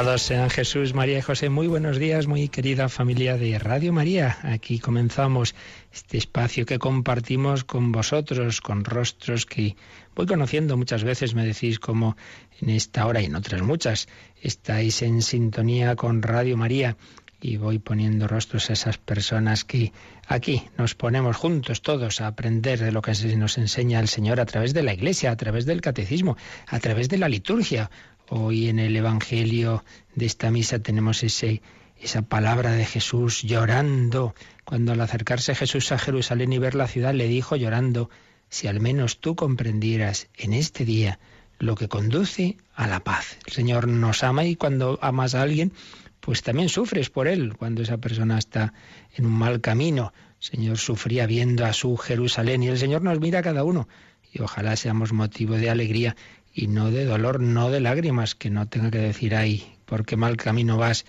Sean 0.00 0.48
Jesús, 0.48 0.94
María 0.94 1.18
y 1.18 1.20
José. 1.20 1.50
Muy 1.50 1.66
buenos 1.66 1.98
días, 1.98 2.26
muy 2.26 2.48
querida 2.48 2.88
familia 2.88 3.36
de 3.36 3.58
Radio 3.58 3.92
María. 3.92 4.38
Aquí 4.44 4.78
comenzamos 4.78 5.54
este 5.92 6.16
espacio 6.16 6.64
que 6.64 6.78
compartimos 6.78 7.64
con 7.64 7.92
vosotros, 7.92 8.62
con 8.62 8.86
rostros 8.86 9.44
que 9.44 9.76
voy 10.16 10.24
conociendo 10.24 10.78
muchas 10.78 11.04
veces. 11.04 11.34
Me 11.34 11.44
decís 11.44 11.78
como 11.78 12.16
en 12.62 12.70
esta 12.70 13.06
hora 13.06 13.20
y 13.20 13.26
en 13.26 13.36
otras 13.36 13.60
muchas 13.60 14.08
estáis 14.40 15.02
en 15.02 15.20
sintonía 15.20 15.94
con 15.96 16.22
Radio 16.22 16.56
María 16.56 16.96
y 17.42 17.58
voy 17.58 17.78
poniendo 17.78 18.26
rostros 18.26 18.70
a 18.70 18.72
esas 18.72 18.96
personas 18.96 19.64
que 19.64 19.92
aquí 20.26 20.62
nos 20.78 20.94
ponemos 20.94 21.36
juntos 21.36 21.82
todos 21.82 22.22
a 22.22 22.26
aprender 22.26 22.78
de 22.78 22.92
lo 22.92 23.02
que 23.02 23.12
nos 23.36 23.58
enseña 23.58 24.00
el 24.00 24.08
Señor 24.08 24.40
a 24.40 24.46
través 24.46 24.72
de 24.72 24.82
la 24.82 24.94
Iglesia, 24.94 25.30
a 25.30 25.36
través 25.36 25.66
del 25.66 25.82
catecismo, 25.82 26.38
a 26.66 26.78
través 26.80 27.10
de 27.10 27.18
la 27.18 27.28
liturgia. 27.28 27.90
Hoy 28.32 28.68
en 28.68 28.78
el 28.78 28.94
Evangelio 28.94 29.84
de 30.14 30.24
esta 30.24 30.52
misa 30.52 30.78
tenemos 30.78 31.24
ese, 31.24 31.62
esa 32.00 32.22
palabra 32.22 32.70
de 32.70 32.84
Jesús 32.84 33.42
llorando, 33.42 34.36
cuando 34.64 34.92
al 34.92 35.00
acercarse 35.00 35.56
Jesús 35.56 35.90
a 35.90 35.98
Jerusalén 35.98 36.52
y 36.52 36.58
ver 36.58 36.76
la 36.76 36.86
ciudad 36.86 37.12
le 37.12 37.26
dijo 37.26 37.56
llorando, 37.56 38.08
si 38.48 38.68
al 38.68 38.78
menos 38.78 39.18
tú 39.18 39.34
comprendieras 39.34 40.28
en 40.36 40.52
este 40.52 40.84
día 40.84 41.18
lo 41.58 41.74
que 41.74 41.88
conduce 41.88 42.56
a 42.76 42.86
la 42.86 43.00
paz. 43.00 43.36
El 43.48 43.52
Señor 43.52 43.88
nos 43.88 44.22
ama 44.22 44.44
y 44.44 44.54
cuando 44.54 45.00
amas 45.02 45.34
a 45.34 45.42
alguien, 45.42 45.72
pues 46.20 46.44
también 46.44 46.68
sufres 46.68 47.10
por 47.10 47.26
él 47.26 47.56
cuando 47.56 47.82
esa 47.82 47.98
persona 47.98 48.38
está 48.38 48.74
en 49.16 49.26
un 49.26 49.32
mal 49.32 49.60
camino. 49.60 50.12
El 50.38 50.44
Señor 50.44 50.78
sufría 50.78 51.26
viendo 51.26 51.66
a 51.66 51.72
su 51.72 51.96
Jerusalén 51.96 52.62
y 52.62 52.68
el 52.68 52.78
Señor 52.78 53.02
nos 53.02 53.18
mira 53.18 53.40
a 53.40 53.42
cada 53.42 53.64
uno 53.64 53.88
y 54.32 54.40
ojalá 54.42 54.76
seamos 54.76 55.12
motivo 55.12 55.54
de 55.54 55.70
alegría 55.70 56.16
y 56.52 56.66
no 56.66 56.90
de 56.90 57.04
dolor, 57.04 57.40
no 57.40 57.70
de 57.70 57.80
lágrimas, 57.80 58.34
que 58.34 58.50
no 58.50 58.68
tenga 58.68 58.90
que 58.90 58.98
decir, 58.98 59.34
ay, 59.34 59.74
por 59.84 60.04
qué 60.04 60.16
mal 60.16 60.36
camino 60.36 60.76
vas, 60.76 61.04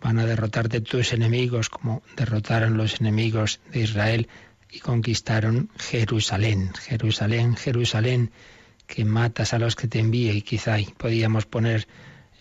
van 0.00 0.18
a 0.18 0.26
derrotarte 0.26 0.80
tus 0.80 1.12
enemigos 1.12 1.68
como 1.68 2.02
derrotaron 2.16 2.76
los 2.76 3.00
enemigos 3.00 3.60
de 3.72 3.80
Israel 3.80 4.28
y 4.70 4.80
conquistaron 4.80 5.70
Jerusalén, 5.78 6.72
Jerusalén, 6.74 7.56
Jerusalén, 7.56 8.30
que 8.86 9.04
matas 9.04 9.52
a 9.52 9.58
los 9.58 9.76
que 9.76 9.88
te 9.88 9.98
envío 9.98 10.32
y 10.32 10.42
quizá 10.42 10.74
ahí 10.74 10.88
podíamos 10.96 11.46
poner 11.46 11.86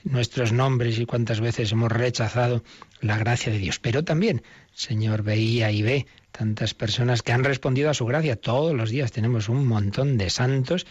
nuestros 0.03 0.51
nombres 0.51 0.99
y 0.99 1.05
cuántas 1.05 1.41
veces 1.41 1.71
hemos 1.71 1.91
rechazado 1.91 2.63
la 3.01 3.17
gracia 3.17 3.51
de 3.51 3.59
Dios. 3.59 3.79
Pero 3.79 4.03
también, 4.03 4.41
Señor, 4.73 5.23
veía 5.23 5.71
y 5.71 5.81
ve 5.81 6.07
tantas 6.31 6.73
personas 6.73 7.21
que 7.21 7.31
han 7.31 7.43
respondido 7.43 7.89
a 7.89 7.93
su 7.93 8.05
gracia. 8.05 8.35
Todos 8.35 8.73
los 8.73 8.89
días 8.89 9.11
tenemos 9.11 9.49
un 9.49 9.65
montón 9.65 10.17
de 10.17 10.29
santos. 10.29 10.85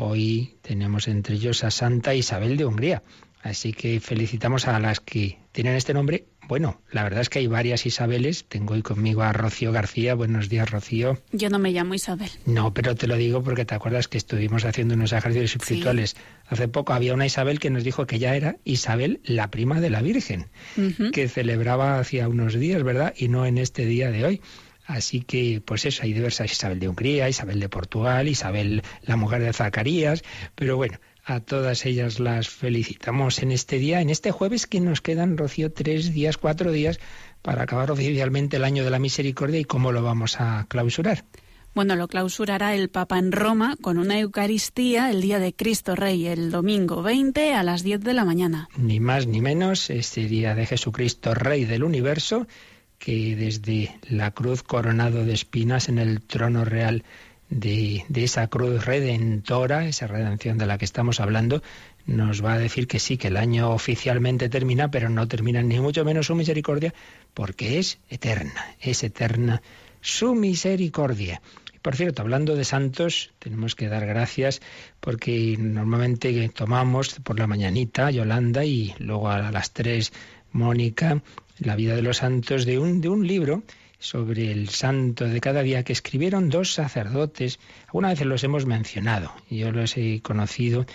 Hoy 0.00 0.54
tenemos 0.62 1.08
entre 1.08 1.34
ellos 1.34 1.64
a 1.64 1.72
Santa 1.72 2.14
Isabel 2.14 2.56
de 2.56 2.64
Hungría. 2.64 3.02
Así 3.42 3.72
que 3.72 3.98
felicitamos 3.98 4.68
a 4.68 4.78
las 4.78 5.00
que 5.00 5.40
tienen 5.50 5.74
este 5.74 5.92
nombre 5.92 6.26
bueno, 6.48 6.80
la 6.90 7.02
verdad 7.02 7.20
es 7.20 7.28
que 7.28 7.40
hay 7.40 7.46
varias 7.46 7.84
Isabeles. 7.84 8.46
Tengo 8.48 8.72
hoy 8.72 8.80
conmigo 8.80 9.20
a 9.20 9.34
Rocío 9.34 9.70
García. 9.70 10.14
Buenos 10.14 10.48
días, 10.48 10.70
Rocío. 10.70 11.18
Yo 11.30 11.50
no 11.50 11.58
me 11.58 11.72
llamo 11.72 11.92
Isabel. 11.92 12.30
No, 12.46 12.72
pero 12.72 12.94
te 12.94 13.06
lo 13.06 13.16
digo 13.16 13.42
porque 13.42 13.66
te 13.66 13.74
acuerdas 13.74 14.08
que 14.08 14.16
estuvimos 14.16 14.64
haciendo 14.64 14.94
unos 14.94 15.12
ejercicios 15.12 15.56
espirituales. 15.56 16.16
Hace 16.46 16.66
poco 16.66 16.94
había 16.94 17.12
una 17.12 17.26
Isabel 17.26 17.60
que 17.60 17.68
nos 17.68 17.84
dijo 17.84 18.06
que 18.06 18.18
ya 18.18 18.34
era 18.34 18.56
Isabel, 18.64 19.20
la 19.24 19.50
prima 19.50 19.82
de 19.82 19.90
la 19.90 20.00
Virgen, 20.00 20.46
que 21.12 21.28
celebraba 21.28 21.98
hacía 21.98 22.26
unos 22.28 22.54
días, 22.54 22.82
¿verdad? 22.82 23.12
Y 23.14 23.28
no 23.28 23.44
en 23.44 23.58
este 23.58 23.84
día 23.84 24.10
de 24.10 24.24
hoy. 24.24 24.40
Así 24.88 25.20
que, 25.20 25.62
pues 25.62 25.84
eso, 25.84 26.02
hay 26.02 26.14
diversas 26.14 26.50
Isabel 26.50 26.80
de 26.80 26.88
Hungría, 26.88 27.28
Isabel 27.28 27.60
de 27.60 27.68
Portugal, 27.68 28.26
Isabel, 28.26 28.82
la 29.02 29.16
mujer 29.16 29.42
de 29.42 29.52
Zacarías, 29.52 30.24
pero 30.54 30.78
bueno, 30.78 30.98
a 31.26 31.40
todas 31.40 31.84
ellas 31.84 32.20
las 32.20 32.48
felicitamos 32.48 33.42
en 33.42 33.52
este 33.52 33.78
día, 33.78 34.00
en 34.00 34.08
este 34.08 34.30
jueves 34.30 34.66
que 34.66 34.80
nos 34.80 35.02
quedan, 35.02 35.36
Rocío, 35.36 35.70
tres 35.70 36.14
días, 36.14 36.38
cuatro 36.38 36.72
días 36.72 37.00
para 37.42 37.64
acabar 37.64 37.90
oficialmente 37.90 38.56
el 38.56 38.64
año 38.64 38.82
de 38.82 38.88
la 38.88 38.98
misericordia 38.98 39.60
y 39.60 39.66
cómo 39.66 39.92
lo 39.92 40.02
vamos 40.02 40.40
a 40.40 40.64
clausurar. 40.70 41.26
Bueno, 41.74 41.94
lo 41.94 42.08
clausurará 42.08 42.74
el 42.74 42.88
Papa 42.88 43.18
en 43.18 43.30
Roma 43.30 43.76
con 43.82 43.98
una 43.98 44.18
Eucaristía 44.18 45.10
el 45.10 45.20
día 45.20 45.38
de 45.38 45.54
Cristo 45.54 45.96
Rey, 45.96 46.26
el 46.26 46.50
domingo 46.50 47.02
20 47.02 47.52
a 47.52 47.62
las 47.62 47.82
10 47.82 48.00
de 48.00 48.14
la 48.14 48.24
mañana. 48.24 48.70
Ni 48.78 49.00
más 49.00 49.26
ni 49.26 49.42
menos, 49.42 49.90
este 49.90 50.26
día 50.26 50.54
de 50.54 50.64
Jesucristo 50.64 51.34
Rey 51.34 51.66
del 51.66 51.84
universo, 51.84 52.46
que 52.98 53.36
desde 53.36 53.98
la 54.08 54.30
cruz 54.32 54.62
coronado 54.62 55.24
de 55.24 55.34
espinas 55.34 55.88
en 55.88 55.98
el 55.98 56.20
trono 56.20 56.64
real 56.64 57.04
de, 57.50 58.04
esa 58.14 58.46
cruz 58.48 58.84
redentora, 58.84 59.86
esa 59.86 60.06
redención 60.06 60.58
de 60.58 60.66
la 60.66 60.78
que 60.78 60.84
estamos 60.84 61.20
hablando, 61.20 61.62
nos 62.06 62.44
va 62.44 62.54
a 62.54 62.58
decir 62.58 62.86
que 62.86 62.98
sí, 62.98 63.16
que 63.16 63.28
el 63.28 63.36
año 63.36 63.70
oficialmente 63.70 64.48
termina, 64.48 64.90
pero 64.90 65.08
no 65.08 65.26
termina 65.28 65.62
ni 65.62 65.80
mucho 65.80 66.04
menos 66.04 66.26
su 66.26 66.34
misericordia, 66.34 66.92
porque 67.34 67.78
es 67.78 67.98
eterna, 68.08 68.74
es 68.80 69.02
eterna 69.02 69.62
su 70.00 70.34
misericordia. 70.34 71.40
Por 71.80 71.96
cierto, 71.96 72.22
hablando 72.22 72.56
de 72.56 72.64
santos, 72.64 73.30
tenemos 73.38 73.74
que 73.74 73.88
dar 73.88 74.04
gracias 74.04 74.60
porque 75.00 75.56
normalmente 75.58 76.48
tomamos 76.50 77.14
por 77.22 77.38
la 77.38 77.46
mañanita 77.46 78.10
Yolanda 78.10 78.64
y 78.64 78.94
luego 78.98 79.30
a 79.30 79.50
las 79.52 79.72
tres 79.72 80.12
Mónica 80.52 81.22
la 81.60 81.76
vida 81.76 81.94
de 81.94 82.02
los 82.02 82.18
santos 82.18 82.64
de 82.64 82.78
un, 82.78 83.00
de 83.00 83.08
un 83.08 83.26
libro 83.26 83.62
sobre 83.98 84.52
el 84.52 84.68
santo 84.68 85.24
de 85.24 85.40
cada 85.40 85.62
día 85.62 85.82
que 85.82 85.92
escribieron 85.92 86.50
dos 86.50 86.72
sacerdotes. 86.72 87.58
Algunas 87.88 88.12
veces 88.12 88.26
los 88.26 88.44
hemos 88.44 88.66
mencionado, 88.66 89.32
yo 89.50 89.72
los 89.72 89.96
he 89.96 90.20
conocido. 90.22 90.86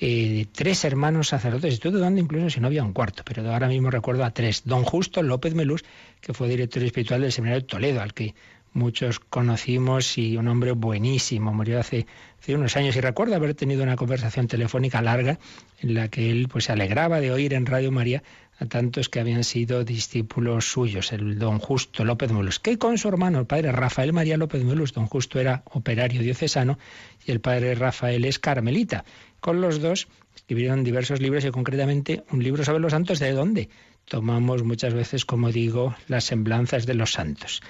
Eh, 0.00 0.46
tres 0.52 0.84
hermanos 0.84 1.28
sacerdotes, 1.28 1.74
estoy 1.74 1.90
dudando 1.90 2.20
incluso 2.20 2.50
si 2.50 2.60
no 2.60 2.68
había 2.68 2.84
un 2.84 2.92
cuarto, 2.92 3.24
pero 3.24 3.50
ahora 3.52 3.66
mismo 3.66 3.90
recuerdo 3.90 4.24
a 4.24 4.30
tres. 4.30 4.62
Don 4.64 4.84
Justo 4.84 5.22
López 5.22 5.54
Melús, 5.54 5.84
que 6.20 6.34
fue 6.34 6.48
director 6.48 6.82
espiritual 6.84 7.22
del 7.22 7.32
Seminario 7.32 7.62
de 7.62 7.66
Toledo, 7.66 8.00
al 8.00 8.14
que 8.14 8.34
muchos 8.78 9.20
conocimos 9.20 10.16
y 10.16 10.36
un 10.36 10.48
hombre 10.48 10.72
buenísimo, 10.72 11.52
murió 11.52 11.80
hace, 11.80 12.06
unos 12.48 12.76
años 12.76 12.96
y 12.96 13.00
recuerdo 13.00 13.34
haber 13.34 13.52
tenido 13.54 13.82
una 13.82 13.96
conversación 13.96 14.46
telefónica 14.46 15.02
larga 15.02 15.38
en 15.80 15.92
la 15.92 16.08
que 16.08 16.30
él 16.30 16.48
pues 16.48 16.64
se 16.64 16.72
alegraba 16.72 17.20
de 17.20 17.30
oír 17.30 17.52
en 17.52 17.66
Radio 17.66 17.92
María 17.92 18.22
a 18.58 18.64
tantos 18.64 19.08
que 19.08 19.20
habían 19.20 19.44
sido 19.44 19.84
discípulos 19.84 20.72
suyos, 20.72 21.12
el 21.12 21.38
don 21.38 21.58
Justo 21.58 22.04
López 22.04 22.32
Mulus, 22.32 22.58
que 22.58 22.78
con 22.78 22.96
su 22.96 23.08
hermano, 23.08 23.40
el 23.40 23.46
padre 23.46 23.70
Rafael 23.70 24.12
María 24.12 24.36
López 24.36 24.64
Mulus, 24.64 24.94
don 24.94 25.06
Justo 25.06 25.38
era 25.38 25.62
operario 25.66 26.22
diocesano 26.22 26.78
y 27.26 27.30
el 27.30 27.40
padre 27.40 27.74
Rafael 27.74 28.24
es 28.24 28.38
carmelita. 28.38 29.04
Con 29.40 29.60
los 29.60 29.80
dos 29.80 30.08
escribieron 30.34 30.82
diversos 30.82 31.20
libros 31.20 31.44
y 31.44 31.50
concretamente 31.50 32.24
un 32.30 32.42
libro 32.42 32.64
sobre 32.64 32.80
los 32.80 32.92
santos, 32.92 33.18
¿de 33.18 33.32
dónde? 33.32 33.68
Tomamos 34.06 34.64
muchas 34.64 34.94
veces, 34.94 35.26
como 35.26 35.52
digo, 35.52 35.94
las 36.08 36.24
semblanzas 36.24 36.86
de 36.86 36.94
los 36.94 37.12
santos. 37.12 37.60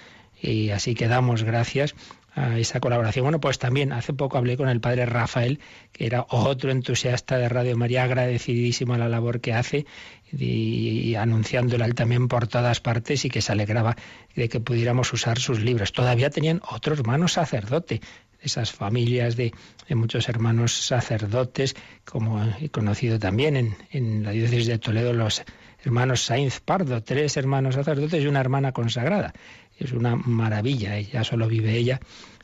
Y 0.40 0.70
así 0.70 0.94
que 0.94 1.08
damos 1.08 1.42
gracias 1.42 1.94
a 2.34 2.58
esa 2.58 2.80
colaboración. 2.80 3.24
Bueno, 3.24 3.40
pues 3.40 3.58
también 3.58 3.92
hace 3.92 4.12
poco 4.12 4.38
hablé 4.38 4.56
con 4.56 4.68
el 4.68 4.80
padre 4.80 5.06
Rafael, 5.06 5.60
que 5.92 6.06
era 6.06 6.26
otro 6.30 6.70
entusiasta 6.70 7.38
de 7.38 7.48
Radio 7.48 7.76
María, 7.76 8.04
agradecidísimo 8.04 8.94
a 8.94 8.98
la 8.98 9.08
labor 9.08 9.40
que 9.40 9.54
hace 9.54 9.86
y, 10.32 11.14
anunciándola 11.14 11.86
él 11.86 11.94
también 11.94 12.28
por 12.28 12.46
todas 12.46 12.80
partes 12.80 13.24
y 13.24 13.30
que 13.30 13.42
se 13.42 13.52
alegraba 13.52 13.96
de 14.34 14.48
que 14.48 14.60
pudiéramos 14.60 15.12
usar 15.12 15.38
sus 15.38 15.60
libros. 15.60 15.92
Todavía 15.92 16.30
tenían 16.30 16.60
otro 16.70 16.94
hermano 16.94 17.28
sacerdote, 17.28 18.00
esas 18.40 18.72
familias 18.72 19.36
de, 19.36 19.52
muchos 19.90 20.28
hermanos 20.28 20.72
sacerdotes, 20.72 21.74
como 22.04 22.44
he 22.60 22.68
conocido 22.68 23.18
también 23.18 23.56
en, 23.56 23.76
en 23.90 24.22
la 24.22 24.30
diócesis 24.30 24.66
de 24.66 24.78
Toledo 24.78 25.12
los 25.12 25.42
hermanos 25.84 26.22
Sainz 26.22 26.60
Pardo, 26.60 27.02
tres 27.02 27.36
hermanos 27.36 27.74
sacerdotes 27.74 28.22
y 28.22 28.26
una 28.26 28.40
hermana 28.40 28.72
consagrada. 28.72 29.32
Es 29.78 29.92
una 29.92 30.16
maravilla, 30.16 30.96
ella 30.96 31.24
solo 31.24 31.48
vive 31.48 31.76
ella. 31.76 32.00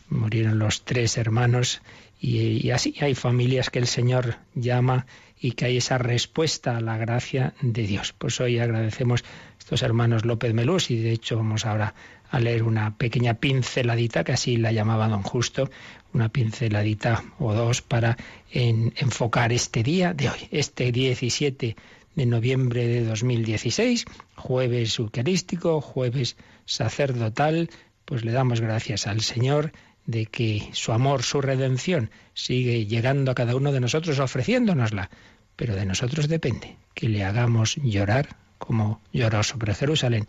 Murieron 0.09 0.59
los 0.59 0.85
tres 0.85 1.17
hermanos 1.17 1.83
y, 2.21 2.71
así 2.71 2.95
hay 3.01 3.15
familias 3.15 3.71
que 3.71 3.79
el 3.79 3.87
Señor 3.87 4.37
llama 4.55 5.07
y 5.41 5.53
que 5.53 5.67
hay 5.67 5.77
esa 5.79 5.99
respuesta 5.99 6.77
a 6.77 6.81
la 6.81 6.97
gracia 6.97 7.55
de 7.61 7.87
Dios. 7.87 8.15
Pues 8.17 8.41
hoy 8.41 8.59
agradecemos 8.59 9.23
a 9.23 9.59
estos 9.59 9.83
hermanos 9.83 10.25
López 10.25 10.55
Melús 10.55 10.91
y 10.91 10.97
de 10.97 11.11
hecho 11.11 11.37
vamos 11.37 11.67
ahora 11.67 11.95
a 12.31 12.41
leer 12.41 12.63
una 12.63 12.97
pequeña 12.97 13.35
pinceladita, 13.35 14.25
que 14.25 14.33
así 14.33 14.57
la 14.57 14.73
llamaba 14.73 15.09
don 15.09 15.23
Justo, 15.23 15.71
una 16.13 16.29
pinceladita 16.31 17.25
o 17.39 17.53
dos 17.53 17.83
para 17.83 18.17
enfocar 18.51 19.53
este 19.53 19.83
día 19.83 20.15
de 20.15 20.31
hoy, 20.31 20.49
este 20.51 20.93
17 20.93 21.77
de 22.15 22.27
noviembre 22.27 22.87
de 22.87 23.05
2016, 23.05 24.05
jueves 24.37 24.99
eucarístico, 24.99 25.81
jueves 25.81 26.37
sacerdotal, 26.67 27.71
pues 28.05 28.25
le 28.25 28.33
damos 28.33 28.61
gracias 28.61 29.07
al 29.07 29.21
Señor 29.21 29.73
de 30.07 30.27
que 30.27 30.69
su 30.73 30.93
amor, 30.93 31.23
su 31.23 31.41
redención 31.41 32.11
sigue 32.35 32.87
llegando 32.87 33.31
a 33.31 33.35
cada 33.35 33.57
uno 33.57 33.73
de 33.73 33.81
nosotros 33.81 34.19
ofreciéndonosla, 34.19 35.11
pero 35.57 35.75
de 35.75 35.87
nosotros 35.87 36.29
depende 36.29 36.77
que 36.95 37.09
le 37.09 37.25
hagamos 37.25 37.77
llorar 37.77 38.37
como 38.59 39.01
lloró 39.13 39.43
sobre 39.43 39.75
Jerusalén 39.75 40.29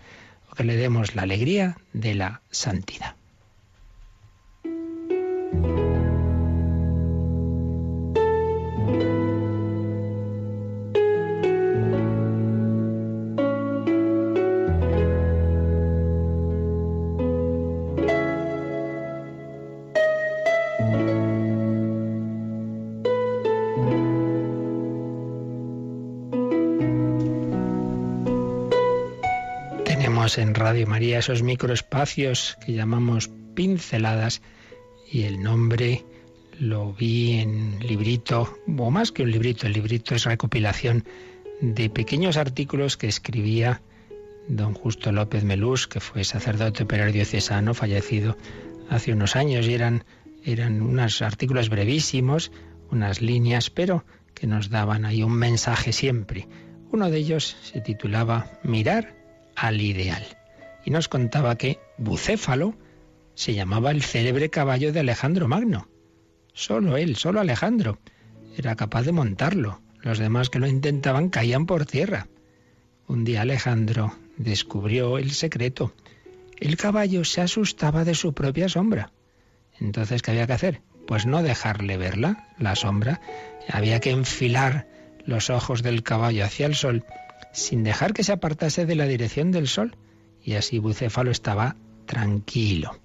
o 0.51 0.55
que 0.55 0.63
le 0.63 0.77
demos 0.77 1.15
la 1.15 1.23
alegría 1.23 1.77
de 1.93 2.15
la 2.15 2.41
santidad. 2.51 3.15
En 30.25 30.55
Radio 30.55 30.87
María 30.87 31.19
esos 31.19 31.43
microespacios 31.43 32.57
que 32.65 32.73
llamamos 32.73 33.29
pinceladas 33.53 34.41
y 35.11 35.21
el 35.23 35.43
nombre 35.43 36.03
lo 36.59 36.93
vi 36.93 37.33
en 37.33 37.77
librito, 37.79 38.57
o 38.65 38.89
más 38.89 39.11
que 39.11 39.21
un 39.21 39.29
librito, 39.29 39.67
el 39.67 39.73
librito 39.73 40.15
es 40.15 40.23
recopilación 40.23 41.05
de 41.61 41.91
pequeños 41.91 42.37
artículos 42.37 42.97
que 42.97 43.07
escribía 43.07 43.83
don 44.47 44.73
Justo 44.73 45.11
López 45.11 45.43
Melús, 45.43 45.87
que 45.87 45.99
fue 45.99 46.23
sacerdote 46.23 46.85
pero 46.85 47.11
diocesano, 47.11 47.75
fallecido 47.75 48.35
hace 48.89 49.13
unos 49.13 49.35
años, 49.35 49.67
y 49.67 49.75
eran, 49.75 50.05
eran 50.43 50.81
unos 50.81 51.21
artículos 51.21 51.69
brevísimos, 51.69 52.51
unas 52.89 53.21
líneas, 53.21 53.69
pero 53.69 54.03
que 54.33 54.47
nos 54.47 54.71
daban 54.71 55.05
ahí 55.05 55.21
un 55.21 55.37
mensaje 55.37 55.93
siempre. 55.93 56.47
Uno 56.91 57.11
de 57.11 57.19
ellos 57.19 57.55
se 57.61 57.79
titulaba 57.79 58.59
Mirar 58.63 59.24
al 59.55 59.81
ideal. 59.81 60.25
Y 60.83 60.91
nos 60.91 61.07
contaba 61.07 61.57
que 61.57 61.79
Bucéfalo 61.97 62.75
se 63.33 63.53
llamaba 63.53 63.91
el 63.91 64.03
célebre 64.03 64.49
caballo 64.49 64.93
de 64.93 65.01
Alejandro 65.01 65.47
Magno. 65.47 65.87
Solo 66.53 66.97
él, 66.97 67.15
solo 67.15 67.41
Alejandro, 67.41 67.99
era 68.57 68.75
capaz 68.75 69.03
de 69.03 69.11
montarlo. 69.11 69.81
Los 70.01 70.19
demás 70.19 70.49
que 70.49 70.59
lo 70.59 70.67
intentaban 70.67 71.29
caían 71.29 71.65
por 71.65 71.85
tierra. 71.85 72.27
Un 73.07 73.23
día 73.23 73.41
Alejandro 73.41 74.15
descubrió 74.37 75.17
el 75.17 75.31
secreto. 75.31 75.93
El 76.57 76.77
caballo 76.77 77.25
se 77.25 77.41
asustaba 77.41 78.05
de 78.05 78.15
su 78.15 78.33
propia 78.33 78.69
sombra. 78.69 79.11
Entonces, 79.79 80.21
¿qué 80.21 80.31
había 80.31 80.47
que 80.47 80.53
hacer? 80.53 80.81
Pues 81.05 81.25
no 81.25 81.43
dejarle 81.43 81.97
verla, 81.97 82.47
la 82.57 82.75
sombra. 82.75 83.19
Había 83.69 83.99
que 83.99 84.11
enfilar 84.11 84.87
los 85.25 85.49
ojos 85.49 85.83
del 85.83 86.03
caballo 86.03 86.45
hacia 86.45 86.67
el 86.67 86.75
sol 86.75 87.03
sin 87.55 87.83
dejar 87.83 88.13
que 88.13 88.23
se 88.23 88.33
apartase 88.33 88.85
de 88.85 88.95
la 88.95 89.07
dirección 89.07 89.51
del 89.51 89.67
sol. 89.67 89.95
Y 90.43 90.53
así 90.55 90.77
Bucéfalo 90.77 91.31
estaba 91.31 91.75
tranquilo, 92.05 92.99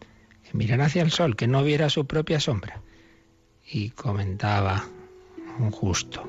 que 0.45 0.59
mirara 0.59 0.87
hacia 0.87 1.03
el 1.03 1.13
sol, 1.13 1.37
que 1.37 1.47
no 1.47 1.63
viera 1.63 1.89
su 1.89 2.07
propia 2.07 2.41
sombra. 2.41 2.83
Y 3.71 3.91
comentaba 3.91 4.85
un 5.59 5.71
justo, 5.71 6.29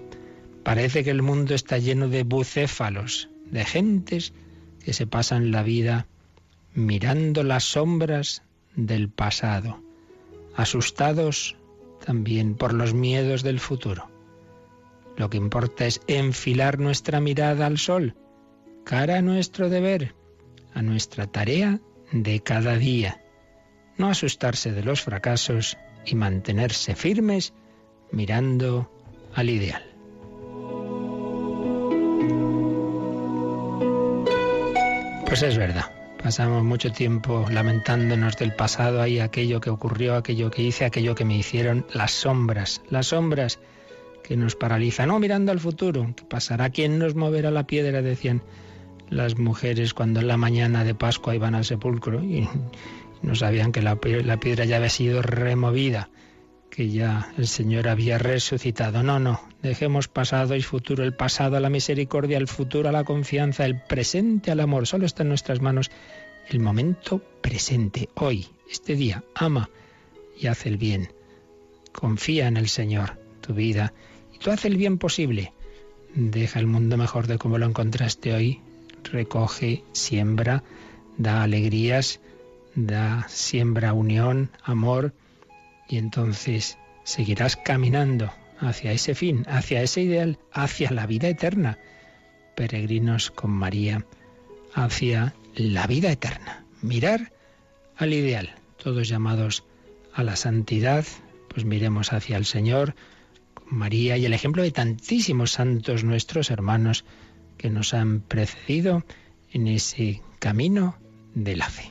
parece 0.63 1.03
que 1.03 1.09
el 1.09 1.23
mundo 1.23 1.55
está 1.55 1.79
lleno 1.79 2.07
de 2.07 2.23
bucéfalos, 2.23 3.29
de 3.45 3.65
gentes 3.65 4.33
que 4.85 4.93
se 4.93 5.07
pasan 5.07 5.51
la 5.51 5.63
vida 5.63 6.07
mirando 6.73 7.43
las 7.43 7.63
sombras 7.63 8.43
del 8.75 9.09
pasado, 9.09 9.81
asustados 10.55 11.57
también 12.05 12.55
por 12.55 12.73
los 12.73 12.93
miedos 12.93 13.41
del 13.41 13.59
futuro. 13.59 14.10
Lo 15.21 15.29
que 15.29 15.37
importa 15.37 15.85
es 15.85 16.01
enfilar 16.07 16.79
nuestra 16.79 17.19
mirada 17.19 17.67
al 17.67 17.77
sol, 17.77 18.15
cara 18.83 19.19
a 19.19 19.21
nuestro 19.21 19.69
deber, 19.69 20.15
a 20.73 20.81
nuestra 20.81 21.27
tarea 21.27 21.79
de 22.11 22.39
cada 22.39 22.75
día. 22.75 23.21
No 23.97 24.09
asustarse 24.09 24.71
de 24.71 24.81
los 24.81 25.03
fracasos 25.03 25.77
y 26.07 26.15
mantenerse 26.15 26.95
firmes 26.95 27.53
mirando 28.11 28.91
al 29.35 29.51
ideal. 29.51 29.83
Pues 35.27 35.43
es 35.43 35.55
verdad, 35.55 35.85
pasamos 36.23 36.63
mucho 36.63 36.91
tiempo 36.91 37.45
lamentándonos 37.47 38.37
del 38.37 38.55
pasado, 38.55 38.99
ahí 39.03 39.19
aquello 39.19 39.61
que 39.61 39.69
ocurrió, 39.69 40.15
aquello 40.15 40.49
que 40.49 40.63
hice, 40.63 40.85
aquello 40.85 41.13
que 41.13 41.25
me 41.25 41.37
hicieron, 41.37 41.85
las 41.93 42.11
sombras, 42.11 42.81
las 42.89 43.05
sombras 43.05 43.59
que 44.23 44.37
nos 44.37 44.55
paraliza. 44.55 45.05
No, 45.05 45.19
mirando 45.19 45.51
al 45.51 45.59
futuro, 45.59 46.13
¿qué 46.15 46.23
pasará? 46.23 46.69
¿Quién 46.69 46.99
nos 46.99 47.15
moverá 47.15 47.51
la 47.51 47.67
piedra? 47.67 48.01
Decían 48.01 48.41
las 49.09 49.37
mujeres 49.37 49.93
cuando 49.93 50.21
en 50.21 50.27
la 50.27 50.37
mañana 50.37 50.83
de 50.83 50.95
Pascua 50.95 51.35
iban 51.35 51.53
al 51.53 51.65
sepulcro 51.65 52.23
y 52.23 52.47
no 53.21 53.35
sabían 53.35 53.71
que 53.71 53.81
la, 53.81 53.99
la 54.23 54.39
piedra 54.39 54.65
ya 54.65 54.77
había 54.77 54.89
sido 54.89 55.21
removida, 55.21 56.09
que 56.69 56.89
ya 56.89 57.33
el 57.37 57.47
Señor 57.47 57.87
había 57.87 58.17
resucitado. 58.17 59.03
No, 59.03 59.19
no, 59.19 59.41
dejemos 59.61 60.07
pasado 60.07 60.55
y 60.55 60.61
futuro, 60.61 61.03
el 61.03 61.13
pasado 61.13 61.57
a 61.57 61.59
la 61.59 61.69
misericordia, 61.69 62.37
el 62.37 62.47
futuro 62.47 62.89
a 62.89 62.93
la 62.93 63.03
confianza, 63.03 63.65
el 63.65 63.81
presente 63.81 64.51
al 64.51 64.61
amor. 64.61 64.87
Solo 64.87 65.05
está 65.05 65.23
en 65.23 65.29
nuestras 65.29 65.61
manos 65.61 65.91
el 66.47 66.59
momento 66.59 67.21
presente, 67.41 68.09
hoy, 68.15 68.47
este 68.69 68.95
día. 68.95 69.23
Ama 69.35 69.69
y 70.39 70.47
haz 70.47 70.65
el 70.65 70.77
bien. 70.77 71.13
Confía 71.91 72.47
en 72.47 72.57
el 72.57 72.69
Señor, 72.69 73.19
tu 73.41 73.53
vida 73.53 73.93
Tú 74.41 74.49
haz 74.49 74.65
el 74.65 74.75
bien 74.75 74.97
posible. 74.97 75.53
Deja 76.15 76.59
el 76.59 76.65
mundo 76.65 76.97
mejor 76.97 77.27
de 77.27 77.37
como 77.37 77.59
lo 77.59 77.67
encontraste 77.67 78.33
hoy. 78.33 78.59
Recoge, 79.03 79.83
siembra, 79.91 80.63
da 81.17 81.43
alegrías, 81.43 82.19
da, 82.73 83.27
siembra 83.29 83.93
unión, 83.93 84.49
amor, 84.63 85.13
y 85.87 85.97
entonces 85.97 86.79
seguirás 87.03 87.55
caminando 87.55 88.31
hacia 88.59 88.91
ese 88.91 89.13
fin, 89.13 89.45
hacia 89.47 89.83
ese 89.83 90.01
ideal, 90.01 90.39
hacia 90.51 90.91
la 90.91 91.05
vida 91.05 91.27
eterna. 91.27 91.77
Peregrinos 92.55 93.29
con 93.29 93.51
María, 93.51 94.05
hacia 94.73 95.35
la 95.55 95.85
vida 95.85 96.11
eterna. 96.11 96.65
Mirar 96.81 97.31
al 97.95 98.13
ideal, 98.13 98.55
todos 98.81 99.07
llamados 99.07 99.63
a 100.13 100.23
la 100.23 100.35
santidad, 100.35 101.05
pues 101.47 101.63
miremos 101.63 102.11
hacia 102.11 102.37
el 102.37 102.45
Señor, 102.45 102.95
María 103.71 104.17
y 104.17 104.25
el 104.25 104.33
ejemplo 104.33 104.63
de 104.63 104.71
tantísimos 104.71 105.51
santos 105.51 106.03
nuestros 106.03 106.51
hermanos 106.51 107.05
que 107.57 107.69
nos 107.69 107.93
han 107.93 108.19
precedido 108.21 109.03
en 109.51 109.67
ese 109.67 110.21
camino 110.39 110.95
de 111.33 111.55
la 111.55 111.69
fe. 111.69 111.90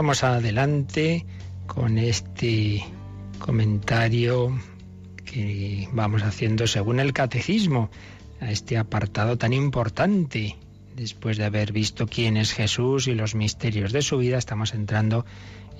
Vamos 0.00 0.24
adelante 0.24 1.26
con 1.66 1.98
este 1.98 2.82
comentario 3.38 4.58
que 5.26 5.90
vamos 5.92 6.22
haciendo 6.22 6.66
según 6.66 7.00
el 7.00 7.12
catecismo 7.12 7.90
a 8.40 8.50
este 8.50 8.78
apartado 8.78 9.36
tan 9.36 9.52
importante. 9.52 10.56
Después 10.96 11.36
de 11.36 11.44
haber 11.44 11.72
visto 11.72 12.06
quién 12.06 12.38
es 12.38 12.54
Jesús 12.54 13.08
y 13.08 13.14
los 13.14 13.34
misterios 13.34 13.92
de 13.92 14.00
su 14.00 14.16
vida, 14.16 14.38
estamos 14.38 14.72
entrando 14.72 15.26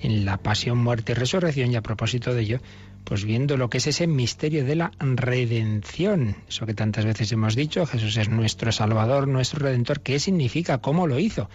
en 0.01 0.23
la 0.23 0.37
pasión, 0.37 0.77
muerte 0.77 1.13
y 1.13 1.15
resurrección 1.15 1.71
y 1.71 1.77
a 1.77 1.81
propósito 1.81 2.35
de 2.35 2.41
ello, 2.41 2.59
pues 3.03 3.25
viendo 3.25 3.57
lo 3.57 3.71
que 3.71 3.79
es 3.79 3.87
ese 3.87 4.05
misterio 4.05 4.63
de 4.65 4.75
la 4.75 4.91
redención, 4.99 6.35
eso 6.47 6.67
que 6.67 6.75
tantas 6.75 7.05
veces 7.05 7.31
hemos 7.31 7.55
dicho, 7.55 7.87
Jesús 7.87 8.17
es 8.17 8.29
nuestro 8.29 8.71
Salvador, 8.71 9.27
nuestro 9.27 9.61
Redentor, 9.61 10.01
¿qué 10.01 10.19
significa? 10.19 10.77
¿Cómo 10.77 11.07
lo 11.07 11.17
hizo? 11.17 11.49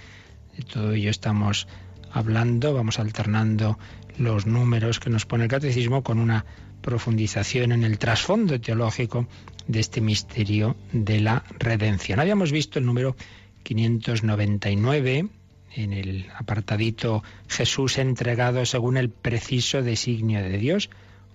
De 0.57 0.65
todo 0.65 0.95
ello 0.95 1.11
estamos 1.11 1.69
hablando, 2.17 2.73
vamos 2.73 2.99
alternando 2.99 3.79
los 4.17 4.47
números 4.47 5.01
que 5.01 5.11
nos 5.11 5.27
pone 5.27 5.45
el 5.45 5.51
catecismo 5.51 6.03
con 6.03 6.19
una 6.19 6.47
profundización 6.81 7.73
en 7.73 7.85
el 7.85 7.99
trasfondo 7.99 8.59
teológico 8.59 9.29
de 9.69 9.81
este 9.81 10.01
misterio 10.01 10.77
de 10.93 11.21
la 11.21 11.45
redención. 11.59 12.19
Habíamos 12.19 12.53
visto 12.53 12.79
el 12.79 12.87
número 12.87 13.17
599 13.65 15.29
en 15.75 15.93
el 15.93 16.27
apartadito 16.35 17.23
Jesús 17.49 17.99
entregado 17.99 18.65
según 18.65 18.97
el 18.97 19.11
preciso 19.11 19.83
designio 19.83 20.43
de 20.43 20.57
Dios, 20.57 20.89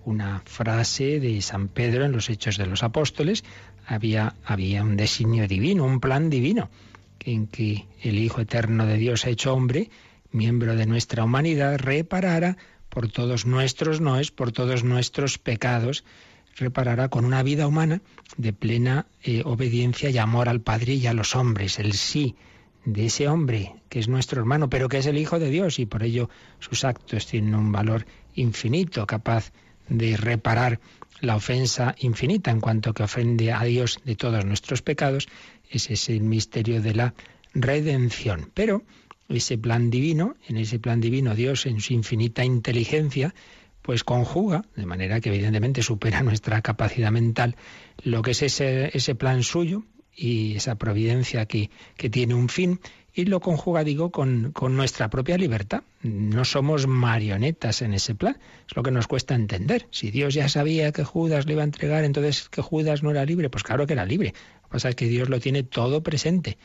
una 0.04 0.42
frase 0.44 1.20
de 1.20 1.40
San 1.42 1.68
Pedro 1.68 2.04
en 2.04 2.10
los 2.10 2.28
Hechos 2.28 2.56
de 2.56 2.66
los 2.66 2.82
Apóstoles, 2.82 3.44
había, 3.86 4.34
había 4.44 4.82
un 4.82 4.96
designio 4.96 5.46
divino, 5.46 5.84
un 5.84 6.00
plan 6.00 6.28
divino, 6.28 6.70
en 7.20 7.46
que 7.46 7.86
el 8.02 8.18
Hijo 8.18 8.40
Eterno 8.40 8.84
de 8.84 8.96
Dios 8.96 9.26
hecho 9.26 9.54
hombre, 9.54 9.88
miembro 10.32 10.76
de 10.76 10.86
nuestra 10.86 11.24
humanidad, 11.24 11.78
reparara 11.78 12.56
por 12.88 13.08
todos 13.08 13.46
nuestros 13.46 14.00
noes, 14.00 14.30
por 14.30 14.52
todos 14.52 14.84
nuestros 14.84 15.38
pecados, 15.38 16.04
reparará 16.56 17.08
con 17.08 17.24
una 17.24 17.42
vida 17.42 17.66
humana 17.66 18.02
de 18.36 18.52
plena 18.52 19.06
eh, 19.22 19.42
obediencia 19.44 20.10
y 20.10 20.18
amor 20.18 20.48
al 20.48 20.60
Padre 20.60 20.94
y 20.94 21.06
a 21.06 21.14
los 21.14 21.34
hombres, 21.34 21.78
el 21.78 21.94
sí 21.94 22.36
de 22.84 23.06
ese 23.06 23.28
hombre 23.28 23.74
que 23.88 24.00
es 24.00 24.08
nuestro 24.08 24.40
hermano, 24.40 24.68
pero 24.68 24.88
que 24.88 24.98
es 24.98 25.06
el 25.06 25.18
Hijo 25.18 25.38
de 25.38 25.50
Dios 25.50 25.78
y 25.78 25.86
por 25.86 26.02
ello 26.02 26.28
sus 26.58 26.84
actos 26.84 27.26
tienen 27.26 27.54
un 27.54 27.72
valor 27.72 28.06
infinito, 28.34 29.06
capaz 29.06 29.52
de 29.88 30.16
reparar 30.16 30.80
la 31.20 31.36
ofensa 31.36 31.94
infinita 31.98 32.50
en 32.50 32.60
cuanto 32.60 32.92
que 32.92 33.04
ofende 33.04 33.52
a 33.52 33.62
Dios 33.64 34.00
de 34.04 34.16
todos 34.16 34.44
nuestros 34.44 34.82
pecados, 34.82 35.28
ese 35.70 35.94
es 35.94 36.08
el 36.08 36.22
misterio 36.22 36.82
de 36.82 36.94
la 36.94 37.14
redención. 37.54 38.50
Pero 38.54 38.82
ese 39.36 39.58
plan 39.58 39.90
divino, 39.90 40.36
en 40.46 40.56
ese 40.56 40.78
plan 40.78 41.00
divino 41.00 41.34
Dios 41.34 41.66
en 41.66 41.80
su 41.80 41.94
infinita 41.94 42.44
inteligencia, 42.44 43.34
pues 43.82 44.04
conjuga, 44.04 44.64
de 44.76 44.86
manera 44.86 45.20
que 45.20 45.30
evidentemente 45.30 45.82
supera 45.82 46.22
nuestra 46.22 46.62
capacidad 46.62 47.10
mental, 47.10 47.56
lo 48.02 48.22
que 48.22 48.32
es 48.32 48.42
ese, 48.42 48.96
ese 48.96 49.14
plan 49.14 49.42
suyo 49.42 49.84
y 50.14 50.56
esa 50.56 50.76
providencia 50.76 51.46
que, 51.46 51.70
que 51.96 52.10
tiene 52.10 52.34
un 52.34 52.48
fin, 52.48 52.80
y 53.14 53.26
lo 53.26 53.40
conjuga, 53.40 53.84
digo, 53.84 54.10
con, 54.10 54.52
con, 54.52 54.74
nuestra 54.74 55.10
propia 55.10 55.36
libertad. 55.36 55.82
No 56.02 56.44
somos 56.44 56.86
marionetas 56.86 57.82
en 57.82 57.92
ese 57.92 58.14
plan. 58.14 58.38
Es 58.66 58.74
lo 58.74 58.82
que 58.82 58.90
nos 58.90 59.06
cuesta 59.06 59.34
entender. 59.34 59.86
Si 59.90 60.10
Dios 60.10 60.32
ya 60.32 60.48
sabía 60.48 60.92
que 60.92 61.04
Judas 61.04 61.44
le 61.46 61.52
iba 61.52 61.62
a 61.62 61.66
entregar, 61.66 62.04
entonces 62.04 62.48
que 62.48 62.62
Judas 62.62 63.02
no 63.02 63.10
era 63.10 63.24
libre, 63.26 63.50
pues 63.50 63.64
claro 63.64 63.86
que 63.86 63.92
era 63.92 64.06
libre. 64.06 64.32
Lo 64.62 64.62
que 64.62 64.72
pasa 64.72 64.88
es 64.88 64.94
que 64.96 65.08
Dios 65.08 65.28
lo 65.28 65.40
tiene 65.40 65.62
todo 65.62 66.02
presente. 66.02 66.56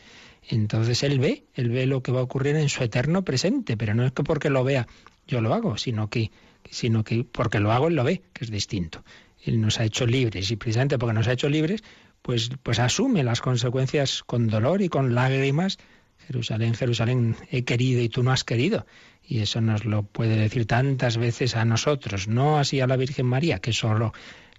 Entonces 0.50 1.04
Él 1.04 1.20
ve, 1.20 1.46
Él 1.54 1.70
ve 1.70 1.86
lo 1.86 2.02
que 2.02 2.12
va 2.12 2.22
a 2.22 2.24
ocurrir 2.24 2.56
en 2.56 2.70
su 2.70 2.84
eterno 2.84 3.24
presente, 3.24 3.78
pero 3.78 3.94
no 3.94 4.06
es 4.06 4.12
que 4.14 4.24
porque 4.24 4.50
lo 4.50 4.64
vea 4.64 4.88
yo 5.28 5.42
lo 5.42 5.54
hago, 5.54 5.78
sino 5.78 6.10
que, 6.10 6.32
sino 6.70 7.04
que 7.04 7.24
porque 7.24 7.60
lo 7.60 7.72
hago 7.72 7.90
Él 7.90 7.96
lo 7.96 8.04
ve, 8.04 8.24
que 8.34 8.46
es 8.46 8.52
distinto. 8.52 9.04
Él 9.44 9.62
nos 9.62 9.80
ha 9.80 9.84
hecho 9.84 10.06
libres 10.06 10.50
y 10.52 10.56
precisamente 10.56 10.98
porque 10.98 11.14
nos 11.14 11.28
ha 11.28 11.34
hecho 11.34 11.50
libres, 11.50 11.84
pues, 12.22 12.50
pues 12.64 12.80
asume 12.80 13.24
las 13.24 13.42
consecuencias 13.42 14.24
con 14.24 14.48
dolor 14.48 14.82
y 14.82 14.90
con 14.90 15.14
lágrimas. 15.14 15.78
Jerusalén, 16.26 16.74
Jerusalén, 16.74 17.36
he 17.52 17.64
querido 17.64 18.02
y 18.02 18.10
tú 18.10 18.24
no 18.24 18.32
has 18.32 18.44
querido. 18.44 18.86
Y 19.24 19.40
eso 19.40 19.62
nos 19.62 19.86
lo 19.86 20.04
puede 20.04 20.38
decir 20.38 20.66
tantas 20.66 21.18
veces 21.18 21.56
a 21.56 21.66
nosotros, 21.66 22.28
no 22.28 22.58
así 22.58 22.80
a 22.80 22.88
la 22.88 22.96
Virgen 22.96 23.26
María, 23.26 23.60
que 23.60 23.74
solo 23.74 24.14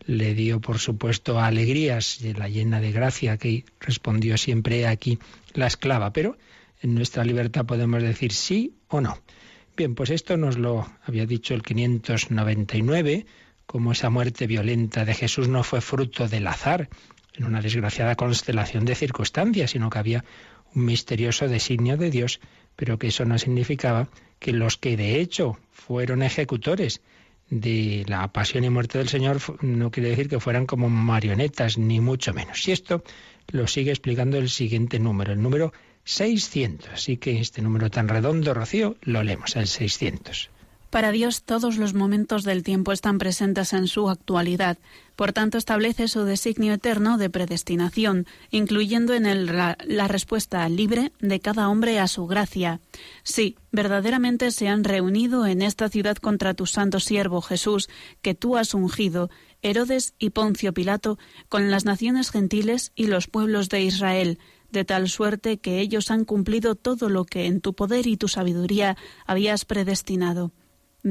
le 0.08 0.34
dio, 0.34 0.58
por 0.58 0.78
supuesto, 0.78 1.38
alegrías, 1.38 2.22
y 2.22 2.32
la 2.32 2.48
llena 2.48 2.80
de 2.80 2.92
gracia, 2.92 3.36
que 3.36 3.66
respondió 3.78 4.38
siempre 4.38 4.86
aquí 4.86 5.18
la 5.52 5.66
esclava, 5.66 6.14
pero 6.14 6.38
en 6.80 6.94
nuestra 6.94 7.24
libertad 7.24 7.66
podemos 7.66 8.02
decir 8.02 8.32
sí 8.32 8.72
o 8.88 9.02
no. 9.02 9.18
Bien, 9.76 9.94
pues 9.94 10.08
esto 10.08 10.38
nos 10.38 10.56
lo 10.56 10.90
había 11.04 11.26
dicho 11.26 11.52
el 11.52 11.62
599, 11.62 13.26
como 13.66 13.92
esa 13.92 14.08
muerte 14.08 14.46
violenta 14.46 15.04
de 15.04 15.12
Jesús 15.12 15.46
no 15.46 15.62
fue 15.62 15.82
fruto 15.82 16.26
del 16.26 16.46
azar, 16.46 16.88
en 17.34 17.44
una 17.44 17.60
desgraciada 17.60 18.16
constelación 18.16 18.86
de 18.86 18.94
circunstancias, 18.94 19.72
sino 19.72 19.90
que 19.90 19.98
había 19.98 20.24
un 20.74 20.86
misterioso 20.86 21.48
designio 21.48 21.98
de 21.98 22.10
Dios, 22.10 22.40
pero 22.76 22.98
que 22.98 23.08
eso 23.08 23.26
no 23.26 23.38
significaba 23.38 24.08
que 24.38 24.52
los 24.54 24.78
que 24.78 24.96
de 24.96 25.20
hecho 25.20 25.58
fueron 25.70 26.22
ejecutores 26.22 27.02
de 27.50 28.04
la 28.06 28.28
pasión 28.32 28.64
y 28.64 28.70
muerte 28.70 28.98
del 28.98 29.08
Señor 29.08 29.40
no 29.62 29.90
quiere 29.90 30.10
decir 30.10 30.28
que 30.28 30.40
fueran 30.40 30.66
como 30.66 30.88
marionetas, 30.88 31.78
ni 31.78 32.00
mucho 32.00 32.34
menos. 32.34 32.66
Y 32.68 32.72
esto 32.72 33.02
lo 33.48 33.66
sigue 33.66 33.90
explicando 33.90 34.38
el 34.38 34.50
siguiente 34.50 34.98
número, 34.98 35.32
el 35.32 35.42
número 35.42 35.72
600. 36.04 36.90
Así 36.90 37.16
que 37.16 37.40
este 37.40 37.62
número 37.62 37.90
tan 37.90 38.08
redondo, 38.08 38.54
Rocío, 38.54 38.96
lo 39.02 39.22
leemos, 39.22 39.56
el 39.56 39.66
600. 39.66 40.50
Para 40.90 41.12
Dios 41.12 41.42
todos 41.42 41.76
los 41.76 41.92
momentos 41.92 42.44
del 42.44 42.62
tiempo 42.62 42.92
están 42.92 43.18
presentes 43.18 43.74
en 43.74 43.88
su 43.88 44.08
actualidad. 44.08 44.78
Por 45.16 45.34
tanto, 45.34 45.58
establece 45.58 46.08
su 46.08 46.24
designio 46.24 46.72
eterno 46.72 47.18
de 47.18 47.28
predestinación, 47.28 48.26
incluyendo 48.50 49.12
en 49.12 49.26
él 49.26 49.46
la, 49.46 50.08
respuesta 50.08 50.66
libre 50.70 51.12
de 51.20 51.40
cada 51.40 51.68
hombre 51.68 51.98
a 51.98 52.08
su 52.08 52.26
gracia. 52.26 52.80
Sí, 53.22 53.56
verdaderamente 53.70 54.50
se 54.50 54.68
han 54.68 54.82
reunido 54.82 55.44
en 55.44 55.60
esta 55.60 55.90
ciudad 55.90 56.16
contra 56.16 56.54
tu 56.54 56.64
santo 56.64 57.00
siervo 57.00 57.42
Jesús, 57.42 57.90
que 58.22 58.34
tú 58.34 58.56
has 58.56 58.72
ungido, 58.72 59.28
Herodes 59.60 60.14
y 60.18 60.30
Poncio 60.30 60.72
Pilato, 60.72 61.18
con 61.50 61.70
las 61.70 61.84
naciones 61.84 62.30
gentiles 62.30 62.92
y 62.94 63.08
los 63.08 63.26
pueblos 63.26 63.68
de 63.68 63.82
Israel, 63.82 64.38
de 64.70 64.86
tal 64.86 65.10
suerte 65.10 65.58
que 65.58 65.80
ellos 65.80 66.10
han 66.10 66.24
cumplido 66.24 66.76
todo 66.76 67.10
lo 67.10 67.24
que 67.26 67.44
en 67.44 67.60
tu 67.60 67.74
poder 67.74 68.06
y 68.06 68.16
tu 68.16 68.28
sabiduría 68.28 68.96
habías 69.26 69.66
predestinado. 69.66 70.52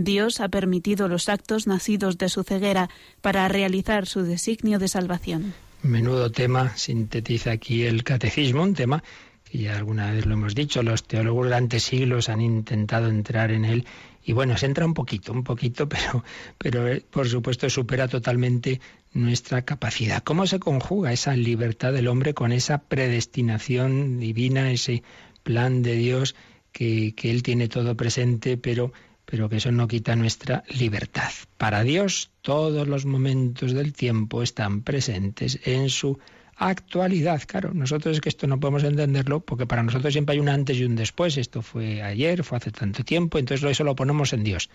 Dios 0.04 0.40
ha 0.42 0.50
permitido 0.50 1.08
los 1.08 1.30
actos 1.30 1.68
nacidos 1.68 2.18
de 2.18 2.30
su 2.30 2.44
ceguera 2.44 2.90
para 3.22 3.48
realizar 3.48 4.06
su 4.06 4.24
designio 4.24 4.80
de 4.80 4.88
salvación. 4.88 5.54
Menudo 5.84 6.32
tema 6.32 6.76
sintetiza 6.76 7.52
aquí 7.52 7.84
el 7.84 8.04
catecismo, 8.04 8.64
un 8.64 8.74
tema 8.74 9.04
que 9.50 9.60
ya 9.60 9.78
alguna 9.78 10.12
vez 10.12 10.26
lo 10.26 10.34
hemos 10.34 10.56
dicho, 10.56 10.84
los 10.84 11.04
teólogos 11.06 11.46
durante 11.46 11.80
siglos 11.80 12.30
han 12.30 12.42
intentado 12.42 13.08
entrar 13.08 13.52
en 13.52 13.66
él 13.66 13.86
y 14.24 14.34
bueno, 14.34 14.58
se 14.58 14.66
entra 14.66 14.86
un 14.86 14.94
poquito, 14.94 15.32
un 15.32 15.44
poquito, 15.44 15.88
pero, 15.90 16.24
pero 16.58 16.88
eh, 16.88 17.04
por 17.10 17.30
supuesto 17.30 17.70
supera 17.70 18.08
totalmente 18.08 18.82
nuestra 19.14 19.64
capacidad. 19.64 20.22
¿Cómo 20.22 20.46
se 20.48 20.60
conjuga 20.60 21.14
esa 21.14 21.36
libertad 21.36 21.94
del 21.94 22.08
hombre 22.08 22.34
con 22.34 22.52
esa 22.52 22.80
predestinación 22.80 24.20
divina, 24.20 24.72
ese 24.72 25.04
plan 25.44 25.82
de 25.82 25.96
Dios 25.96 26.36
que, 26.74 27.16
que 27.16 27.32
Él 27.32 27.42
tiene 27.42 27.70
todo 27.70 27.96
presente, 27.96 28.58
pero 28.58 28.92
pero 29.30 29.50
que 29.50 29.58
eso 29.58 29.74
no 29.74 29.90
quita 29.90 30.16
nuestra 30.16 30.64
libertad. 30.70 31.32
Para 31.58 31.84
Dios 31.84 32.32
todos 32.42 32.88
los 32.88 33.06
momentos 33.06 33.74
del 33.74 33.92
tiempo 33.92 34.42
están 34.42 34.84
presentes 34.84 35.60
en 35.66 35.90
su 35.90 36.18
actualidad. 36.56 37.44
Claro, 37.46 37.74
nosotros 37.74 38.16
es 38.16 38.22
que 38.22 38.30
esto 38.30 38.48
no 38.48 38.58
podemos 38.58 38.86
entenderlo 38.86 39.42
porque 39.42 39.68
para 39.68 39.84
nosotros 39.84 40.14
siempre 40.14 40.34
hay 40.34 40.40
un 40.40 40.48
antes 40.48 40.78
y 40.78 40.86
un 40.86 40.96
después. 40.96 41.38
Esto 41.38 41.62
fue 41.62 42.02
ayer, 42.02 42.42
fue 42.46 42.58
hace 42.58 42.72
tanto 42.72 43.04
tiempo, 43.04 43.38
entonces 43.38 43.70
eso 43.70 43.84
lo 43.84 43.98
ponemos 43.98 44.32
en 44.32 44.46
Dios. 44.46 44.70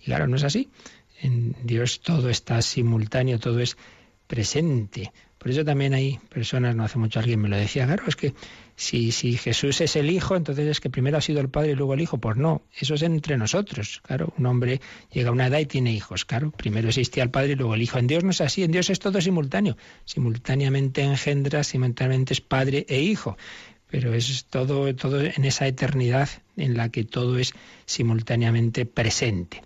Y 0.00 0.04
claro, 0.04 0.28
no 0.28 0.36
es 0.36 0.44
así. 0.44 0.68
En 1.20 1.56
Dios 1.64 2.00
todo 2.00 2.30
está 2.30 2.62
simultáneo, 2.62 3.40
todo 3.40 3.58
es 3.58 3.76
presente. 4.28 5.12
Por 5.38 5.50
eso 5.50 5.64
también 5.64 5.94
hay 5.94 6.20
personas, 6.28 6.76
no 6.76 6.84
hace 6.84 6.98
mucho 6.98 7.18
alguien 7.18 7.40
me 7.40 7.48
lo 7.48 7.56
decía, 7.56 7.86
claro, 7.86 8.04
es 8.06 8.14
que 8.14 8.34
si, 8.76 9.10
si 9.10 9.36
Jesús 9.36 9.80
es 9.80 9.96
el 9.96 10.10
Hijo, 10.10 10.36
entonces 10.36 10.66
es 10.68 10.80
que 10.80 10.90
primero 10.90 11.16
ha 11.16 11.20
sido 11.20 11.40
el 11.40 11.48
Padre 11.48 11.72
y 11.72 11.74
luego 11.74 11.94
el 11.94 12.00
Hijo. 12.00 12.18
Pues 12.18 12.36
no, 12.36 12.62
eso 12.78 12.94
es 12.94 13.02
entre 13.02 13.36
nosotros. 13.36 14.02
Claro, 14.04 14.32
un 14.38 14.46
hombre 14.46 14.80
llega 15.12 15.30
a 15.30 15.32
una 15.32 15.46
edad 15.46 15.58
y 15.58 15.66
tiene 15.66 15.92
hijos. 15.92 16.24
Claro, 16.24 16.50
primero 16.50 16.88
existía 16.88 17.22
el 17.22 17.30
Padre 17.30 17.52
y 17.52 17.56
luego 17.56 17.74
el 17.74 17.82
Hijo. 17.82 17.98
En 17.98 18.06
Dios 18.06 18.22
no 18.22 18.30
es 18.30 18.40
así, 18.40 18.62
en 18.62 18.72
Dios 18.72 18.90
es 18.90 18.98
todo 18.98 19.20
simultáneo. 19.20 19.76
Simultáneamente 20.04 21.02
engendra, 21.02 21.64
simultáneamente 21.64 22.34
es 22.34 22.40
Padre 22.40 22.86
e 22.88 23.00
Hijo 23.00 23.36
pero 23.88 24.14
es 24.14 24.46
todo, 24.46 24.92
todo 24.96 25.20
en 25.20 25.44
esa 25.44 25.66
eternidad 25.68 26.28
en 26.56 26.76
la 26.76 26.88
que 26.88 27.04
todo 27.04 27.38
es 27.38 27.52
simultáneamente 27.86 28.84
presente 28.84 29.62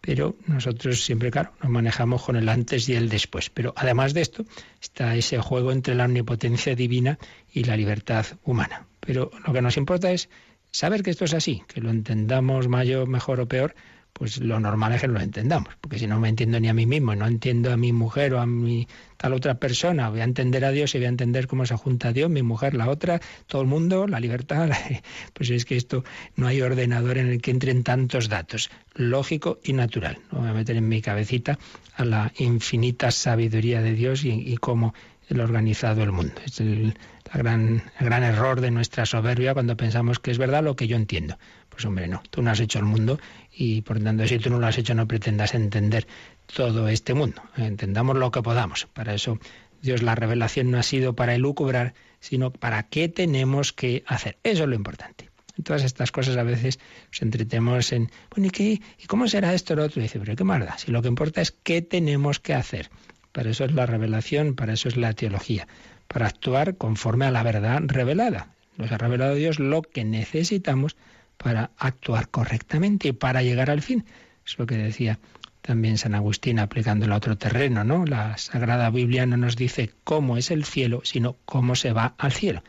pero 0.00 0.36
nosotros 0.46 1.04
siempre, 1.04 1.30
claro, 1.30 1.52
nos 1.62 1.70
manejamos 1.70 2.22
con 2.22 2.36
el 2.36 2.48
antes 2.48 2.88
y 2.88 2.94
el 2.94 3.08
después. 3.08 3.50
Pero 3.50 3.74
además 3.76 4.14
de 4.14 4.22
esto, 4.22 4.44
está 4.80 5.14
ese 5.14 5.38
juego 5.38 5.72
entre 5.72 5.94
la 5.94 6.06
omnipotencia 6.06 6.74
divina 6.74 7.18
y 7.52 7.64
la 7.64 7.76
libertad 7.76 8.26
humana. 8.44 8.86
Pero 9.00 9.30
lo 9.46 9.52
que 9.52 9.62
nos 9.62 9.76
importa 9.76 10.10
es 10.10 10.28
saber 10.70 11.02
que 11.02 11.10
esto 11.10 11.24
es 11.24 11.34
así, 11.34 11.62
que 11.66 11.80
lo 11.80 11.90
entendamos 11.90 12.68
mayor, 12.68 13.08
mejor 13.08 13.40
o 13.40 13.48
peor, 13.48 13.74
pues 14.12 14.38
lo 14.38 14.60
normal 14.60 14.92
es 14.92 15.00
que 15.00 15.08
lo 15.08 15.20
entendamos, 15.20 15.74
porque 15.80 15.98
si 15.98 16.06
no 16.06 16.20
me 16.20 16.28
entiendo 16.28 16.60
ni 16.60 16.68
a 16.68 16.74
mí 16.74 16.86
mismo, 16.86 17.14
no 17.14 17.26
entiendo 17.26 17.72
a 17.72 17.76
mi 17.76 17.92
mujer 17.92 18.34
o 18.34 18.40
a 18.40 18.46
mi 18.46 18.86
tal 19.16 19.32
otra 19.34 19.54
persona, 19.54 20.08
voy 20.08 20.20
a 20.20 20.24
entender 20.24 20.64
a 20.64 20.70
Dios 20.70 20.94
y 20.94 20.98
voy 20.98 21.06
a 21.06 21.10
entender 21.10 21.46
cómo 21.46 21.66
se 21.66 21.76
junta 21.76 22.12
Dios, 22.12 22.30
mi 22.30 22.42
mujer, 22.42 22.74
la 22.74 22.88
otra, 22.88 23.20
todo 23.46 23.62
el 23.62 23.68
mundo, 23.68 24.06
la 24.06 24.20
libertad, 24.20 24.70
pues 25.34 25.50
es 25.50 25.64
que 25.64 25.76
esto 25.76 26.04
no 26.36 26.46
hay 26.46 26.62
ordenador 26.62 27.18
en 27.18 27.28
el 27.28 27.40
que 27.40 27.50
entren 27.50 27.82
tantos 27.82 28.28
datos, 28.28 28.70
lógico 28.94 29.58
y 29.62 29.72
natural. 29.72 30.18
No 30.32 30.40
voy 30.40 30.48
a 30.48 30.54
meter 30.54 30.76
en 30.76 30.88
mi 30.88 31.02
cabecita 31.02 31.58
a 31.94 32.04
la 32.04 32.32
infinita 32.38 33.10
sabiduría 33.10 33.82
de 33.82 33.92
Dios 33.92 34.24
y, 34.24 34.56
cómo 34.56 34.94
él 35.28 35.40
ha 35.40 35.44
organizado 35.44 36.02
el 36.02 36.12
mundo. 36.12 36.34
Es 36.44 36.60
el, 36.60 36.94
gran, 37.32 37.82
el 37.98 38.06
gran 38.06 38.22
error 38.22 38.60
de 38.60 38.70
nuestra 38.70 39.06
soberbia 39.06 39.54
cuando 39.54 39.76
pensamos 39.76 40.18
que 40.18 40.30
es 40.30 40.38
verdad 40.38 40.64
lo 40.64 40.76
que 40.76 40.88
yo 40.88 40.96
entiendo. 40.96 41.38
Pues 41.68 41.84
hombre, 41.84 42.08
no, 42.08 42.22
tú 42.30 42.42
no 42.42 42.50
has 42.50 42.60
hecho 42.60 42.78
el 42.78 42.84
mundo 42.84 43.18
y 43.60 43.82
por 43.82 44.02
tanto 44.02 44.26
si 44.26 44.38
tú 44.38 44.48
no 44.48 44.58
lo 44.58 44.66
has 44.66 44.78
hecho 44.78 44.94
no 44.94 45.06
pretendas 45.06 45.52
entender 45.52 46.06
todo 46.46 46.88
este 46.88 47.12
mundo. 47.12 47.42
Entendamos 47.58 48.16
lo 48.16 48.30
que 48.30 48.40
podamos. 48.40 48.86
Para 48.86 49.12
eso 49.12 49.38
Dios 49.82 50.02
la 50.02 50.14
revelación 50.14 50.70
no 50.70 50.78
ha 50.78 50.82
sido 50.82 51.14
para 51.14 51.34
elucubrar, 51.34 51.92
sino 52.20 52.50
para 52.50 52.84
qué 52.84 53.10
tenemos 53.10 53.74
que 53.74 54.02
hacer. 54.06 54.38
Eso 54.44 54.62
es 54.62 54.68
lo 54.70 54.74
importante. 54.74 55.28
En 55.58 55.64
todas 55.64 55.84
estas 55.84 56.10
cosas 56.10 56.38
a 56.38 56.42
veces 56.42 56.78
nos 57.12 57.20
entretemos 57.20 57.92
en, 57.92 58.10
bueno, 58.34 58.46
¿y, 58.46 58.50
qué, 58.50 58.80
¿y 58.98 59.06
cómo 59.06 59.28
será 59.28 59.52
esto 59.52 59.74
o 59.74 59.76
lo 59.76 59.84
otro? 59.84 60.00
Dice, 60.00 60.18
pero 60.18 60.36
qué 60.36 60.44
más 60.44 60.64
da. 60.64 60.78
Si 60.78 60.90
lo 60.90 61.02
que 61.02 61.08
importa 61.08 61.42
es 61.42 61.50
qué 61.50 61.82
tenemos 61.82 62.40
que 62.40 62.54
hacer. 62.54 62.88
Para 63.30 63.50
eso 63.50 63.66
es 63.66 63.74
la 63.74 63.84
revelación, 63.84 64.54
para 64.54 64.72
eso 64.72 64.88
es 64.88 64.96
la 64.96 65.12
teología, 65.12 65.68
para 66.08 66.26
actuar 66.26 66.78
conforme 66.78 67.26
a 67.26 67.30
la 67.30 67.42
verdad 67.42 67.82
revelada. 67.84 68.54
Nos 68.78 68.90
ha 68.90 68.96
revelado 68.96 69.34
Dios 69.34 69.58
lo 69.58 69.82
que 69.82 70.04
necesitamos 70.04 70.96
para 71.42 71.70
actuar 71.78 72.28
correctamente 72.28 73.08
y 73.08 73.12
para 73.12 73.42
llegar 73.42 73.70
al 73.70 73.80
fin. 73.80 74.04
Es 74.46 74.58
lo 74.58 74.66
que 74.66 74.76
decía 74.76 75.18
también 75.62 75.96
San 75.96 76.14
Agustín 76.14 76.58
aplicándolo 76.58 77.14
a 77.14 77.16
otro 77.16 77.38
terreno, 77.38 77.82
¿no? 77.82 78.04
La 78.04 78.36
Sagrada 78.36 78.90
Biblia 78.90 79.24
no 79.24 79.38
nos 79.38 79.56
dice 79.56 79.90
cómo 80.04 80.36
es 80.36 80.50
el 80.50 80.64
cielo, 80.64 81.00
sino 81.04 81.36
cómo 81.46 81.76
se 81.76 81.92
va 81.92 82.14
al 82.18 82.32
cielo. 82.32 82.62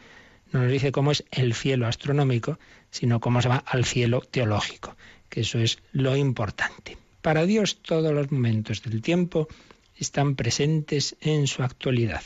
No 0.54 0.62
nos 0.62 0.72
dice 0.72 0.92
cómo 0.92 1.12
es 1.12 1.26
el 1.32 1.54
cielo 1.54 1.86
astronómico, 1.86 2.60
sino 2.90 3.20
cómo 3.20 3.42
se 3.42 3.50
va 3.50 3.58
al 3.58 3.84
cielo 3.84 4.22
teológico, 4.22 4.96
que 5.28 5.42
eso 5.42 5.60
es 5.60 5.80
lo 5.92 6.16
importante. 6.16 6.98
Para 7.22 7.46
Dios 7.46 7.82
todos 7.82 8.14
los 8.14 8.32
momentos 8.32 8.82
del 8.84 9.02
tiempo 9.02 9.48
están 9.98 10.36
presentes 10.36 11.18
en 11.20 11.48
su 11.48 11.64
actualidad. 11.64 12.24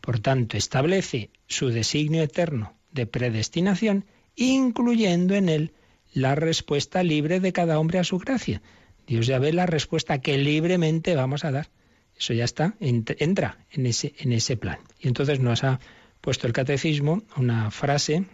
Por 0.00 0.18
tanto, 0.18 0.56
establece 0.56 1.30
su 1.46 1.68
designio 1.68 2.22
eterno 2.22 2.74
de 2.92 3.06
predestinación 3.06 4.04
incluyendo 4.36 5.34
en 5.34 5.48
él 5.48 5.72
la 6.12 6.34
respuesta 6.34 7.02
libre 7.02 7.40
de 7.40 7.52
cada 7.52 7.78
hombre 7.78 7.98
a 7.98 8.04
su 8.04 8.18
gracia. 8.18 8.62
Dios 9.06 9.26
ya 9.26 9.38
ve 9.38 9.52
la 9.52 9.66
respuesta 9.66 10.20
que 10.20 10.38
libremente 10.38 11.14
vamos 11.14 11.44
a 11.44 11.50
dar. 11.50 11.68
Eso 12.18 12.32
ya 12.32 12.44
está, 12.44 12.74
entra 12.80 13.58
en 13.70 13.86
ese, 13.86 14.14
en 14.18 14.32
ese 14.32 14.56
plan. 14.56 14.78
Y 14.98 15.08
entonces 15.08 15.40
nos 15.40 15.64
ha 15.64 15.80
puesto 16.20 16.46
el 16.46 16.52
catecismo 16.52 17.22
una 17.36 17.70
frase 17.70 18.24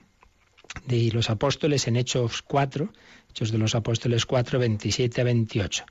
de 0.86 1.10
los 1.12 1.30
apóstoles 1.30 1.86
en 1.86 1.96
Hechos 1.96 2.42
4, 2.42 2.92
Hechos 3.30 3.50
de 3.50 3.58
los 3.58 3.74
Apóstoles 3.74 4.26
4, 4.26 4.58
27 4.58 5.20
a 5.20 5.24
28, 5.24 5.84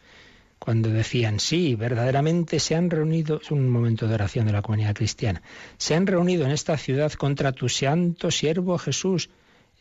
cuando 0.57 0.89
decían, 0.89 1.39
sí, 1.39 1.75
verdaderamente 1.75 2.59
se 2.59 2.75
han 2.75 2.89
reunido, 2.89 3.41
es 3.41 3.51
un 3.51 3.69
momento 3.69 4.07
de 4.07 4.15
oración 4.15 4.45
de 4.45 4.53
la 4.53 4.61
comunidad 4.61 4.95
cristiana, 4.95 5.41
se 5.77 5.95
han 5.95 6.07
reunido 6.07 6.45
en 6.45 6.51
esta 6.51 6.77
ciudad 6.77 7.11
contra 7.13 7.51
tu 7.51 7.69
santo 7.69 8.31
siervo 8.31 8.77
Jesús, 8.77 9.29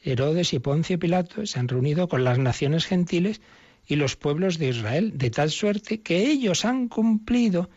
Herodes 0.02 0.52
y 0.52 0.58
Poncio 0.58 0.98
Pilato 0.98 1.44
se 1.46 1.58
han 1.58 1.68
reunido 1.68 2.08
con 2.08 2.24
las 2.24 2.38
naciones 2.38 2.86
gentiles 2.86 3.40
y 3.86 3.96
los 3.96 4.16
pueblos 4.16 4.58
de 4.58 4.68
Israel, 4.68 5.18
de 5.18 5.30
tal 5.30 5.50
suerte 5.50 6.00
que 6.00 6.30
ellos 6.30 6.64
han 6.64 6.88
cumplido 6.88 7.68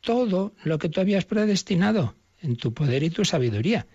todo 0.00 0.54
lo 0.64 0.78
que 0.78 0.88
tú 0.88 1.00
habías 1.00 1.24
predestinado 1.24 2.14
en 2.42 2.56
tu 2.56 2.74
poder 2.74 3.02
y 3.02 3.10
tu 3.10 3.24
sabiduría. 3.24 3.86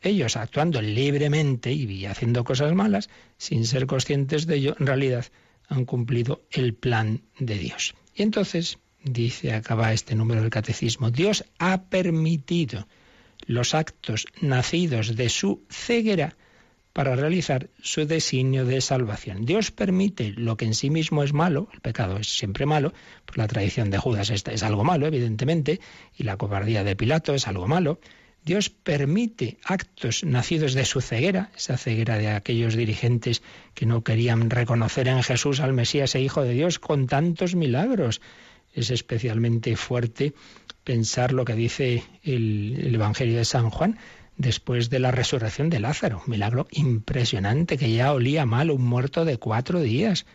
Ellos 0.00 0.36
actuando 0.36 0.82
libremente 0.82 1.72
y 1.72 2.06
haciendo 2.06 2.44
cosas 2.44 2.74
malas, 2.74 3.08
sin 3.36 3.66
ser 3.66 3.86
conscientes 3.86 4.46
de 4.46 4.56
ello, 4.56 4.76
en 4.78 4.86
realidad 4.86 5.26
han 5.68 5.84
cumplido 5.84 6.42
el 6.50 6.74
plan 6.74 7.22
de 7.38 7.56
Dios. 7.56 7.94
Y 8.14 8.22
entonces, 8.22 8.78
dice, 9.04 9.52
acaba 9.52 9.92
este 9.92 10.14
número 10.14 10.42
del 10.42 10.50
catecismo, 10.50 11.10
Dios 11.10 11.44
ha 11.58 11.84
permitido 11.84 12.88
los 13.46 13.74
actos 13.74 14.26
nacidos 14.40 15.16
de 15.16 15.28
su 15.28 15.62
ceguera 15.70 16.36
para 16.92 17.16
realizar 17.16 17.70
su 17.80 18.06
designio 18.06 18.64
de 18.64 18.80
salvación. 18.80 19.44
Dios 19.46 19.70
permite 19.70 20.32
lo 20.36 20.56
que 20.56 20.66
en 20.66 20.74
sí 20.74 20.90
mismo 20.90 21.22
es 21.22 21.32
malo, 21.32 21.68
el 21.72 21.80
pecado 21.80 22.18
es 22.18 22.28
siempre 22.36 22.66
malo, 22.66 22.92
pues 23.24 23.38
la 23.38 23.48
tradición 23.48 23.90
de 23.90 23.98
Judas 23.98 24.30
es 24.30 24.62
algo 24.62 24.84
malo, 24.84 25.06
evidentemente, 25.06 25.80
y 26.16 26.24
la 26.24 26.36
cobardía 26.36 26.84
de 26.84 26.96
Pilato 26.96 27.34
es 27.34 27.48
algo 27.48 27.66
malo. 27.66 27.98
Dios 28.44 28.70
permite 28.70 29.58
actos 29.64 30.24
nacidos 30.24 30.74
de 30.74 30.84
su 30.84 31.00
ceguera, 31.00 31.52
esa 31.56 31.76
ceguera 31.76 32.18
de 32.18 32.28
aquellos 32.28 32.74
dirigentes 32.74 33.40
que 33.74 33.86
no 33.86 34.02
querían 34.02 34.50
reconocer 34.50 35.06
en 35.06 35.22
Jesús 35.22 35.60
al 35.60 35.72
Mesías 35.72 36.14
e 36.16 36.20
Hijo 36.20 36.42
de 36.42 36.52
Dios 36.52 36.80
con 36.80 37.06
tantos 37.06 37.54
milagros. 37.54 38.20
Es 38.74 38.90
especialmente 38.90 39.76
fuerte 39.76 40.34
pensar 40.82 41.32
lo 41.32 41.44
que 41.44 41.54
dice 41.54 42.02
el, 42.24 42.76
el 42.84 42.94
Evangelio 42.96 43.36
de 43.36 43.44
San 43.44 43.70
Juan, 43.70 43.98
después 44.36 44.90
de 44.90 44.98
la 44.98 45.10
resurrección 45.10 45.70
de 45.70 45.80
Lázaro. 45.80 46.22
milagro 46.26 46.66
impresionante, 46.70 47.78
que 47.78 47.92
ya 47.92 48.12
olía 48.12 48.46
mal 48.46 48.70
un 48.70 48.82
muerto 48.82 49.24
de 49.24 49.38
cuatro 49.38 49.80
días. 49.80 50.26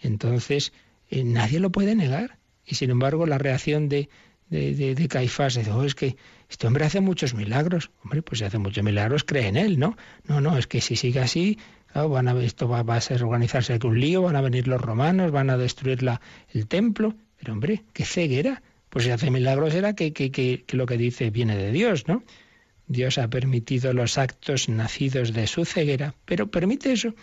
Entonces, 0.00 0.72
eh, 1.10 1.24
nadie 1.24 1.60
lo 1.60 1.70
puede 1.70 1.94
negar. 1.94 2.38
Y 2.64 2.74
sin 2.74 2.90
embargo, 2.90 3.26
la 3.26 3.38
reacción 3.38 3.88
de, 3.88 4.08
de, 4.50 4.94
de, 4.94 5.08
Caifás 5.08 5.56
es, 5.56 5.68
oh, 5.68 5.84
es 5.84 5.94
que 5.94 6.16
este 6.48 6.66
hombre 6.66 6.84
hace 6.84 7.00
muchos 7.00 7.34
milagros. 7.34 7.90
Hombre, 8.02 8.22
pues 8.22 8.38
si 8.40 8.44
hace 8.44 8.58
muchos 8.58 8.84
milagros, 8.84 9.24
cree 9.24 9.48
en 9.48 9.56
él, 9.56 9.78
¿no? 9.78 9.96
No, 10.24 10.40
no, 10.40 10.56
es 10.58 10.66
que 10.66 10.80
si 10.80 10.96
sigue 10.96 11.20
así, 11.20 11.58
van 11.94 12.28
a, 12.28 12.40
esto 12.42 12.68
va, 12.68 12.80
a 12.80 13.00
ser 13.00 13.24
organizarse 13.24 13.78
un 13.82 13.98
lío, 13.98 14.22
van 14.22 14.36
a 14.36 14.40
venir 14.40 14.68
los 14.68 14.80
romanos, 14.80 15.32
van 15.32 15.50
a 15.50 15.56
destruir 15.56 16.02
la, 16.02 16.20
el 16.52 16.66
templo. 16.66 17.14
Pero 17.38 17.54
hombre, 17.54 17.84
qué 17.92 18.04
ceguera. 18.04 18.62
Pues 18.90 19.04
si 19.04 19.10
hace 19.10 19.30
milagros 19.30 19.74
era 19.74 19.94
que, 19.94 20.12
que, 20.12 20.30
que, 20.30 20.64
que 20.66 20.76
lo 20.76 20.86
que 20.86 20.96
dice 20.96 21.30
viene 21.30 21.56
de 21.56 21.72
Dios, 21.72 22.08
¿no? 22.08 22.22
Dios 22.88 23.18
ha 23.18 23.28
permitido 23.28 23.92
los 23.92 24.18
actos 24.18 24.68
nacidos 24.68 25.32
de 25.32 25.46
su 25.46 25.64
ceguera, 25.64 26.14
pero 26.24 26.50
permite 26.50 26.92
eso 26.92 27.14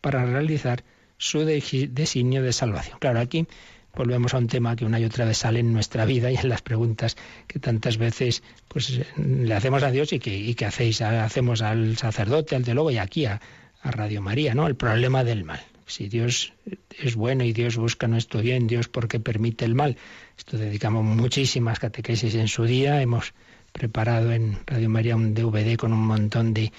para 0.00 0.24
realizar 0.24 0.84
su 1.16 1.44
designio 1.44 2.42
de 2.42 2.52
salvación. 2.52 2.98
Claro, 3.00 3.20
aquí 3.20 3.46
volvemos 3.94 4.34
a 4.34 4.38
un 4.38 4.48
tema 4.48 4.76
que 4.76 4.84
una 4.84 5.00
y 5.00 5.04
otra 5.04 5.24
vez 5.24 5.38
sale 5.38 5.60
en 5.60 5.72
nuestra 5.72 6.04
vida 6.04 6.30
y 6.30 6.36
en 6.36 6.48
las 6.48 6.62
preguntas 6.62 7.16
que 7.46 7.58
tantas 7.58 7.96
veces 7.96 8.42
pues 8.68 9.00
le 9.16 9.54
hacemos 9.54 9.82
a 9.82 9.90
Dios 9.90 10.12
y 10.12 10.18
que, 10.18 10.66
hacéis, 10.66 11.00
hacemos 11.00 11.62
al 11.62 11.96
sacerdote, 11.96 12.56
al 12.56 12.64
teólogo 12.64 12.90
y 12.90 12.98
aquí 12.98 13.26
a, 13.26 13.40
Radio 13.82 14.22
María, 14.22 14.54
¿no? 14.54 14.66
El 14.66 14.76
problema 14.76 15.24
del 15.24 15.44
mal. 15.44 15.60
Si 15.84 16.08
Dios 16.08 16.54
es 16.98 17.16
bueno 17.16 17.44
y 17.44 17.52
Dios 17.52 17.76
busca 17.76 18.08
nuestro 18.08 18.40
bien, 18.40 18.66
Dios 18.66 18.88
por 18.88 19.08
qué 19.08 19.20
permite 19.20 19.66
el 19.66 19.74
mal. 19.74 19.98
Esto 20.38 20.56
dedicamos 20.56 21.04
muchísimas 21.04 21.78
catequesis 21.78 22.34
en 22.34 22.48
su 22.48 22.64
día, 22.64 23.02
hemos 23.02 23.34
preparado 23.74 24.32
en 24.32 24.56
Radio 24.66 24.88
María 24.88 25.16
un 25.16 25.34
DVD 25.34 25.76
con 25.76 25.92
un 25.92 26.06
montón 26.06 26.54
de, 26.54 26.72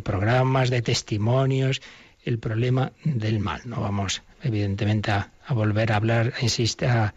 programas, 0.00 0.70
de 0.70 0.80
testimonios, 0.80 1.82
el 2.24 2.38
problema 2.38 2.92
del 3.04 3.40
mal. 3.40 3.62
No 3.64 3.80
vamos, 3.80 4.22
evidentemente, 4.42 5.10
a, 5.10 5.32
volver 5.50 5.92
a 5.92 5.96
hablar, 5.96 6.34
insiste, 6.40 6.86
a, 6.86 7.14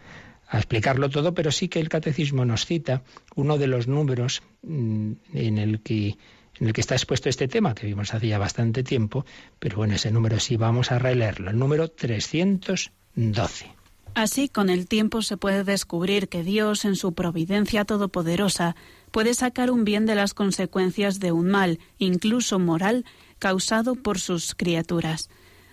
a 0.48 0.56
explicarlo 0.58 1.08
todo, 1.08 1.32
pero 1.32 1.52
sí 1.52 1.68
que 1.68 1.78
el 1.78 1.88
catecismo 1.88 2.44
nos 2.44 2.66
cita 2.66 3.02
uno 3.36 3.56
de 3.56 3.68
los 3.68 3.86
números 3.86 4.42
mm, 4.62 5.12
en 5.32 5.58
el 5.58 5.80
que 5.80 6.18
en 6.58 6.66
el 6.66 6.72
que 6.74 6.82
está 6.82 6.94
expuesto 6.94 7.30
este 7.30 7.48
tema, 7.48 7.74
que 7.74 7.86
vimos 7.86 8.12
hacía 8.12 8.36
bastante 8.36 8.82
tiempo, 8.82 9.24
pero 9.58 9.78
bueno, 9.78 9.94
ese 9.94 10.10
número 10.10 10.38
sí 10.40 10.58
vamos 10.58 10.92
a 10.92 10.98
releerlo, 10.98 11.50
el 11.50 11.58
número 11.58 11.88
312. 11.88 13.80
Así, 14.14 14.48
con 14.48 14.70
el 14.70 14.86
tiempo 14.86 15.22
se 15.22 15.36
puede 15.36 15.64
descubrir 15.64 16.28
que 16.28 16.42
Dios, 16.42 16.84
en 16.84 16.96
su 16.96 17.14
providencia 17.14 17.84
todopoderosa, 17.84 18.76
puede 19.10 19.34
sacar 19.34 19.70
un 19.70 19.84
bien 19.84 20.06
de 20.06 20.14
las 20.14 20.34
consecuencias 20.34 21.20
de 21.20 21.32
un 21.32 21.48
mal, 21.48 21.78
incluso 21.98 22.58
moral, 22.58 23.04
causado 23.38 23.94
por 23.94 24.18
sus 24.18 24.54
criaturas. 24.54 25.28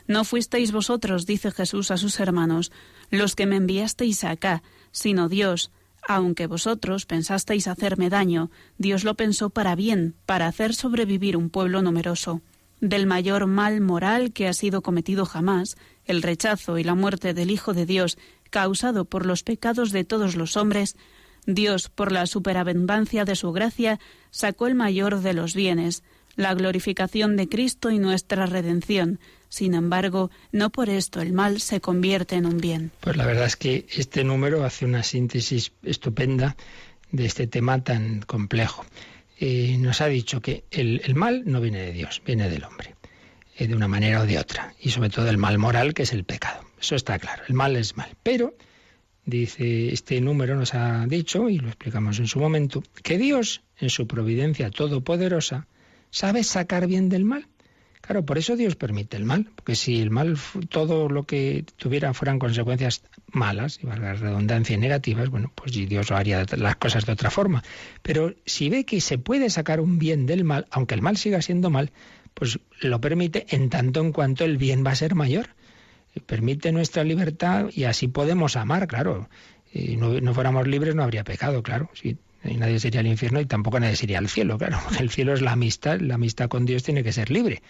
No 0.08 0.24
fuisteis 0.24 0.72
vosotros, 0.72 1.26
dice 1.26 1.52
Jesús 1.52 1.92
a 1.92 1.98
sus 1.98 2.20
hermanos, 2.20 2.72
los 3.10 3.36
que 3.36 3.46
me 3.46 3.58
enviasteis 3.58 4.24
acá, 4.24 4.64
sino 4.92 5.28
Dios. 5.28 5.72
Aunque 6.08 6.48
vosotros 6.48 7.06
pensasteis 7.06 7.68
hacerme 7.68 8.10
daño, 8.10 8.50
Dios 8.78 9.04
lo 9.04 9.16
pensó 9.16 9.50
para 9.50 9.76
bien, 9.76 10.16
para 10.26 10.48
hacer 10.48 10.74
sobrevivir 10.74 11.36
un 11.36 11.50
pueblo 11.50 11.82
numeroso. 11.82 12.42
Del 12.80 13.08
mayor 13.08 13.48
mal 13.48 13.82
moral 13.82 14.32
que 14.32 14.48
ha 14.48 14.54
sido 14.54 14.82
cometido 14.82 15.26
jamás, 15.26 15.76
el 16.06 16.22
rechazo 16.22 16.78
y 16.78 16.86
la 16.86 16.96
muerte 16.96 17.34
del 17.34 17.52
Hijo 17.52 17.74
de 17.74 17.86
Dios, 17.86 18.18
causado 18.50 19.04
por 19.04 19.26
los 19.26 19.44
pecados 19.44 19.92
de 19.92 20.06
todos 20.06 20.38
los 20.38 20.56
hombres, 20.56 20.96
Dios, 21.48 21.90
por 21.90 22.12
la 22.12 22.28
superabundancia 22.28 23.26
de 23.26 23.36
su 23.36 23.52
gracia, 23.54 24.00
sacó 24.30 24.68
el 24.68 24.76
mayor 24.76 25.22
de 25.22 25.34
los 25.34 25.56
bienes, 25.56 26.04
la 26.36 26.54
glorificación 26.54 27.36
de 27.38 27.50
Cristo 27.50 27.90
y 27.90 27.98
nuestra 27.98 28.46
redención. 28.46 29.20
Sin 29.50 29.74
embargo, 29.74 30.30
no 30.52 30.70
por 30.70 30.90
esto 30.90 31.22
el 31.22 31.32
mal 31.32 31.62
se 31.62 31.80
convierte 31.82 32.36
en 32.36 32.46
un 32.46 32.58
bien. 32.58 32.92
Pues 33.00 33.16
la 33.16 33.26
verdad 33.26 33.46
es 33.46 33.56
que 33.56 33.88
este 33.96 34.24
número 34.26 34.66
hace 34.66 34.86
una 34.86 35.04
síntesis 35.04 35.72
estupenda 35.84 36.58
de 37.12 37.26
este 37.26 37.48
tema 37.48 37.82
tan 37.82 38.22
complejo. 38.22 38.86
Eh, 39.40 39.78
nos 39.80 40.02
ha 40.02 40.08
dicho 40.08 40.42
que 40.42 40.66
el, 40.70 41.16
mal 41.16 41.44
no 41.46 41.62
viene 41.62 41.80
de 41.80 41.94
Dios, 41.94 42.22
viene 42.26 42.50
del 42.50 42.66
hombre, 42.66 42.96
eh, 43.56 43.68
de 43.68 43.76
una 43.76 43.88
manera 43.88 44.22
o 44.22 44.26
de 44.26 44.38
otra, 44.38 44.74
y 44.82 44.90
sobre 44.90 45.10
todo 45.10 45.30
el 45.30 45.38
mal 45.38 45.58
moral, 45.58 45.94
que 45.94 46.04
es 46.04 46.12
el 46.12 46.26
pecado. 46.26 46.66
Eso 46.80 46.96
está 46.96 47.18
claro, 47.20 47.44
el 47.48 47.54
mal 47.54 47.76
es 47.78 47.96
mal. 47.96 48.10
Pero, 48.22 48.56
dice 49.28 49.94
este 49.94 50.20
número, 50.22 50.56
nos 50.56 50.74
ha 50.74 51.06
dicho, 51.06 51.50
y 51.50 51.60
lo 51.60 51.68
explicamos 51.68 52.18
en 52.18 52.28
su 52.28 52.40
momento, 52.40 52.82
que 53.04 53.20
Dios, 53.20 53.62
en 53.78 53.90
su 53.90 54.08
providencia 54.08 54.72
todopoderosa, 54.72 55.68
sabe 56.10 56.44
sacar 56.44 56.88
bien 56.88 57.10
del 57.10 57.26
mal. 57.26 57.46
Claro, 58.02 58.26
por 58.26 58.38
eso 58.38 58.56
Dios 58.56 58.78
permite 58.78 59.18
el 59.18 59.26
mal, 59.26 59.50
porque 59.54 59.76
si 59.76 60.00
el 60.00 60.12
mal, 60.12 60.38
todo 60.70 61.10
lo 61.10 61.24
que 61.24 61.66
tuviera 61.76 62.14
fueran 62.14 62.40
consecuencias 62.40 63.04
malas, 63.34 63.80
y 63.84 63.86
valga 63.86 64.14
la 64.14 64.20
redundancia, 64.20 64.78
negativas, 64.78 65.30
bueno, 65.30 65.52
pues 65.54 65.74
Dios 65.74 66.10
haría 66.12 66.46
las 66.56 66.78
cosas 66.78 67.06
de 67.06 67.12
otra 67.12 67.30
forma. 67.30 67.66
Pero 68.02 68.34
si 68.46 68.70
ve 68.70 68.86
que 68.86 69.02
se 69.02 69.18
puede 69.18 69.50
sacar 69.50 69.82
un 69.82 70.00
bien 70.00 70.26
del 70.26 70.46
mal, 70.46 70.68
aunque 70.72 70.96
el 70.96 71.02
mal 71.02 71.18
siga 71.18 71.42
siendo 71.42 71.70
mal, 71.70 71.92
pues 72.34 72.60
lo 72.80 73.02
permite 73.02 73.46
en 73.50 73.70
tanto 73.70 74.00
en 74.00 74.14
cuanto 74.14 74.46
el 74.46 74.58
bien 74.58 74.86
va 74.86 74.92
a 74.92 74.96
ser 74.96 75.14
mayor. 75.14 75.50
Permite 76.26 76.72
nuestra 76.72 77.04
libertad 77.04 77.68
y 77.74 77.86
así 77.86 78.08
podemos 78.08 78.56
amar, 78.56 78.88
claro. 78.88 79.30
Si 79.72 79.98
no, 79.98 80.34
fuéramos 80.34 80.68
libres 80.68 80.96
no 80.96 81.04
habría 81.04 81.24
pecado, 81.24 81.64
claro. 81.64 81.90
Si 81.94 82.18
nadie 82.44 82.80
sería 82.80 83.02
al 83.02 83.08
infierno 83.08 83.40
y 83.40 83.46
tampoco 83.46 83.80
nadie 83.80 83.96
sería 83.96 84.20
al 84.20 84.30
cielo, 84.30 84.58
claro. 84.58 84.80
El 85.00 85.10
cielo 85.10 85.34
es 85.34 85.42
la 85.42 85.52
amistad, 85.52 86.00
la 86.00 86.16
amistad 86.16 86.48
con 86.48 86.66
Dios 86.66 86.84
tiene 86.84 87.04
que 87.04 87.12
ser 87.12 87.30
libre. 87.30 87.62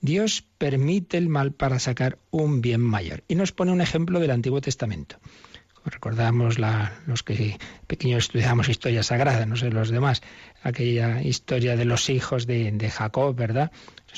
Dios 0.00 0.44
permite 0.58 1.18
el 1.18 1.28
mal 1.28 1.52
para 1.52 1.80
sacar 1.80 2.18
un 2.30 2.60
bien 2.60 2.80
mayor. 2.80 3.24
Y 3.26 3.34
nos 3.34 3.52
pone 3.52 3.72
un 3.72 3.80
ejemplo 3.80 4.20
del 4.20 4.30
Antiguo 4.30 4.60
Testamento. 4.60 5.18
Recordamos 5.84 6.58
los 7.06 7.22
que 7.22 7.58
pequeños 7.86 8.24
estudiamos 8.24 8.68
historia 8.68 9.02
sagrada, 9.02 9.46
no 9.46 9.56
sé 9.56 9.70
los 9.70 9.90
demás, 9.90 10.22
aquella 10.62 11.22
historia 11.22 11.76
de 11.76 11.84
los 11.84 12.10
hijos 12.10 12.46
de, 12.46 12.90
Jacob, 12.90 13.34
¿verdad? 13.34 13.72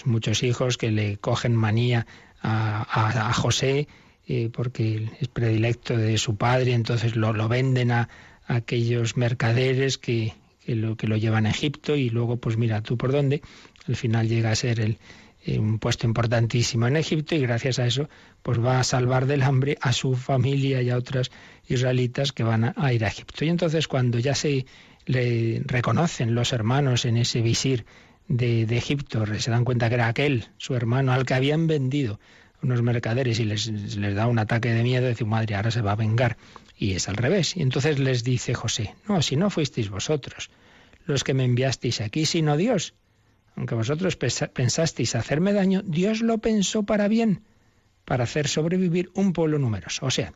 muchos 0.04 0.42
hijos 0.42 0.78
que 0.78 0.90
le 0.90 1.18
cogen 1.18 1.54
manía 1.54 2.06
a, 2.42 3.32
José 3.34 3.88
eh, 4.26 4.50
porque 4.52 5.08
es 5.20 5.28
predilecto 5.28 5.96
de 5.96 6.18
su 6.18 6.36
padre, 6.36 6.72
entonces 6.72 7.16
lo, 7.16 7.32
lo 7.32 7.48
venden 7.48 7.90
a, 7.90 8.08
aquellos 8.46 9.16
mercaderes 9.16 9.96
que, 9.96 10.34
lo, 10.66 10.96
que 10.96 11.06
lo 11.06 11.16
llevan 11.16 11.46
a 11.46 11.50
Egipto 11.50 11.94
y 11.96 12.10
luego, 12.10 12.36
pues 12.36 12.56
mira 12.56 12.82
tú 12.82 12.96
por 12.96 13.12
dónde, 13.12 13.42
al 13.86 13.96
final 13.96 14.28
llega 14.28 14.50
a 14.50 14.56
ser 14.56 14.80
el, 14.80 14.98
eh, 15.42 15.58
un 15.58 15.78
puesto 15.78 16.06
importantísimo 16.06 16.86
en 16.86 16.96
Egipto 16.96 17.34
y 17.34 17.40
gracias 17.40 17.78
a 17.78 17.86
eso 17.86 18.10
pues 18.42 18.62
va 18.62 18.78
a 18.78 18.84
salvar 18.84 19.26
del 19.26 19.42
hambre 19.42 19.78
a 19.80 19.92
su 19.92 20.14
familia 20.14 20.82
y 20.82 20.90
a 20.90 20.96
otras 20.96 21.30
israelitas 21.66 22.32
que 22.32 22.42
van 22.42 22.74
a, 22.76 22.92
ir 22.92 23.04
a 23.04 23.08
Egipto. 23.08 23.44
Y 23.44 23.48
entonces 23.48 23.88
cuando 23.88 24.18
ya 24.18 24.34
se 24.34 24.66
le 25.06 25.62
reconocen 25.64 26.34
los 26.34 26.52
hermanos 26.52 27.04
en 27.04 27.16
ese 27.16 27.40
visir 27.40 27.86
de, 28.30 28.76
Egipto, 28.76 29.26
se 29.26 29.50
dan 29.50 29.64
cuenta 29.64 29.88
que 29.88 29.96
era 29.96 30.06
aquel, 30.06 30.46
su 30.56 30.74
hermano, 30.74 31.12
al 31.12 31.26
que 31.26 31.34
habían 31.34 31.66
vendido 31.66 32.20
unos 32.62 32.80
mercaderes 32.80 33.40
y 33.40 33.44
les, 33.44 33.66
les 33.66 34.14
da 34.14 34.28
un 34.28 34.38
ataque 34.38 34.72
de 34.72 34.82
miedo, 34.82 35.08
dice, 35.08 35.24
madre, 35.24 35.56
ahora 35.56 35.70
se 35.70 35.82
va 35.82 35.92
a 35.92 35.96
vengar. 35.96 36.36
Y 36.76 36.92
es 36.92 37.08
al 37.08 37.16
revés. 37.16 37.56
Y 37.56 37.62
entonces 37.62 37.98
les 37.98 38.22
dice 38.22 38.54
José, 38.54 38.94
no, 39.08 39.20
si 39.20 39.36
no 39.36 39.50
fuisteis 39.50 39.90
vosotros 39.90 40.50
los 41.06 41.24
que 41.24 41.34
me 41.34 41.44
enviasteis 41.44 42.00
aquí, 42.00 42.24
sino 42.24 42.56
Dios. 42.56 42.94
Aunque 43.56 43.74
vosotros 43.74 44.16
pensasteis 44.16 45.16
hacerme 45.16 45.52
daño, 45.52 45.82
Dios 45.82 46.20
lo 46.20 46.38
pensó 46.38 46.84
para 46.84 47.08
bien, 47.08 47.42
para 48.04 48.24
hacer 48.24 48.46
sobrevivir 48.46 49.10
un 49.14 49.32
pueblo 49.32 49.58
numeroso. 49.58 50.06
O 50.06 50.10
sea, 50.10 50.32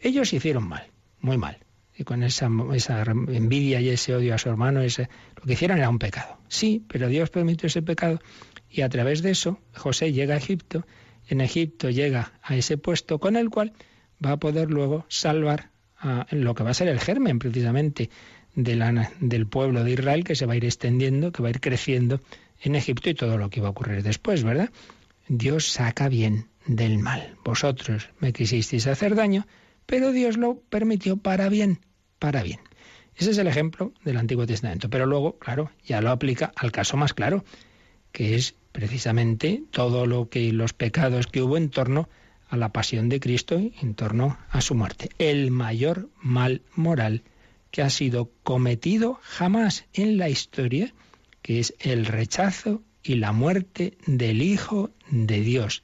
ellos 0.00 0.32
hicieron 0.32 0.66
mal, 0.66 0.86
muy 1.20 1.36
mal. 1.36 1.58
Y 1.96 2.04
con 2.04 2.22
esa, 2.22 2.50
esa 2.74 3.02
envidia 3.02 3.80
y 3.80 3.88
ese 3.88 4.14
odio 4.14 4.34
a 4.34 4.38
su 4.38 4.48
hermano, 4.48 4.80
lo 4.82 5.42
que 5.46 5.52
hicieron 5.52 5.78
era 5.78 5.88
un 5.88 5.98
pecado. 5.98 6.38
Sí, 6.48 6.84
pero 6.88 7.08
Dios 7.08 7.30
permitió 7.30 7.68
ese 7.68 7.82
pecado 7.82 8.20
y 8.68 8.82
a 8.82 8.88
través 8.88 9.22
de 9.22 9.30
eso 9.30 9.58
José 9.74 10.12
llega 10.12 10.34
a 10.34 10.38
Egipto. 10.38 10.84
En 11.28 11.40
Egipto 11.40 11.90
llega 11.90 12.32
a 12.42 12.56
ese 12.56 12.76
puesto 12.78 13.18
con 13.20 13.36
el 13.36 13.48
cual 13.48 13.72
va 14.24 14.32
a 14.32 14.36
poder 14.38 14.70
luego 14.70 15.06
salvar 15.08 15.70
lo 16.30 16.54
que 16.54 16.64
va 16.64 16.70
a 16.70 16.74
ser 16.74 16.88
el 16.88 17.00
germen 17.00 17.38
precisamente 17.38 18.10
de 18.54 19.06
del 19.20 19.46
pueblo 19.46 19.84
de 19.84 19.92
Israel 19.92 20.24
que 20.24 20.34
se 20.34 20.46
va 20.46 20.52
a 20.52 20.56
ir 20.56 20.64
extendiendo, 20.64 21.32
que 21.32 21.42
va 21.42 21.48
a 21.48 21.50
ir 21.50 21.60
creciendo 21.60 22.20
en 22.60 22.76
Egipto 22.76 23.10
y 23.10 23.14
todo 23.14 23.38
lo 23.38 23.50
que 23.50 23.60
va 23.60 23.68
a 23.68 23.70
ocurrir 23.70 24.02
después, 24.02 24.44
¿verdad? 24.44 24.70
Dios 25.28 25.72
saca 25.72 26.08
bien 26.08 26.48
del 26.66 26.98
mal. 26.98 27.34
Vosotros 27.44 28.10
me 28.20 28.32
quisisteis 28.32 28.86
hacer 28.86 29.14
daño, 29.14 29.46
pero 29.86 30.12
Dios 30.12 30.36
lo 30.36 30.60
permitió 30.60 31.16
para 31.16 31.48
bien, 31.48 31.80
para 32.18 32.42
bien. 32.42 32.60
Ese 33.16 33.30
es 33.30 33.38
el 33.38 33.46
ejemplo 33.46 33.92
del 34.04 34.16
Antiguo 34.16 34.46
Testamento. 34.46 34.90
Pero 34.90 35.06
luego, 35.06 35.38
claro, 35.38 35.70
ya 35.84 36.00
lo 36.00 36.10
aplica 36.10 36.52
al 36.56 36.72
caso 36.72 36.96
más 36.96 37.14
claro, 37.14 37.44
que 38.12 38.34
es 38.34 38.54
precisamente 38.72 39.62
todo 39.70 40.06
lo 40.06 40.28
que 40.28 40.52
los 40.52 40.72
pecados 40.72 41.26
que 41.26 41.42
hubo 41.42 41.56
en 41.56 41.70
torno 41.70 42.08
a 42.48 42.56
la 42.56 42.72
pasión 42.72 43.08
de 43.08 43.20
Cristo 43.20 43.56
en 43.80 43.94
torno 43.94 44.38
a 44.50 44.60
su 44.60 44.74
muerte. 44.74 45.10
El 45.18 45.50
mayor 45.50 46.08
mal 46.20 46.62
moral 46.74 47.22
que 47.70 47.82
ha 47.82 47.90
sido 47.90 48.30
cometido 48.42 49.18
jamás 49.22 49.86
en 49.92 50.18
la 50.18 50.28
historia, 50.28 50.92
que 51.42 51.60
es 51.60 51.74
el 51.80 52.06
rechazo 52.06 52.82
y 53.02 53.16
la 53.16 53.32
muerte 53.32 53.96
del 54.06 54.42
Hijo 54.42 54.90
de 55.10 55.40
Dios, 55.40 55.82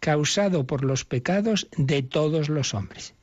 causado 0.00 0.66
por 0.66 0.84
los 0.84 1.04
pecados 1.04 1.68
de 1.76 2.02
todos 2.02 2.48
los 2.48 2.74
hombres. 2.74 3.14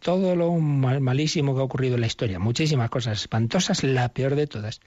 Todo 0.00 0.34
lo 0.34 0.52
malísimo 0.54 1.54
que 1.54 1.60
ha 1.60 1.64
ocurrido 1.64 1.94
en 1.94 2.00
la 2.00 2.06
historia, 2.06 2.38
muchísimas 2.38 2.90
cosas 2.90 3.20
espantosas, 3.20 3.84
la 3.84 4.08
peor 4.08 4.34
de 4.34 4.46
todas, 4.46 4.80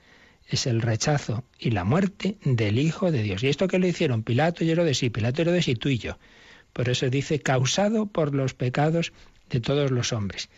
es 0.48 0.66
el 0.66 0.82
rechazo 0.82 1.44
y 1.58 1.70
la 1.70 1.84
muerte 1.84 2.36
del 2.44 2.78
Hijo 2.78 3.10
de 3.10 3.22
Dios. 3.22 3.42
¿Y 3.42 3.48
esto 3.48 3.68
que 3.68 3.78
lo 3.78 3.86
hicieron? 3.86 4.22
Pilato 4.22 4.64
y 4.64 4.70
Herodes 4.70 5.02
y 5.02 5.10
Pilato 5.10 5.40
y 5.40 5.42
Herodes 5.42 5.68
y 5.68 5.74
tú 5.74 5.88
y 5.88 5.98
yo. 5.98 6.18
Por 6.72 6.88
eso 6.88 7.08
dice 7.08 7.40
causado 7.40 8.06
por 8.06 8.34
los 8.34 8.54
pecados 8.54 9.12
de 9.50 9.60
todos 9.60 9.90
los 9.90 10.12
hombres. 10.12 10.48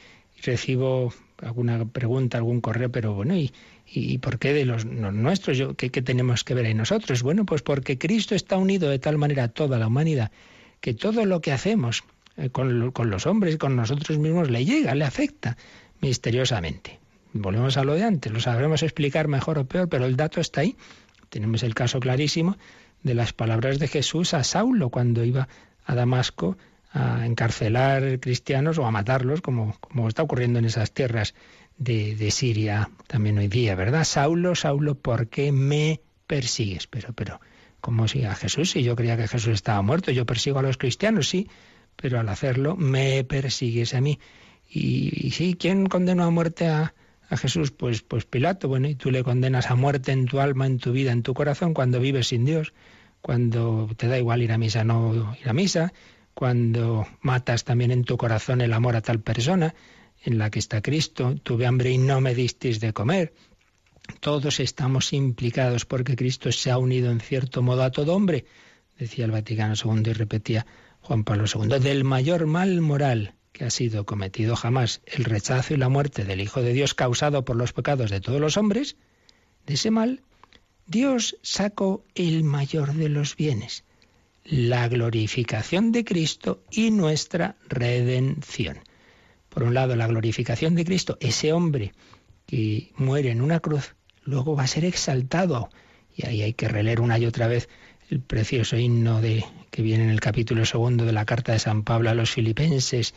Recibo 0.43 1.13
alguna 1.43 1.85
pregunta, 1.85 2.39
algún 2.39 2.61
correo, 2.61 2.91
pero 2.91 3.15
bueno, 3.15 3.37
¿y, 3.37 3.53
y 3.87 4.19
por 4.19 4.39
qué 4.39 4.53
de 4.53 4.65
los, 4.65 4.87
nuestros? 4.87 5.59
Yo, 5.59 5.75
¿qué, 5.75 5.91
tenemos 5.91 6.45
que 6.45 6.55
ver 6.55 6.67
ahí 6.67 6.75
nosotros? 6.75 7.23
Bueno, 7.23 7.45
pues 7.45 7.63
porque 7.63 7.99
Cristo 7.99 8.35
está 8.35 8.57
unido 8.57 8.89
de 8.89 8.99
tal 8.99 9.19
manera 9.19 9.45
a 9.45 9.49
toda 9.49 9.79
la 9.79 9.87
humanidad 9.87 10.31
que 10.81 10.95
todo 10.95 11.25
lo 11.25 11.41
que 11.41 11.53
hacemos 11.53 12.05
con, 12.53 12.91
con 12.93 13.11
los 13.11 13.27
hombres 13.27 13.57
con 13.57 13.77
nosotros 13.77 14.19
mismos 14.19 14.51
le 14.51 14.65
llega, 14.65 14.95
le 14.95 15.05
afecta 15.05 15.57
misteriosamente. 16.01 17.01
Volvemos 17.33 17.77
a 17.77 17.85
lo 17.85 17.95
de 17.95 18.05
antes, 18.05 18.33
lo 18.33 18.41
sabremos 18.41 18.83
explicar 18.83 19.29
mejor 19.29 19.59
o 19.59 19.67
peor, 19.67 19.89
pero 19.89 20.07
el 20.07 20.17
dato 20.17 20.41
está 20.41 20.63
ahí. 20.63 20.77
Tenemos 21.29 21.63
el 21.63 21.75
caso 21.75 22.01
clarísimo 22.01 22.57
de 23.03 23.15
las 23.15 23.33
palabras 23.33 23.79
de 23.79 23.89
Jesús 23.89 24.35
a 24.35 24.45
Saulo 24.45 24.91
cuando 24.91 25.25
iba 25.25 25.49
a 25.85 25.95
Damasco 25.95 26.57
a 26.93 27.27
encarcelar 27.27 28.21
cristianos 28.21 28.79
o 28.79 28.87
a 28.87 28.91
matarlos, 28.91 29.43
como, 29.43 29.77
como 29.81 30.09
está 30.09 30.23
ocurriendo 30.23 30.59
en 30.59 30.65
esas 30.65 30.93
tierras 30.93 31.35
de, 31.77 32.17
de, 32.17 32.31
Siria 32.31 32.91
también 33.07 33.37
hoy 33.39 33.49
día, 33.49 33.75
¿verdad? 33.75 34.05
Saulo, 34.05 34.55
Saulo, 34.55 34.95
¿por 34.95 35.29
qué 35.29 35.53
me 35.53 36.01
persigues? 36.27 36.87
Pero, 36.87 37.13
pero, 37.13 37.41
¿cómo 37.81 38.09
sigue 38.09 38.27
a 38.27 38.35
Jesús? 38.35 38.71
Si 38.71 38.83
yo 38.83 38.97
creía 38.97 39.17
que 39.17 39.29
Jesús 39.29 39.53
estaba 39.53 39.83
muerto, 39.83 40.11
yo 40.11 40.25
persigo 40.25 40.59
a 40.59 40.63
los 40.63 40.79
cristianos, 40.79 41.29
sí, 41.29 41.49
pero 41.97 42.21
al 42.21 42.29
hacerlo 42.29 42.77
me 42.77 43.25
persigues 43.25 43.95
a 43.95 44.01
mí. 44.01 44.19
Y, 44.69 45.31
sí, 45.31 45.57
¿quién 45.59 45.87
condenó 45.87 46.25
a 46.25 46.31
muerte 46.31 46.67
a, 46.67 46.95
a 47.29 47.37
Jesús? 47.37 47.71
Pues, 47.71 48.03
pues 48.03 48.25
Pilato, 48.25 48.69
bueno, 48.69 48.89
y 48.89 48.95
tú 48.95 49.11
le 49.11 49.23
condenas 49.25 49.71
a 49.71 49.75
muerte 49.75 50.13
en 50.13 50.27
tu 50.27 50.41
alma, 50.41 50.67
en 50.67 50.79
tu 50.79 50.93
vida, 50.93 51.13
en 51.13 51.23
tu 51.23 51.35
corazón, 51.35 51.73
cuando 51.73 52.01
vives 52.01 52.29
sin 52.29 52.45
Dios 52.45 52.73
cuando 53.27 53.91
te 53.97 54.07
da 54.07 54.19
igual 54.19 54.43
ir 54.43 54.53
a 54.53 54.59
misa 54.59 54.85
no 54.85 55.35
ir 55.41 55.49
a 55.49 55.53
misa, 55.53 55.93
cuando 56.33 57.05
matas 57.23 57.65
también 57.65 57.91
en 57.91 58.05
tu 58.05 58.17
corazón 58.17 58.61
el 58.61 58.73
amor 58.73 58.95
a 58.95 59.01
tal 59.01 59.19
persona 59.19 59.75
en 60.23 60.39
la 60.39 60.49
que 60.49 60.61
está 60.61 60.81
Cristo, 60.81 61.35
tuve 61.43 61.67
hambre 61.67 61.91
y 61.91 61.99
no 61.99 62.21
me 62.21 62.37
disteis 62.37 62.79
de 62.79 62.93
comer. 62.93 63.35
Todos 64.21 64.61
estamos 64.61 65.13
implicados 65.13 65.87
porque 65.87 66.15
Cristo 66.15 66.53
se 66.53 66.71
ha 66.71 66.79
unido 66.79 67.11
en 67.11 67.19
cierto 67.19 67.63
modo 67.63 67.83
a 67.83 67.91
todo 67.91 68.15
hombre, 68.15 68.45
decía 68.97 69.25
el 69.25 69.33
Vaticano 69.33 69.75
II 69.75 70.03
y 70.07 70.13
repetía 70.13 70.65
Juan 71.07 71.23
Pablo 71.23 71.45
II, 71.47 71.79
del 71.79 72.03
mayor 72.03 72.47
mal 72.47 72.81
moral 72.81 73.35
que 73.53 73.65
ha 73.65 73.71
sido 73.71 74.05
cometido 74.05 74.57
jamás, 74.57 75.03
el 75.07 75.25
rechazo 75.25 75.73
y 75.73 75.77
la 75.77 75.89
muerte 75.89 76.25
del 76.25 76.41
Hijo 76.41 76.63
de 76.63 76.73
Dios 76.73 76.95
causado 76.95 77.45
por 77.45 77.55
los 77.55 77.73
pecados 77.73 78.11
de 78.11 78.21
todos 78.21 78.41
los 78.41 78.57
hombres, 78.57 78.97
de 79.67 79.75
ese 79.75 79.93
mal 79.93 80.23
Dios 80.85 81.37
sacó 81.43 82.05
el 82.17 82.43
mayor 82.43 82.95
de 82.95 83.09
los 83.09 83.37
bienes, 83.37 83.85
la 84.43 84.89
glorificación 84.89 85.93
de 85.93 86.05
Cristo 86.05 86.65
y 86.73 86.91
nuestra 86.91 87.55
redención. 87.69 88.81
Por 89.49 89.63
un 89.63 89.75
lado, 89.75 89.95
la 89.95 90.09
glorificación 90.09 90.75
de 90.75 90.85
Cristo, 90.85 91.19
ese 91.21 91.53
hombre 91.53 91.93
que 92.47 92.91
muere 92.97 93.31
en 93.31 93.43
una 93.43 93.61
cruz, 93.61 93.95
luego 94.25 94.57
va 94.57 94.65
a 94.65 94.69
ser 94.69 94.85
exaltado 94.85 95.71
Y 96.17 96.27
ahí 96.27 96.43
hay 96.43 96.55
que 96.55 96.67
releer 96.67 97.01
una 97.01 97.17
y 97.17 97.27
otra 97.27 97.47
vez 97.47 97.69
el 98.11 98.21
precioso 98.21 98.77
himno 98.77 99.21
de, 99.21 99.45
que 99.71 99.83
viene 99.83 100.05
en 100.05 100.11
el 100.11 100.21
capítulo 100.21 100.65
segundo 100.65 101.05
de 101.05 101.13
la 101.13 101.25
carta 101.25 101.53
de 101.53 101.59
San 101.59 101.83
Pablo 101.83 102.11
a 102.11 102.15
los 102.15 102.31
filipenses. 102.31 103.15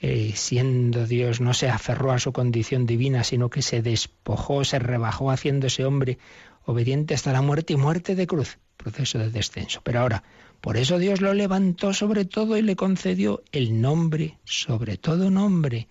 Eh, 0.00 0.32
siendo 0.34 1.06
Dios, 1.06 1.40
no 1.40 1.54
se 1.54 1.68
aferró 1.68 2.12
a 2.12 2.18
su 2.18 2.32
condición 2.32 2.86
divina, 2.86 3.22
sino 3.22 3.50
que 3.50 3.62
se 3.62 3.82
despojó, 3.82 4.64
se 4.64 4.80
rebajó 4.80 5.30
haciéndose 5.30 5.84
hombre, 5.84 6.18
obediente 6.64 7.14
hasta 7.14 7.32
la 7.32 7.42
muerte 7.42 7.74
y 7.74 7.76
muerte 7.76 8.16
de 8.16 8.26
cruz, 8.26 8.58
proceso 8.76 9.18
de 9.18 9.30
descenso. 9.30 9.80
Pero 9.84 10.00
ahora, 10.00 10.24
por 10.60 10.76
eso 10.76 10.98
Dios 10.98 11.20
lo 11.20 11.34
levantó 11.34 11.92
sobre 11.92 12.24
todo 12.24 12.56
y 12.56 12.62
le 12.62 12.74
concedió 12.74 13.42
el 13.52 13.80
nombre 13.80 14.38
sobre 14.44 14.96
todo 14.96 15.30
nombre, 15.30 15.88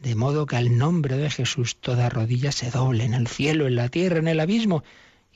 de 0.00 0.14
modo 0.14 0.46
que 0.46 0.56
al 0.56 0.76
nombre 0.76 1.16
de 1.16 1.30
Jesús 1.30 1.76
toda 1.80 2.08
rodilla 2.08 2.52
se 2.52 2.70
doble 2.70 3.04
en 3.04 3.14
el 3.14 3.26
cielo, 3.26 3.66
en 3.66 3.74
la 3.74 3.88
tierra, 3.88 4.18
en 4.18 4.28
el 4.28 4.40
abismo, 4.40 4.84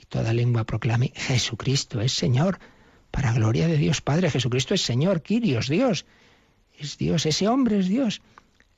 y 0.02 0.06
toda 0.06 0.34
lengua 0.34 0.64
proclame 0.64 1.12
Jesucristo 1.14 2.00
es 2.00 2.12
Señor, 2.12 2.58
para 3.12 3.32
gloria 3.32 3.68
de 3.68 3.76
Dios 3.76 4.00
Padre. 4.00 4.30
Jesucristo 4.30 4.74
es 4.74 4.82
Señor, 4.82 5.22
Quirios, 5.22 5.68
Dios. 5.68 6.06
Es 6.76 6.98
Dios, 6.98 7.24
ese 7.26 7.46
hombre 7.46 7.78
es 7.78 7.88
Dios. 7.88 8.20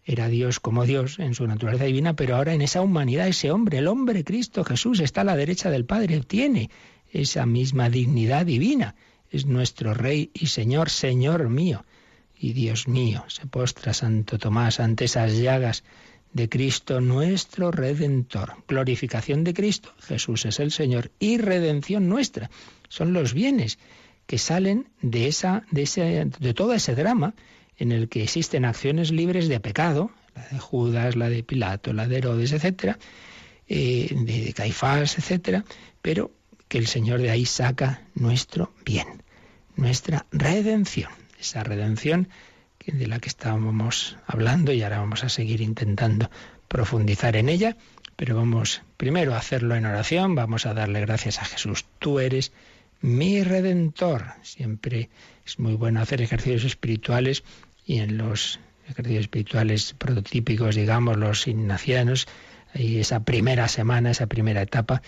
Era 0.04 0.28
Dios 0.28 0.60
como 0.60 0.84
Dios 0.84 1.18
en 1.18 1.34
su 1.34 1.46
naturaleza 1.46 1.84
divina, 1.84 2.14
pero 2.14 2.36
ahora 2.36 2.52
en 2.52 2.60
esa 2.60 2.82
humanidad, 2.82 3.26
ese 3.26 3.50
hombre, 3.50 3.78
el 3.78 3.88
hombre 3.88 4.22
Cristo 4.22 4.62
Jesús, 4.62 5.00
está 5.00 5.22
a 5.22 5.24
la 5.24 5.36
derecha 5.36 5.70
del 5.70 5.86
Padre, 5.86 6.20
tiene 6.20 6.68
esa 7.10 7.46
misma 7.46 7.88
dignidad 7.88 8.44
divina. 8.44 8.96
Es 9.30 9.46
nuestro 9.46 9.94
Rey 9.94 10.30
y 10.34 10.48
Señor, 10.48 10.90
Señor 10.90 11.48
mío 11.48 11.86
y 12.38 12.52
Dios 12.52 12.86
mío. 12.86 13.24
Se 13.28 13.46
postra 13.46 13.94
Santo 13.94 14.38
Tomás 14.38 14.78
ante 14.78 15.06
esas 15.06 15.38
llagas 15.38 15.84
de 16.34 16.48
Cristo 16.48 17.00
nuestro 17.00 17.70
Redentor. 17.70 18.56
Glorificación 18.68 19.44
de 19.44 19.54
Cristo, 19.54 19.94
Jesús 20.00 20.44
es 20.44 20.60
el 20.60 20.72
Señor, 20.72 21.12
y 21.18 21.38
redención 21.38 22.08
nuestra. 22.08 22.50
Son 22.88 23.12
los 23.14 23.32
bienes 23.32 23.78
que 24.26 24.36
salen 24.36 24.88
de, 25.00 25.28
esa, 25.28 25.64
de, 25.70 25.82
ese, 25.82 26.26
de 26.38 26.54
todo 26.54 26.74
ese 26.74 26.94
drama 26.94 27.34
en 27.78 27.92
el 27.92 28.08
que 28.08 28.22
existen 28.22 28.64
acciones 28.64 29.12
libres 29.12 29.48
de 29.48 29.60
pecado, 29.60 30.10
la 30.34 30.48
de 30.48 30.58
Judas, 30.58 31.16
la 31.16 31.28
de 31.28 31.44
Pilato, 31.44 31.92
la 31.92 32.08
de 32.08 32.18
Herodes, 32.18 32.52
etcétera, 32.52 32.98
eh, 33.68 34.08
de 34.12 34.52
Caifás, 34.54 35.18
etcétera, 35.18 35.64
pero 36.02 36.32
que 36.66 36.78
el 36.78 36.88
Señor 36.88 37.20
de 37.20 37.30
ahí 37.30 37.46
saca 37.46 38.02
nuestro 38.14 38.72
bien, 38.84 39.22
nuestra 39.76 40.26
redención, 40.32 41.10
esa 41.38 41.62
redención 41.62 42.28
de 42.86 43.06
la 43.06 43.18
que 43.18 43.28
estábamos 43.28 44.16
hablando 44.26 44.72
y 44.72 44.82
ahora 44.82 44.98
vamos 44.98 45.24
a 45.24 45.28
seguir 45.28 45.60
intentando 45.60 46.30
profundizar 46.68 47.36
en 47.36 47.48
ella, 47.48 47.76
pero 48.16 48.36
vamos 48.36 48.82
primero 48.96 49.34
a 49.34 49.38
hacerlo 49.38 49.74
en 49.74 49.86
oración, 49.86 50.34
vamos 50.34 50.66
a 50.66 50.74
darle 50.74 51.00
gracias 51.00 51.40
a 51.40 51.44
Jesús. 51.44 51.84
Tú 51.98 52.20
eres 52.20 52.52
mi 53.00 53.42
redentor. 53.42 54.24
Siempre 54.42 55.10
es 55.44 55.58
muy 55.58 55.74
bueno 55.74 56.00
hacer 56.00 56.22
ejercicios 56.22 56.64
espirituales 56.64 57.44
y 57.86 57.98
en 57.98 58.16
los 58.16 58.60
ejercicios 58.88 59.22
espirituales 59.22 59.94
prototípicos, 59.94 60.74
digamos, 60.74 61.16
los 61.16 61.46
ignacianos, 61.46 62.26
y 62.74 62.98
esa 62.98 63.20
primera 63.24 63.68
semana, 63.68 64.10
esa 64.10 64.26
primera 64.26 64.62
etapa, 64.62 65.00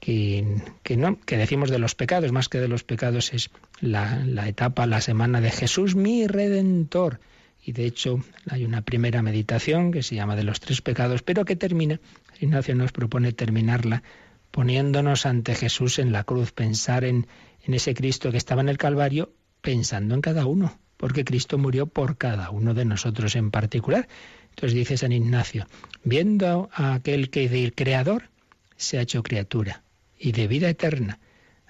que, 0.00 0.62
que, 0.82 0.96
no, 0.96 1.20
que 1.20 1.36
decimos 1.36 1.70
de 1.70 1.78
los 1.78 1.94
pecados, 1.94 2.32
más 2.32 2.48
que 2.48 2.58
de 2.58 2.68
los 2.68 2.82
pecados, 2.82 3.32
es 3.32 3.50
la, 3.80 4.24
la 4.24 4.48
etapa, 4.48 4.86
la 4.86 5.00
semana 5.00 5.40
de 5.40 5.50
Jesús 5.50 5.94
mi 5.94 6.26
redentor. 6.26 7.20
Y 7.62 7.72
de 7.72 7.84
hecho 7.84 8.24
hay 8.48 8.64
una 8.64 8.80
primera 8.80 9.22
meditación 9.22 9.92
que 9.92 10.02
se 10.02 10.14
llama 10.14 10.34
de 10.34 10.44
los 10.44 10.58
tres 10.60 10.80
pecados, 10.80 11.22
pero 11.22 11.44
que 11.44 11.54
termina, 11.56 12.00
Ignacio 12.40 12.74
nos 12.74 12.92
propone 12.92 13.32
terminarla 13.32 14.02
poniéndonos 14.50 15.26
ante 15.26 15.54
Jesús 15.54 15.98
en 15.98 16.10
la 16.10 16.24
cruz, 16.24 16.52
pensar 16.52 17.04
en, 17.04 17.26
en 17.62 17.74
ese 17.74 17.94
Cristo 17.94 18.32
que 18.32 18.38
estaba 18.38 18.62
en 18.62 18.70
el 18.70 18.78
Calvario, 18.78 19.32
pensando 19.60 20.14
en 20.14 20.22
cada 20.22 20.46
uno, 20.46 20.80
porque 20.96 21.24
Cristo 21.24 21.58
murió 21.58 21.86
por 21.86 22.16
cada 22.16 22.50
uno 22.50 22.72
de 22.72 22.86
nosotros 22.86 23.36
en 23.36 23.50
particular. 23.50 24.08
Entonces 24.48 24.74
dice 24.74 24.96
San 24.96 25.12
Ignacio, 25.12 25.66
viendo 26.02 26.70
a 26.72 26.94
aquel 26.94 27.28
que 27.28 27.48
del 27.50 27.74
Creador 27.74 28.30
se 28.76 28.98
ha 28.98 29.02
hecho 29.02 29.22
criatura 29.22 29.82
y 30.20 30.32
de 30.32 30.46
vida 30.46 30.68
eterna 30.68 31.18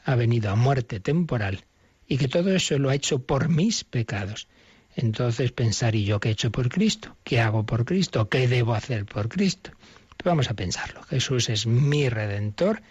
ha 0.05 0.15
venido 0.17 0.51
a 0.51 0.57
muerte 0.57 1.01
temporal 1.01 1.65
y 2.07 2.19
que 2.19 2.29
todo 2.29 2.55
eso 2.55 2.79
lo 2.79 2.91
ha 2.91 2.95
hecho 2.95 3.21
por 3.21 3.49
mis 3.49 3.85
pecados. 3.85 4.49
Entonces 4.97 5.53
pensar, 5.53 5.95
¿y 5.95 6.05
yo 6.05 6.19
qué 6.19 6.31
he 6.31 6.33
hecho 6.33 6.51
por 6.51 6.69
Cristo? 6.69 7.17
¿Qué 7.23 7.41
hago 7.41 7.65
por 7.65 7.85
Cristo? 7.85 8.29
¿Qué 8.29 8.49
debo 8.49 8.75
hacer 8.75 9.07
por 9.07 9.29
Cristo? 9.29 9.71
Pues 10.17 10.25
vamos 10.25 10.51
a 10.51 10.55
pensarlo. 10.55 11.03
Jesús 11.05 11.49
es 11.49 11.67
mi 11.67 12.09
redentor, 12.09 12.83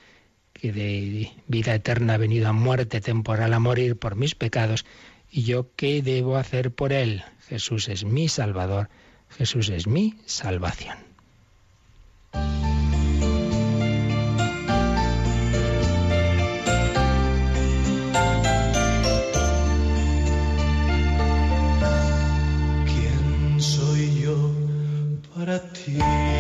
que 0.54 0.72
de 0.72 1.32
vida 1.48 1.76
eterna 1.76 2.14
ha 2.14 2.18
venido 2.18 2.48
a 2.48 2.54
muerte 2.54 3.02
temporal 3.02 3.54
a 3.54 3.60
morir 3.60 3.98
por 3.98 4.16
mis 4.16 4.36
pecados 4.36 4.86
¿Y 5.32 5.44
yo 5.44 5.76
qué 5.76 6.02
debo 6.02 6.38
hacer 6.38 6.72
por 6.72 6.92
él? 6.92 7.24
Jesús 7.48 7.88
es 7.88 8.04
mi 8.04 8.28
Salvador, 8.28 8.90
Jesús 9.30 9.70
es 9.70 9.88
mi 9.88 10.16
salvación. 10.26 11.09
Para 25.40 25.58
ti? 25.72 26.39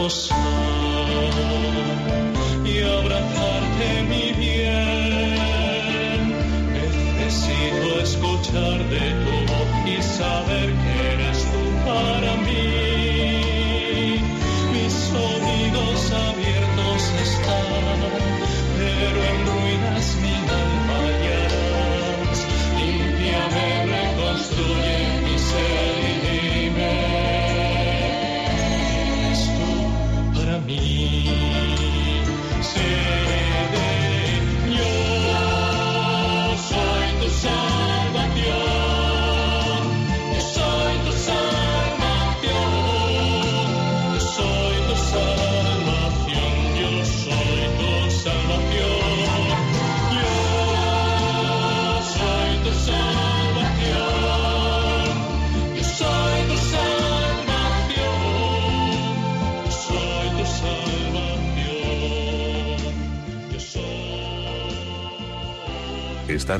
posso 0.00 0.29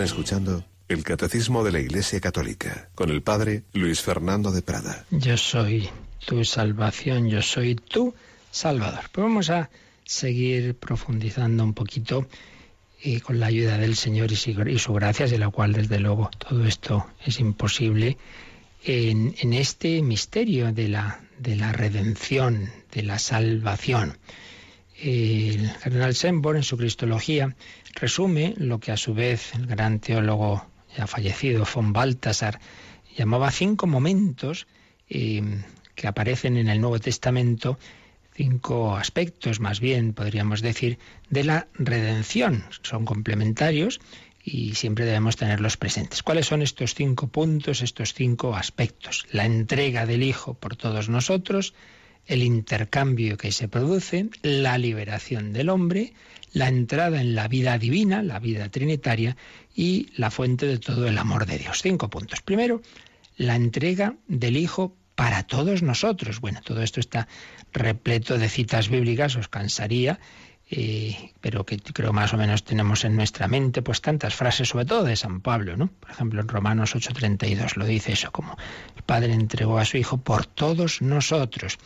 Escuchando 0.05 0.65
el 0.89 1.05
Catecismo 1.05 1.63
de 1.63 1.73
la 1.73 1.81
Iglesia 1.81 2.21
Católica 2.21 2.89
con 2.95 3.11
el 3.11 3.23
Padre 3.23 3.65
Luis 3.75 4.01
Fernando 4.01 4.51
de 4.51 4.63
Prada. 4.63 5.05
Yo 5.11 5.37
soy 5.37 5.91
tu 6.27 6.45
salvación, 6.45 7.29
yo 7.29 7.43
soy 7.43 7.75
tu 7.75 8.15
Salvador. 8.51 9.05
Pues 9.13 9.23
vamos 9.23 9.51
a 9.51 9.69
seguir 10.05 10.75
profundizando 10.75 11.63
un 11.63 11.75
poquito 11.75 12.27
y 13.03 13.21
con 13.21 13.41
la 13.41 13.47
ayuda 13.47 13.79
del 13.79 13.95
Señor 13.95 14.33
y 14.33 14.79
su 14.79 14.93
gracia, 14.95 15.27
de 15.27 15.39
la 15.39 15.51
cual 15.51 15.75
desde 15.75 16.01
luego 16.01 16.31
todo 16.39 16.65
esto 16.65 17.07
es 17.25 17.39
imposible, 17.39 18.17
en, 18.85 19.35
en 19.39 19.53
este 19.53 20.03
misterio 20.03 20.73
de 20.73 20.89
la, 20.89 21.21
de 21.39 21.57
la 21.57 21.73
redención, 21.73 22.71
de 22.93 23.03
la 23.03 23.19
salvación. 23.19 24.19
El 25.03 25.71
cardenal 25.83 26.15
Sembor, 26.15 26.57
en 26.57 26.63
su 26.63 26.77
Cristología, 26.77 27.55
resume 27.95 28.55
lo 28.57 28.81
que 28.81 28.93
a 28.93 28.97
su 28.97 29.15
vez 29.15 29.55
el 29.55 29.67
gran 29.67 30.01
teólogo 30.01 30.67
ya 30.97 31.07
fallecido, 31.07 31.67
von 31.73 31.93
Baltasar, 31.93 32.61
llamaba 33.17 33.51
cinco 33.51 33.87
momentos 33.87 34.67
eh, 35.09 35.43
que 35.95 36.07
aparecen 36.07 36.57
en 36.57 36.69
el 36.69 36.81
Nuevo 36.81 36.99
Testamento, 36.99 37.79
cinco 38.35 38.97
aspectos 38.97 39.61
más 39.61 39.81
bien, 39.81 40.15
podríamos 40.15 40.63
decir, 40.63 40.99
de 41.29 41.45
la 41.45 41.69
redención. 41.75 42.65
Son 42.83 43.05
complementarios 43.05 44.01
y 44.43 44.75
siempre 44.75 45.05
debemos 45.05 45.37
tenerlos 45.37 45.77
presentes. 45.77 46.23
¿Cuáles 46.23 46.47
son 46.47 46.63
estos 46.63 46.95
cinco 46.95 47.29
puntos, 47.29 47.83
estos 47.83 48.15
cinco 48.15 48.57
aspectos? 48.57 49.27
La 49.31 49.45
entrega 49.45 50.07
del 50.07 50.23
Hijo 50.23 50.55
por 50.55 50.77
todos 50.77 51.09
nosotros, 51.09 51.75
el 52.27 52.43
intercambio 52.43 53.37
que 53.37 53.53
se 53.53 53.69
produce, 53.69 54.31
la 54.43 54.79
liberación 54.79 55.53
del 55.53 55.69
hombre, 55.69 56.15
la 56.53 56.69
entrada 56.69 57.21
en 57.21 57.35
la 57.35 57.49
vida 57.49 57.79
divina, 57.79 58.23
la 58.23 58.39
vida 58.39 58.69
trinitaria 58.69 59.37
y 59.75 60.09
la 60.17 60.31
fuente 60.31 60.67
de 60.67 60.79
todo 60.79 61.07
el 61.07 61.19
amor 61.19 61.47
de 61.47 61.59
Dios. 61.59 61.83
Cinco 61.83 62.11
puntos. 62.11 62.43
Primero, 62.43 62.83
la 63.37 63.57
entrega 63.57 64.17
del 64.27 64.57
Hijo 64.57 64.97
para 65.15 65.43
todos 65.43 65.83
nosotros. 65.83 66.41
Bueno, 66.41 66.61
todo 66.65 66.83
esto 66.83 66.99
está 66.99 67.29
repleto 67.73 68.39
de 68.39 68.49
citas 68.49 68.89
bíblicas, 68.89 69.37
os 69.37 69.49
cansaría, 69.49 70.19
eh, 70.71 71.33
pero 71.41 71.67
que 71.67 71.79
creo 71.79 72.13
más 72.13 72.33
o 72.33 72.37
menos 72.37 72.65
tenemos 72.65 73.05
en 73.05 73.17
nuestra 73.17 73.49
mente, 73.49 73.83
pues 73.83 74.01
tantas 74.01 74.35
frases, 74.35 74.69
sobre 74.69 74.85
todo 74.85 75.05
de 75.05 75.17
San 75.17 75.41
Pablo, 75.41 75.77
¿no? 75.77 75.89
Por 75.89 76.11
ejemplo, 76.11 76.41
en 76.41 76.49
Romanos 76.49 76.95
8:32 76.95 77.77
lo 77.77 77.85
dice 77.85 78.13
eso, 78.13 78.31
como 78.31 78.57
el 78.97 79.03
Padre 79.03 79.35
entregó 79.35 79.79
a 79.79 79.85
su 79.85 79.99
Hijo 79.99 80.19
por 80.19 80.47
todos 80.47 81.03
nosotros. 81.03 81.77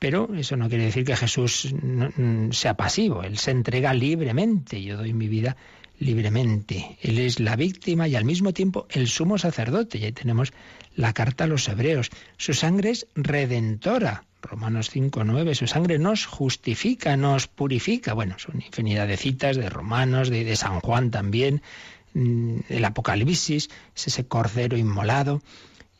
Pero 0.00 0.30
eso 0.34 0.56
no 0.56 0.70
quiere 0.70 0.86
decir 0.86 1.04
que 1.04 1.14
Jesús 1.14 1.74
mm, 1.74 2.52
sea 2.52 2.74
pasivo, 2.74 3.22
Él 3.22 3.36
se 3.36 3.50
entrega 3.50 3.92
libremente, 3.92 4.82
yo 4.82 4.96
doy 4.96 5.12
mi 5.12 5.28
vida 5.28 5.58
libremente. 5.98 6.96
Él 7.02 7.18
es 7.18 7.38
la 7.38 7.54
víctima 7.54 8.08
y 8.08 8.16
al 8.16 8.24
mismo 8.24 8.54
tiempo 8.54 8.86
el 8.88 9.08
sumo 9.08 9.36
sacerdote. 9.36 9.98
Y 9.98 10.06
ahí 10.06 10.12
tenemos 10.12 10.54
la 10.96 11.12
carta 11.12 11.44
a 11.44 11.46
los 11.46 11.68
hebreos. 11.68 12.08
Su 12.38 12.54
sangre 12.54 12.90
es 12.90 13.06
redentora. 13.14 14.24
Romanos 14.40 14.88
5, 14.88 15.22
9. 15.22 15.54
Su 15.54 15.66
sangre 15.66 15.98
nos 15.98 16.24
justifica, 16.24 17.18
nos 17.18 17.46
purifica. 17.46 18.14
Bueno, 18.14 18.36
son 18.38 18.62
infinidad 18.62 19.06
de 19.06 19.18
citas 19.18 19.58
de 19.58 19.68
Romanos, 19.68 20.30
de, 20.30 20.44
de 20.44 20.56
San 20.56 20.80
Juan 20.80 21.10
también, 21.10 21.60
mm, 22.14 22.60
el 22.70 22.84
Apocalipsis, 22.86 23.68
es 23.94 24.06
ese 24.06 24.26
cordero 24.26 24.78
inmolado 24.78 25.42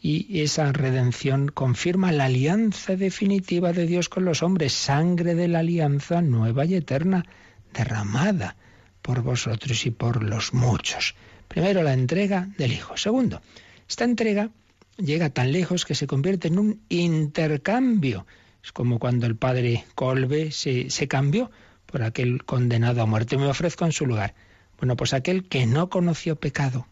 y 0.00 0.40
esa 0.40 0.72
redención 0.72 1.48
confirma 1.48 2.10
la 2.10 2.24
alianza 2.24 2.96
definitiva 2.96 3.72
de 3.72 3.86
Dios 3.86 4.08
con 4.08 4.24
los 4.24 4.42
hombres, 4.42 4.72
sangre 4.72 5.34
de 5.34 5.46
la 5.46 5.58
alianza 5.58 6.22
nueva 6.22 6.64
y 6.64 6.74
eterna, 6.74 7.26
derramada 7.74 8.56
por 9.02 9.22
vosotros 9.22 9.84
y 9.84 9.90
por 9.90 10.22
los 10.22 10.54
muchos. 10.54 11.14
Primero, 11.48 11.82
la 11.82 11.92
entrega 11.92 12.48
del 12.56 12.72
Hijo. 12.72 12.96
Segundo, 12.96 13.42
esta 13.88 14.04
entrega 14.04 14.50
llega 14.96 15.30
tan 15.30 15.52
lejos 15.52 15.84
que 15.84 15.94
se 15.94 16.06
convierte 16.06 16.48
en 16.48 16.58
un 16.58 16.80
intercambio. 16.88 18.26
Es 18.62 18.72
como 18.72 18.98
cuando 18.98 19.26
el 19.26 19.36
padre 19.36 19.84
Colbe 19.94 20.50
se, 20.50 20.90
se 20.90 21.08
cambió 21.08 21.50
por 21.86 22.02
aquel 22.02 22.44
condenado 22.44 23.02
a 23.02 23.06
muerte. 23.06 23.36
Me 23.36 23.46
ofrezco 23.46 23.84
en 23.84 23.92
su 23.92 24.06
lugar. 24.06 24.34
Bueno, 24.78 24.96
pues 24.96 25.12
aquel 25.12 25.48
que 25.48 25.66
no 25.66 25.90
conoció 25.90 26.36
pecado, 26.36 26.86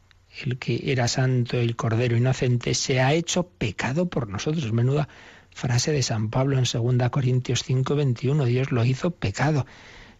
el 0.44 0.58
que 0.58 0.80
era 0.92 1.08
santo, 1.08 1.58
el 1.58 1.76
Cordero 1.76 2.16
inocente, 2.16 2.74
se 2.74 3.00
ha 3.00 3.14
hecho 3.14 3.44
pecado 3.44 4.08
por 4.08 4.28
nosotros. 4.28 4.72
Menuda 4.72 5.08
frase 5.50 5.92
de 5.92 6.02
San 6.02 6.30
Pablo 6.30 6.58
en 6.58 6.64
2 6.64 7.10
Corintios 7.10 7.64
5, 7.64 7.94
21. 7.96 8.44
Dios 8.44 8.72
lo 8.72 8.84
hizo 8.84 9.10
pecado. 9.10 9.66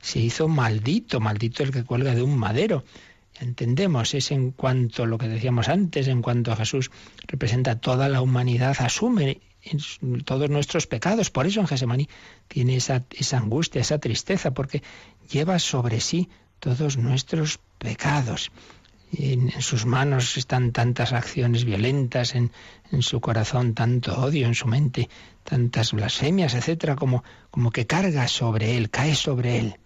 Se 0.01 0.19
hizo 0.21 0.49
maldito, 0.49 1.21
maldito 1.21 1.63
el 1.63 1.71
que 1.71 1.85
cuelga 1.85 2.15
de 2.15 2.23
un 2.23 2.37
madero. 2.37 2.85
Entendemos, 3.41 4.15
es 4.15 4.31
en 4.33 4.51
cuanto 4.51 5.07
lo 5.07 5.19
que 5.19 5.29
decíamos 5.29 5.69
antes, 5.69 6.09
en 6.09 6.23
cuanto 6.23 6.51
a 6.53 6.57
Jesús 6.57 6.91
representa 7.27 7.79
toda 7.79 8.09
la 8.09 8.21
humanidad, 8.21 8.77
asume 8.81 9.41
todos 10.25 10.51
nuestros 10.51 10.87
pecados. 10.87 11.31
Por 11.31 11.47
eso 11.47 11.61
en 11.61 11.69
Gesemaní 11.69 12.09
tiene 12.49 12.77
esa, 12.77 13.05
esa 13.11 13.39
angustia, 13.39 13.81
esa 13.81 13.99
tristeza, 13.99 14.53
porque 14.53 14.83
lleva 15.31 15.59
sobre 15.59 16.01
sí 16.01 16.29
todos 16.59 16.97
nuestros 16.97 17.61
pecados 17.79 18.51
en, 19.13 19.51
sus 19.61 19.87
manos 19.87 20.37
están 20.37 20.73
tantas 20.73 21.13
acciones 21.13 21.65
violentas, 21.65 22.35
en, 22.35 22.53
en, 22.91 23.03
su 23.03 23.21
corazón 23.21 23.75
tanto 23.75 24.19
odio, 24.21 24.47
en 24.47 24.55
su 24.55 24.67
mente 24.67 25.09
tantas 25.45 25.93
blasfemias, 25.93 26.55
etcétera, 26.55 26.97
como, 26.97 27.25
como 27.51 27.71
que 27.71 27.87
carga 27.87 28.29
sobre 28.29 28.77
él, 28.77 28.91
cae 28.91 29.15
sobre 29.15 29.59
él. 29.59 29.77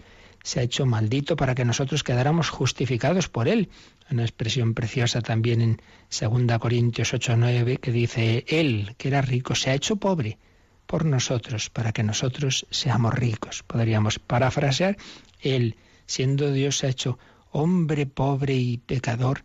Se 0.43 0.59
ha 0.59 0.65
hecho 0.65 0.87
maldito 0.87 1.37
para 1.37 1.55
que 1.55 1.65
nosotros 1.65 2.03
quedáramos 2.03 2.51
justificados 2.51 3.29
por 3.29 3.47
él. 3.47 3.69
Una 4.11 4.23
expresión 4.23 4.75
preciosa 4.75 5.21
también 5.21 5.61
en 5.61 5.81
2 6.11 6.59
Corintios 6.59 7.15
8, 7.15 7.37
9, 7.37 7.77
que 7.77 7.93
dice, 7.93 8.45
él, 8.49 8.95
que 8.99 9.09
era 9.09 9.23
rico, 9.23 9.55
se 9.55 9.71
ha 9.71 9.75
hecho 9.75 9.97
pobre 9.97 10.39
por 10.87 11.05
nosotros, 11.05 11.71
para 11.71 11.93
que 11.93 12.03
nosotros 12.03 12.67
seamos 12.71 13.15
ricos. 13.15 13.63
Podríamos 13.63 14.19
parafrasear, 14.19 14.97
él, 15.41 15.77
siendo 16.07 16.53
Dios, 16.53 16.79
se 16.79 16.87
ha 16.87 16.91
hecho 16.91 17.19
hombre 17.53 18.07
pobre 18.07 18.55
y 18.55 18.79
pecador, 18.79 19.45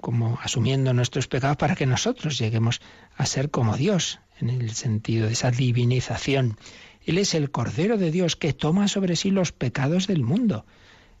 como 0.00 0.38
asumiendo 0.42 0.92
nuestros 0.92 1.28
pecados 1.28 1.56
para 1.56 1.76
que 1.76 1.86
nosotros 1.86 2.38
lleguemos 2.38 2.80
a 3.16 3.26
ser 3.26 3.50
como 3.50 3.76
Dios, 3.76 4.20
en 4.40 4.50
el 4.50 4.72
sentido 4.72 5.26
de 5.26 5.32
esa 5.32 5.50
divinización. 5.50 6.58
Él 7.04 7.18
es 7.18 7.34
el 7.34 7.50
Cordero 7.50 7.96
de 7.96 8.10
Dios 8.10 8.36
que 8.36 8.52
toma 8.52 8.88
sobre 8.88 9.16
sí 9.16 9.30
los 9.30 9.52
pecados 9.52 10.06
del 10.06 10.22
mundo. 10.22 10.66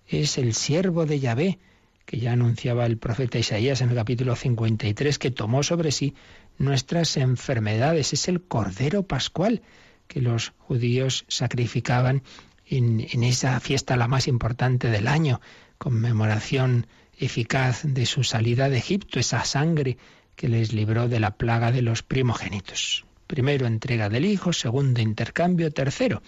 Es 0.06 0.36
el 0.36 0.54
siervo 0.54 1.06
de 1.06 1.20
Yahvé, 1.20 1.58
que 2.04 2.18
ya 2.18 2.32
anunciaba 2.32 2.86
el 2.86 2.98
profeta 2.98 3.38
Isaías 3.38 3.80
en 3.80 3.90
el 3.90 3.96
capítulo 3.96 4.36
53, 4.36 5.18
que 5.18 5.30
tomó 5.30 5.62
sobre 5.62 5.92
sí 5.92 6.14
nuestras 6.58 7.16
enfermedades. 7.16 8.12
Es 8.12 8.28
el 8.28 8.42
Cordero 8.42 9.04
Pascual 9.04 9.62
que 10.06 10.20
los 10.20 10.52
judíos 10.58 11.24
sacrificaban 11.28 12.22
en, 12.66 13.06
en 13.10 13.24
esa 13.24 13.58
fiesta 13.60 13.96
la 13.96 14.08
más 14.08 14.28
importante 14.28 14.88
del 14.88 15.08
año, 15.08 15.40
conmemoración 15.78 16.86
eficaz 17.18 17.82
de 17.84 18.06
su 18.06 18.24
salida 18.24 18.68
de 18.68 18.78
Egipto, 18.78 19.18
esa 19.18 19.44
sangre 19.44 19.98
que 20.34 20.48
les 20.48 20.72
libró 20.72 21.08
de 21.08 21.20
la 21.20 21.36
plaga 21.36 21.72
de 21.72 21.82
los 21.82 22.02
primogénitos. 22.02 23.04
Primero, 23.26 23.66
entrega 23.66 24.08
del 24.08 24.24
Hijo, 24.24 24.52
segundo, 24.52 25.00
intercambio, 25.00 25.72
tercero, 25.72 26.22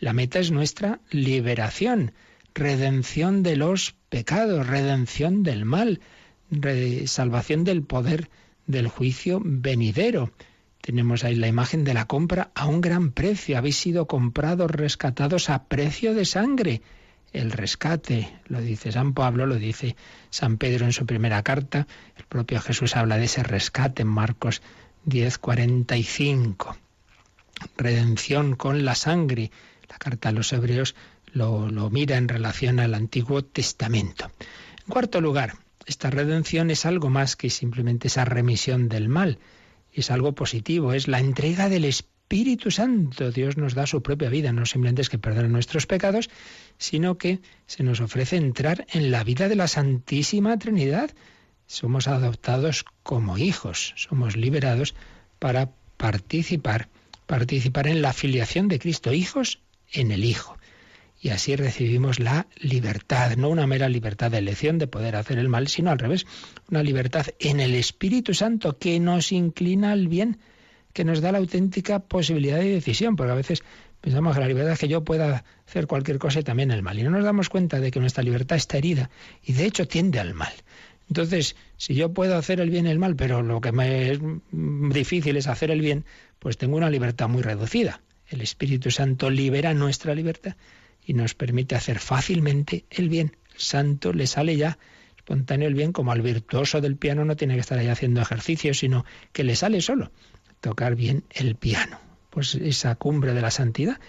la 0.00 0.12
meta 0.12 0.40
es 0.40 0.50
nuestra 0.50 1.00
liberación, 1.10 2.12
redención 2.54 3.42
de 3.42 3.56
los 3.56 3.94
pecados, 4.08 4.66
redención 4.66 5.42
del 5.42 5.64
mal, 5.64 6.00
salvación 7.06 7.64
del 7.64 7.82
poder 7.82 8.28
del 8.66 8.88
juicio 8.88 9.40
venidero. 9.44 10.32
Tenemos 10.80 11.24
ahí 11.24 11.36
la 11.36 11.46
imagen 11.46 11.84
de 11.84 11.94
la 11.94 12.06
compra 12.06 12.50
a 12.54 12.66
un 12.66 12.80
gran 12.80 13.12
precio. 13.12 13.56
Habéis 13.56 13.76
sido 13.76 14.06
comprados, 14.06 14.70
rescatados 14.70 15.48
a 15.48 15.64
precio 15.66 16.14
de 16.14 16.24
sangre 16.24 16.82
el 17.32 17.50
rescate, 17.50 18.38
lo 18.46 18.60
dice 18.60 18.92
San 18.92 19.14
Pablo, 19.14 19.46
lo 19.46 19.56
dice 19.56 19.96
San 20.30 20.58
Pedro 20.58 20.84
en 20.84 20.92
su 20.92 21.06
primera 21.06 21.42
carta, 21.42 21.86
el 22.16 22.24
propio 22.24 22.60
Jesús 22.60 22.96
habla 22.96 23.16
de 23.16 23.24
ese 23.24 23.42
rescate 23.42 24.02
en 24.02 24.08
Marcos 24.08 24.62
10:45. 25.06 26.76
Redención 27.76 28.54
con 28.56 28.84
la 28.84 28.94
sangre. 28.94 29.50
La 29.88 29.98
carta 29.98 30.30
a 30.30 30.32
los 30.32 30.52
hebreos 30.52 30.94
lo, 31.32 31.68
lo 31.68 31.90
mira 31.90 32.16
en 32.16 32.28
relación 32.28 32.80
al 32.80 32.94
Antiguo 32.94 33.42
Testamento. 33.44 34.30
En 34.86 34.92
cuarto 34.92 35.20
lugar, 35.20 35.54
esta 35.86 36.10
redención 36.10 36.70
es 36.70 36.86
algo 36.86 37.10
más 37.10 37.36
que 37.36 37.50
simplemente 37.50 38.08
esa 38.08 38.24
remisión 38.24 38.88
del 38.88 39.08
mal. 39.08 39.38
Es 39.92 40.10
algo 40.10 40.32
positivo, 40.32 40.92
es 40.92 41.08
la 41.08 41.18
entrega 41.18 41.68
del 41.68 41.84
Espíritu 41.84 42.11
Espíritu 42.22 42.70
Santo. 42.70 43.30
Dios 43.30 43.58
nos 43.58 43.74
da 43.74 43.86
su 43.86 44.02
propia 44.02 44.30
vida, 44.30 44.52
no 44.52 44.64
simplemente 44.64 45.02
es 45.02 45.10
que 45.10 45.18
perdonen 45.18 45.52
nuestros 45.52 45.86
pecados, 45.86 46.30
sino 46.78 47.18
que 47.18 47.40
se 47.66 47.82
nos 47.82 48.00
ofrece 48.00 48.36
entrar 48.36 48.86
en 48.90 49.10
la 49.10 49.22
vida 49.22 49.48
de 49.48 49.56
la 49.56 49.68
Santísima 49.68 50.58
Trinidad. 50.58 51.10
Somos 51.66 52.08
adoptados 52.08 52.84
como 53.02 53.36
hijos, 53.36 53.92
somos 53.96 54.36
liberados 54.36 54.94
para 55.38 55.72
participar, 55.98 56.88
participar 57.26 57.86
en 57.86 58.00
la 58.00 58.14
filiación 58.14 58.68
de 58.68 58.78
Cristo, 58.78 59.12
hijos 59.12 59.60
en 59.92 60.10
el 60.10 60.24
Hijo. 60.24 60.56
y 61.20 61.28
así 61.28 61.54
recibimos 61.54 62.18
la 62.18 62.48
libertad, 62.56 63.36
no 63.36 63.48
una 63.48 63.66
mera 63.68 63.88
libertad 63.88 64.32
de 64.32 64.38
elección 64.38 64.78
de 64.78 64.88
poder 64.88 65.14
hacer 65.14 65.38
el 65.38 65.48
mal, 65.48 65.68
sino 65.68 65.90
al 65.92 66.00
revés, 66.00 66.26
una 66.68 66.82
libertad 66.82 67.26
en 67.38 67.60
el 67.60 67.76
Espíritu 67.76 68.34
Santo 68.34 68.76
que 68.76 68.98
nos 68.98 69.30
inclina 69.30 69.92
al 69.92 70.08
bien, 70.08 70.40
que 70.92 71.04
nos 71.04 71.20
da 71.20 71.32
la 71.32 71.38
auténtica 71.38 72.00
posibilidad 72.00 72.58
de 72.58 72.68
decisión, 72.68 73.16
porque 73.16 73.32
a 73.32 73.36
veces 73.36 73.62
pensamos 74.00 74.34
que 74.34 74.40
la 74.40 74.48
libertad 74.48 74.72
es 74.72 74.78
que 74.78 74.88
yo 74.88 75.04
pueda 75.04 75.44
hacer 75.66 75.86
cualquier 75.86 76.18
cosa 76.18 76.40
y 76.40 76.42
también 76.42 76.70
el 76.70 76.82
mal, 76.82 76.98
y 76.98 77.02
no 77.02 77.10
nos 77.10 77.24
damos 77.24 77.48
cuenta 77.48 77.80
de 77.80 77.90
que 77.90 78.00
nuestra 78.00 78.22
libertad 78.22 78.56
está 78.56 78.78
herida 78.78 79.10
y 79.42 79.52
de 79.52 79.64
hecho 79.64 79.86
tiende 79.86 80.20
al 80.20 80.34
mal. 80.34 80.52
Entonces, 81.08 81.56
si 81.76 81.94
yo 81.94 82.12
puedo 82.12 82.36
hacer 82.36 82.60
el 82.60 82.70
bien 82.70 82.86
y 82.86 82.90
el 82.90 82.98
mal, 82.98 83.16
pero 83.16 83.42
lo 83.42 83.60
que 83.60 83.72
me 83.72 84.12
es 84.12 84.18
difícil 84.50 85.36
es 85.36 85.46
hacer 85.46 85.70
el 85.70 85.80
bien, 85.80 86.04
pues 86.38 86.56
tengo 86.56 86.76
una 86.76 86.90
libertad 86.90 87.28
muy 87.28 87.42
reducida. 87.42 88.00
El 88.28 88.40
Espíritu 88.40 88.90
Santo 88.90 89.28
libera 89.28 89.74
nuestra 89.74 90.14
libertad 90.14 90.56
y 91.04 91.12
nos 91.14 91.34
permite 91.34 91.74
hacer 91.74 91.98
fácilmente 91.98 92.86
el 92.90 93.08
bien. 93.08 93.36
El 93.52 93.60
santo 93.60 94.12
le 94.12 94.26
sale 94.26 94.56
ya 94.56 94.78
espontáneo 95.16 95.68
el 95.68 95.74
bien, 95.74 95.92
como 95.92 96.12
al 96.12 96.22
virtuoso 96.22 96.80
del 96.80 96.96
piano 96.96 97.24
no 97.24 97.36
tiene 97.36 97.54
que 97.54 97.60
estar 97.60 97.78
ahí 97.78 97.88
haciendo 97.88 98.22
ejercicio, 98.22 98.72
sino 98.72 99.04
que 99.32 99.44
le 99.44 99.54
sale 99.54 99.80
solo 99.80 100.10
tocar 100.62 100.94
bien 100.94 101.24
el 101.30 101.56
piano. 101.56 101.98
Pues 102.30 102.54
esa 102.54 102.94
cumbre 102.94 103.34
de 103.34 103.42
la 103.42 103.50
santidad, 103.50 104.00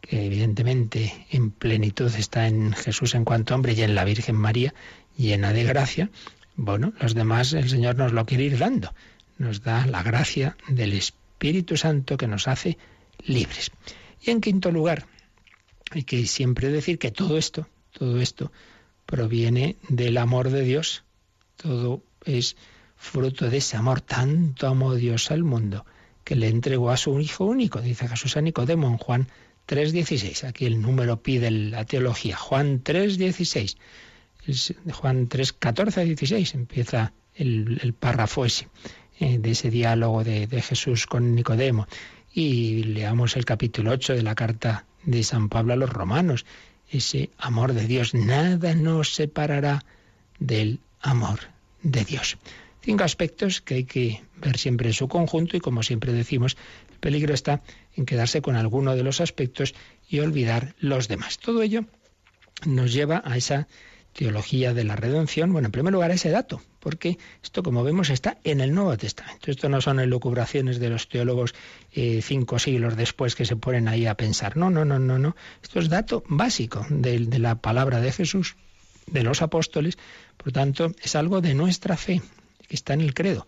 que 0.00 0.26
evidentemente 0.26 1.26
en 1.30 1.52
plenitud 1.52 2.12
está 2.16 2.48
en 2.48 2.72
Jesús 2.72 3.14
en 3.14 3.24
cuanto 3.24 3.54
hombre 3.54 3.74
y 3.74 3.82
en 3.82 3.94
la 3.94 4.04
Virgen 4.04 4.34
María, 4.34 4.74
llena 5.16 5.52
de 5.52 5.62
gracia, 5.62 6.10
bueno, 6.56 6.92
los 6.98 7.14
demás 7.14 7.52
el 7.52 7.68
Señor 7.68 7.96
nos 7.96 8.12
lo 8.12 8.26
quiere 8.26 8.44
ir 8.44 8.58
dando. 8.58 8.92
Nos 9.36 9.62
da 9.62 9.86
la 9.86 10.02
gracia 10.02 10.56
del 10.66 10.94
Espíritu 10.94 11.76
Santo 11.76 12.16
que 12.16 12.26
nos 12.26 12.48
hace 12.48 12.78
libres. 13.24 13.70
Y 14.20 14.30
en 14.30 14.40
quinto 14.40 14.72
lugar, 14.72 15.06
hay 15.90 16.02
que 16.02 16.26
siempre 16.26 16.70
decir 16.70 16.98
que 16.98 17.12
todo 17.12 17.38
esto, 17.38 17.68
todo 17.92 18.20
esto 18.20 18.50
proviene 19.06 19.76
del 19.88 20.16
amor 20.16 20.50
de 20.50 20.62
Dios. 20.62 21.04
Todo 21.56 22.02
es 22.24 22.56
fruto 22.96 23.48
de 23.50 23.58
ese 23.58 23.76
amor. 23.76 24.00
Tanto 24.00 24.66
amó 24.66 24.94
Dios 24.94 25.30
al 25.30 25.44
mundo 25.44 25.84
que 26.28 26.36
le 26.36 26.48
entregó 26.48 26.90
a 26.90 26.98
su 26.98 27.18
Hijo 27.20 27.46
único, 27.46 27.80
dice 27.80 28.06
Jesús 28.06 28.36
a 28.36 28.42
Nicodemo 28.42 28.86
en 28.86 28.98
Juan 28.98 29.28
3.16. 29.66 30.46
Aquí 30.46 30.66
el 30.66 30.82
número 30.82 31.22
pide 31.22 31.50
la 31.50 31.86
teología. 31.86 32.36
Juan 32.36 32.84
3.16. 32.84 33.78
Juan 34.92 35.30
3.14 35.30 36.04
16 36.04 36.54
empieza 36.54 37.14
el, 37.34 37.94
párrafo 37.98 38.44
ese, 38.44 38.68
eh, 39.18 39.38
de 39.38 39.52
ese 39.52 39.70
diálogo 39.70 40.22
de, 40.22 40.46
de 40.46 40.60
Jesús 40.60 41.06
con 41.06 41.34
Nicodemo. 41.34 41.88
Y 42.30 42.82
leamos 42.82 43.34
el 43.38 43.46
capítulo 43.46 43.92
8 43.92 44.12
de 44.12 44.22
la 44.22 44.34
carta 44.34 44.84
de 45.04 45.22
San 45.22 45.48
Pablo 45.48 45.72
a 45.72 45.76
los 45.76 45.88
romanos. 45.88 46.44
Ese 46.90 47.30
amor 47.38 47.72
de 47.72 47.86
Dios, 47.86 48.12
nada 48.12 48.74
nos 48.74 49.14
separará 49.14 49.82
del 50.38 50.80
amor 51.00 51.38
de 51.82 52.04
Dios. 52.04 52.36
Cinco 52.80 53.04
aspectos 53.04 53.60
que 53.60 53.74
hay 53.74 53.84
que 53.84 54.22
ver 54.36 54.56
siempre 54.56 54.88
en 54.88 54.94
su 54.94 55.08
conjunto 55.08 55.56
y 55.56 55.60
como 55.60 55.82
siempre 55.82 56.12
decimos, 56.12 56.56
el 56.90 56.98
peligro 56.98 57.34
está 57.34 57.62
en 57.94 58.06
quedarse 58.06 58.40
con 58.40 58.56
alguno 58.56 58.94
de 58.94 59.02
los 59.02 59.20
aspectos 59.20 59.74
y 60.08 60.20
olvidar 60.20 60.74
los 60.78 61.08
demás. 61.08 61.38
Todo 61.38 61.62
ello 61.62 61.84
nos 62.66 62.92
lleva 62.92 63.22
a 63.24 63.36
esa 63.36 63.68
teología 64.12 64.74
de 64.74 64.84
la 64.84 64.96
redención, 64.96 65.52
bueno, 65.52 65.66
en 65.66 65.72
primer 65.72 65.92
lugar 65.92 66.10
ese 66.10 66.30
dato, 66.30 66.60
porque 66.80 67.18
esto, 67.42 67.62
como 67.62 67.84
vemos, 67.84 68.10
está 68.10 68.38
en 68.42 68.60
el 68.60 68.74
Nuevo 68.74 68.96
Testamento. 68.96 69.50
Esto 69.50 69.68
no 69.68 69.80
son 69.80 70.00
elucubraciones 70.00 70.80
de 70.80 70.88
los 70.88 71.08
teólogos 71.08 71.54
eh, 71.92 72.20
cinco 72.22 72.58
siglos 72.58 72.96
después 72.96 73.36
que 73.36 73.44
se 73.44 73.54
ponen 73.54 73.86
ahí 73.86 74.06
a 74.06 74.16
pensar. 74.16 74.56
No, 74.56 74.70
no, 74.70 74.84
no, 74.84 74.98
no, 74.98 75.18
no. 75.18 75.36
Esto 75.62 75.78
es 75.78 75.88
dato 75.88 76.24
básico 76.26 76.84
de, 76.90 77.26
de 77.26 77.38
la 77.38 77.56
palabra 77.56 78.00
de 78.00 78.10
Jesús, 78.10 78.56
de 79.06 79.22
los 79.22 79.40
apóstoles. 79.42 79.98
Por 80.36 80.52
tanto, 80.52 80.92
es 81.00 81.14
algo 81.14 81.40
de 81.40 81.54
nuestra 81.54 81.96
fe, 81.96 82.20
que 82.68 82.76
está 82.76 82.94
en 82.94 83.00
el 83.00 83.14
credo. 83.14 83.46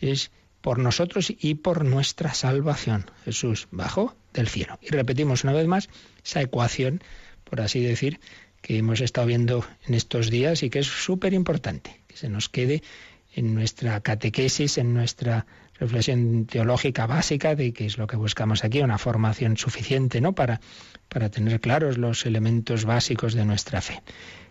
Es 0.00 0.30
por 0.60 0.78
nosotros 0.78 1.32
y 1.36 1.54
por 1.54 1.84
nuestra 1.84 2.34
salvación. 2.34 3.10
Jesús 3.24 3.68
bajó 3.70 4.14
del 4.32 4.48
cielo. 4.48 4.78
Y 4.82 4.88
repetimos 4.90 5.44
una 5.44 5.52
vez 5.52 5.66
más 5.66 5.88
esa 6.24 6.42
ecuación, 6.42 7.02
por 7.44 7.60
así 7.60 7.80
decir, 7.80 8.20
que 8.60 8.78
hemos 8.78 9.00
estado 9.00 9.26
viendo 9.26 9.64
en 9.86 9.94
estos 9.94 10.30
días 10.30 10.62
y 10.62 10.70
que 10.70 10.80
es 10.80 10.86
súper 10.86 11.32
importante, 11.32 12.00
que 12.06 12.16
se 12.16 12.28
nos 12.28 12.48
quede 12.48 12.82
en 13.34 13.54
nuestra 13.54 14.00
catequesis, 14.00 14.78
en 14.78 14.94
nuestra 14.94 15.46
reflexión 15.78 16.46
teológica 16.46 17.06
básica 17.06 17.54
de 17.54 17.72
qué 17.72 17.86
es 17.86 17.98
lo 17.98 18.06
que 18.06 18.16
buscamos 18.16 18.64
aquí, 18.64 18.80
una 18.80 18.98
formación 18.98 19.56
suficiente 19.56 20.20
¿no? 20.20 20.34
para, 20.34 20.60
para 21.08 21.30
tener 21.30 21.60
claros 21.60 21.98
los 21.98 22.26
elementos 22.26 22.84
básicos 22.84 23.34
de 23.34 23.44
nuestra 23.44 23.80
fe. 23.80 24.02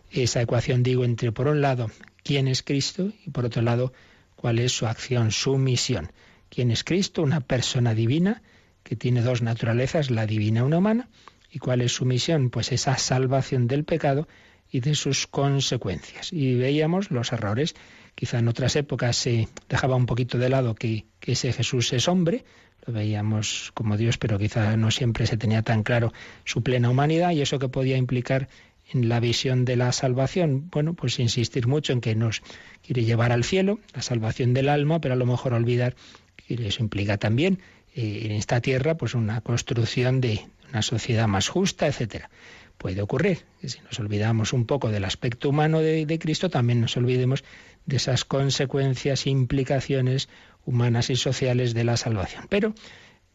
Esa 0.09 0.41
ecuación 0.41 0.83
digo 0.83 1.03
entre, 1.03 1.33
por 1.33 1.47
un 1.47 1.59
lado, 1.59 1.91
quién 2.27 2.49
es 2.49 2.61
Cristo 2.61 3.13
y 3.25 3.29
por 3.29 3.45
otro 3.45 3.61
lado, 3.61 3.93
cuál 4.35 4.59
es 4.59 4.73
su 4.73 4.85
acción, 4.85 5.31
su 5.31 5.57
misión. 5.57 6.11
¿Quién 6.49 6.71
es 6.71 6.83
Cristo? 6.83 7.21
Una 7.21 7.39
persona 7.39 7.93
divina 7.93 8.41
que 8.83 8.97
tiene 8.97 9.21
dos 9.21 9.41
naturalezas, 9.41 10.11
la 10.11 10.25
divina 10.25 10.59
y 10.59 10.63
una 10.63 10.79
humana, 10.79 11.09
¿Y 11.49 11.59
cuál 11.59 11.81
es 11.81 11.93
su 11.93 12.03
misión? 12.03 12.49
Pues 12.49 12.73
esa 12.73 12.97
salvación 12.97 13.67
del 13.67 13.85
pecado 13.85 14.27
y 14.69 14.81
de 14.81 14.95
sus 14.95 15.27
consecuencias. 15.27 16.33
Y 16.33 16.55
veíamos 16.55 17.09
los 17.09 17.31
errores. 17.31 17.73
Quizá 18.15 18.39
en 18.39 18.49
otras 18.49 18.75
épocas 18.75 19.15
se 19.15 19.47
dejaba 19.69 19.95
un 19.95 20.05
poquito 20.05 20.37
de 20.37 20.49
lado 20.49 20.75
que, 20.75 21.05
que 21.21 21.31
ese 21.31 21.53
Jesús 21.53 21.93
es 21.93 22.09
hombre, 22.09 22.43
lo 22.85 22.93
veíamos 22.93 23.71
como 23.73 23.95
Dios, 23.95 24.17
pero 24.17 24.37
quizá 24.37 24.75
no 24.75 24.91
siempre 24.91 25.25
se 25.25 25.37
tenía 25.37 25.61
tan 25.61 25.83
claro 25.83 26.11
su 26.43 26.63
plena 26.63 26.89
humanidad 26.89 27.31
y 27.31 27.41
eso 27.41 27.59
que 27.59 27.69
podía 27.69 27.95
implicar 27.95 28.49
en 28.91 29.09
la 29.09 29.19
visión 29.19 29.65
de 29.65 29.75
la 29.75 29.91
salvación. 29.91 30.69
Bueno, 30.71 30.93
pues 30.93 31.19
insistir 31.19 31.67
mucho 31.67 31.93
en 31.93 32.01
que 32.01 32.15
nos 32.15 32.41
quiere 32.85 33.03
llevar 33.03 33.31
al 33.31 33.43
cielo, 33.43 33.79
la 33.93 34.01
salvación 34.01 34.53
del 34.53 34.69
alma, 34.69 35.01
pero 35.01 35.13
a 35.13 35.17
lo 35.17 35.25
mejor 35.25 35.53
olvidar 35.53 35.95
que 36.35 36.67
eso 36.67 36.81
implica 36.81 37.17
también 37.17 37.59
eh, 37.93 38.21
en 38.25 38.31
esta 38.31 38.61
tierra 38.61 38.95
pues 38.95 39.13
una 39.13 39.41
construcción 39.41 40.21
de, 40.21 40.41
una 40.69 40.81
sociedad 40.81 41.27
más 41.27 41.47
justa, 41.47 41.87
etcétera. 41.87 42.29
Puede 42.77 43.01
ocurrir 43.01 43.45
que 43.59 43.69
si 43.69 43.79
nos 43.81 43.99
olvidamos 43.99 44.53
un 44.53 44.65
poco 44.65 44.89
del 44.89 45.05
aspecto 45.05 45.49
humano 45.49 45.79
de, 45.79 46.19
Cristo, 46.19 46.49
también 46.49 46.79
nos 46.79 46.95
olvidemos 46.95 47.43
de 47.85 47.95
esas 47.95 48.23
consecuencias, 48.23 49.25
implicaciones 49.25 50.29
humanas 50.65 51.09
y 51.09 51.15
sociales 51.15 51.73
de 51.73 51.83
la 51.83 51.97
salvación. 51.97 52.45
Pero 52.49 52.75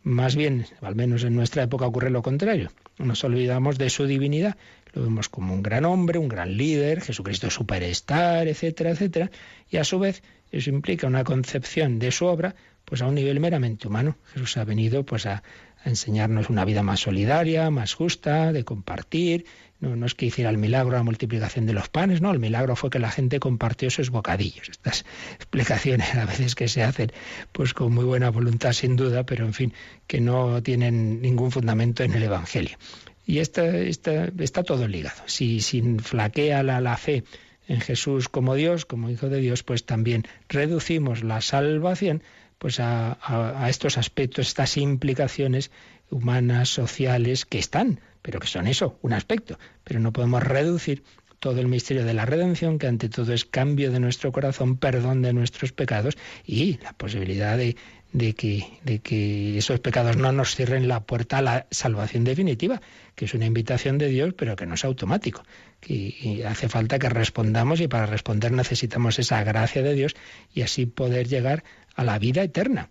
más 0.03 0.35
bien, 0.37 0.67
al 0.81 0.95
menos 0.95 1.25
en 1.25 1.35
nuestra 1.35 1.63
época 1.63 1.87
ocurre 1.87 2.11
lo 2.11 2.23
contrario. 2.23 2.71
Nos 2.99 3.23
olvidamos 3.25 3.79
de 3.79 3.91
su 3.91 4.07
divinidad. 4.07 4.57
Lo 4.93 5.03
vemos 5.03 5.29
como 5.29 5.55
un 5.55 5.63
gran 5.63 5.85
hombre, 5.85 6.19
un 6.19 6.29
gran 6.29 6.57
líder, 6.57 7.01
Jesucristo 7.01 7.51
superstar, 7.51 8.49
etcétera, 8.49 8.91
etcétera. 8.91 9.31
Y 9.71 9.77
a 9.79 9.85
su 9.85 9.99
vez 9.99 10.23
eso 10.51 10.71
implica 10.71 11.07
una 11.07 11.25
concepción 11.25 11.99
de 11.99 12.11
su 12.11 12.27
obra 12.27 12.55
pues 12.85 13.01
a 13.01 13.07
un 13.07 13.15
nivel 13.15 13.41
meramente 13.41 13.89
humano. 13.89 14.17
Jesús 14.35 14.57
ha 14.57 14.65
venido 14.65 15.05
pues 15.07 15.25
a, 15.27 15.43
a 15.85 15.89
enseñarnos 15.89 16.51
una 16.51 16.65
vida 16.65 16.83
más 16.83 17.01
solidaria, 17.01 17.71
más 17.71 17.95
justa, 17.95 18.53
de 18.53 18.65
compartir. 18.65 19.47
No, 19.83 20.07
es 20.07 20.15
que 20.15 20.27
hiciera 20.27 20.49
el 20.49 20.59
milagro 20.59 20.97
la 20.97 21.03
multiplicación 21.03 21.67
de 21.67 21.73
los 21.73 21.89
panes, 21.89 22.21
no, 22.21 22.31
el 22.31 22.39
milagro 22.39 22.77
fue 22.77 22.89
que 22.89 23.01
la 23.01 23.11
gente 23.11 23.41
compartió 23.41 23.91
sus 23.91 24.11
bocadillos. 24.11 24.69
Estas 24.69 25.05
explicaciones 25.35 26.15
a 26.15 26.25
veces 26.25 26.55
que 26.55 26.69
se 26.69 26.85
hacen 26.85 27.11
pues 27.51 27.75
con 27.75 27.93
muy 27.93 28.05
buena 28.05 28.31
voluntad 28.31 28.73
sin 28.73 28.95
duda, 28.95 29.27
pero 29.27 29.45
en 29.45 29.53
fin, 29.53 29.75
que 30.07 30.21
no 30.21 30.63
tienen 30.63 31.21
ningún 31.21 31.51
fundamento 31.51 32.05
en 32.05 32.15
el 32.15 32.23
Evangelio. 32.23 32.79
Y 33.27 33.39
esta, 33.41 33.77
está 33.77 34.63
todo 34.63 34.87
ligado. 34.87 35.21
Si, 35.27 35.61
sin 35.61 35.99
flaquea 35.99 36.63
la, 36.63 36.81
la 36.81 36.97
fe 36.97 37.25
en 37.67 37.81
Jesús 37.81 38.29
como 38.29 38.55
Dios, 38.55 38.87
como 38.87 39.11
Hijo 39.11 39.29
de 39.29 39.41
Dios, 39.41 39.65
pues 39.65 39.85
también 39.85 40.25
reducimos 40.49 41.25
la 41.25 41.41
salvación 41.41 42.23
pues 42.63 42.79
a, 42.79 43.67
estos 43.69 43.99
aspectos, 43.99 44.47
estas 44.47 44.77
implicaciones 44.77 45.73
humanas, 46.11 46.69
sociales, 46.69 47.45
que 47.45 47.59
están, 47.59 47.99
pero 48.23 48.41
que 48.41 48.47
son 48.47 48.67
eso, 48.67 48.99
un 49.03 49.13
aspecto. 49.13 49.59
Pero 49.85 50.01
no 50.01 50.13
podemos 50.13 50.43
reducir 50.43 51.03
todo 51.43 51.61
el 51.61 51.67
misterio 51.67 52.05
de 52.05 52.15
la 52.15 52.25
redención, 52.25 52.79
que 52.79 52.87
ante 52.87 53.09
todo 53.09 53.33
es 53.33 53.45
cambio 53.45 53.91
de 53.91 53.99
nuestro 53.99 54.31
corazón, 54.31 54.77
perdón 54.77 55.23
de 55.23 55.33
nuestros 55.33 55.73
pecados 55.73 56.17
y 56.47 56.79
la 56.79 56.93
posibilidad 56.93 57.59
de, 57.59 57.77
de, 58.13 58.35
que, 58.35 58.79
de 58.85 59.01
que 59.01 59.59
esos 59.59 59.81
pecados 59.81 60.17
no 60.17 60.31
nos 60.31 60.55
cierren 60.55 60.87
la 60.87 61.01
puerta 61.01 61.39
a 61.39 61.43
la 61.43 61.67
salvación 61.73 62.23
definitiva, 62.23 62.81
que 63.17 63.25
es 63.25 63.35
una 63.35 63.47
invitación 63.47 63.99
de 63.99 64.07
Dios, 64.09 64.35
pero 64.37 64.55
que 64.55 64.67
no 64.67 64.75
es 64.75 64.85
automático, 64.85 65.43
que 65.81 66.45
hace 66.47 66.69
falta 66.69 67.01
que 67.01 67.09
respondamos 67.09 67.81
y 67.81 67.89
para 67.89 68.07
responder 68.07 68.53
necesitamos 68.53 69.19
esa 69.19 69.43
gracia 69.43 69.83
de 69.83 69.95
Dios 69.95 70.15
y 70.55 70.63
así 70.63 70.87
poder 70.87 71.27
llegar 71.27 71.65
a 71.97 72.05
la 72.05 72.21
vida 72.21 72.45
eterna. 72.45 72.89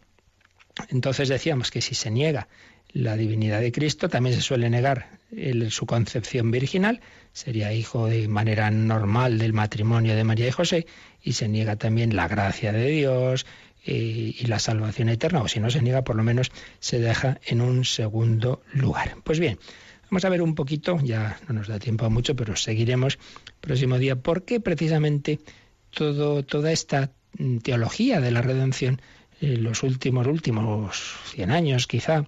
Entonces 0.89 1.29
decíamos 1.29 1.71
que 1.71 1.82
si 1.82 1.95
se 1.95 2.11
niega 2.11 2.47
la 2.93 3.15
divinidad 3.15 3.61
de 3.61 3.71
Cristo, 3.71 4.09
también 4.09 4.35
se 4.35 4.41
suele 4.41 4.69
negar 4.69 5.19
su 5.69 5.85
concepción 5.85 6.51
virginal, 6.51 6.99
sería 7.31 7.73
hijo 7.73 8.07
de 8.07 8.27
manera 8.27 8.69
normal 8.69 9.37
del 9.37 9.53
matrimonio 9.53 10.15
de 10.15 10.23
María 10.23 10.47
y 10.47 10.51
José, 10.51 10.85
y 11.21 11.33
se 11.33 11.47
niega 11.47 11.77
también 11.77 12.15
la 12.15 12.27
gracia 12.27 12.73
de 12.73 12.87
Dios 12.87 13.45
eh, 13.85 14.35
y 14.37 14.45
la 14.47 14.59
salvación 14.59 15.09
eterna, 15.09 15.41
o 15.41 15.47
si 15.47 15.59
no 15.59 15.69
se 15.69 15.81
niega, 15.81 16.03
por 16.03 16.15
lo 16.15 16.23
menos 16.23 16.51
se 16.79 16.99
deja 16.99 17.39
en 17.45 17.61
un 17.61 17.85
segundo 17.85 18.61
lugar. 18.73 19.15
Pues 19.23 19.39
bien, 19.39 19.57
Vamos 20.11 20.25
a 20.25 20.29
ver 20.29 20.41
un 20.41 20.55
poquito, 20.55 20.99
ya 21.01 21.39
no 21.47 21.53
nos 21.53 21.69
da 21.69 21.79
tiempo 21.79 22.05
a 22.05 22.09
mucho, 22.09 22.35
pero 22.35 22.57
seguiremos 22.57 23.17
próximo 23.61 23.97
día, 23.97 24.17
por 24.17 24.43
qué 24.43 24.59
precisamente 24.59 25.39
todo, 25.89 26.43
toda 26.43 26.73
esta 26.73 27.13
mm, 27.37 27.59
teología 27.59 28.19
de 28.19 28.31
la 28.31 28.41
redención 28.41 29.01
en 29.39 29.63
los 29.63 29.83
últimos, 29.83 30.27
últimos 30.27 31.15
100 31.27 31.51
años 31.51 31.87
quizá, 31.87 32.25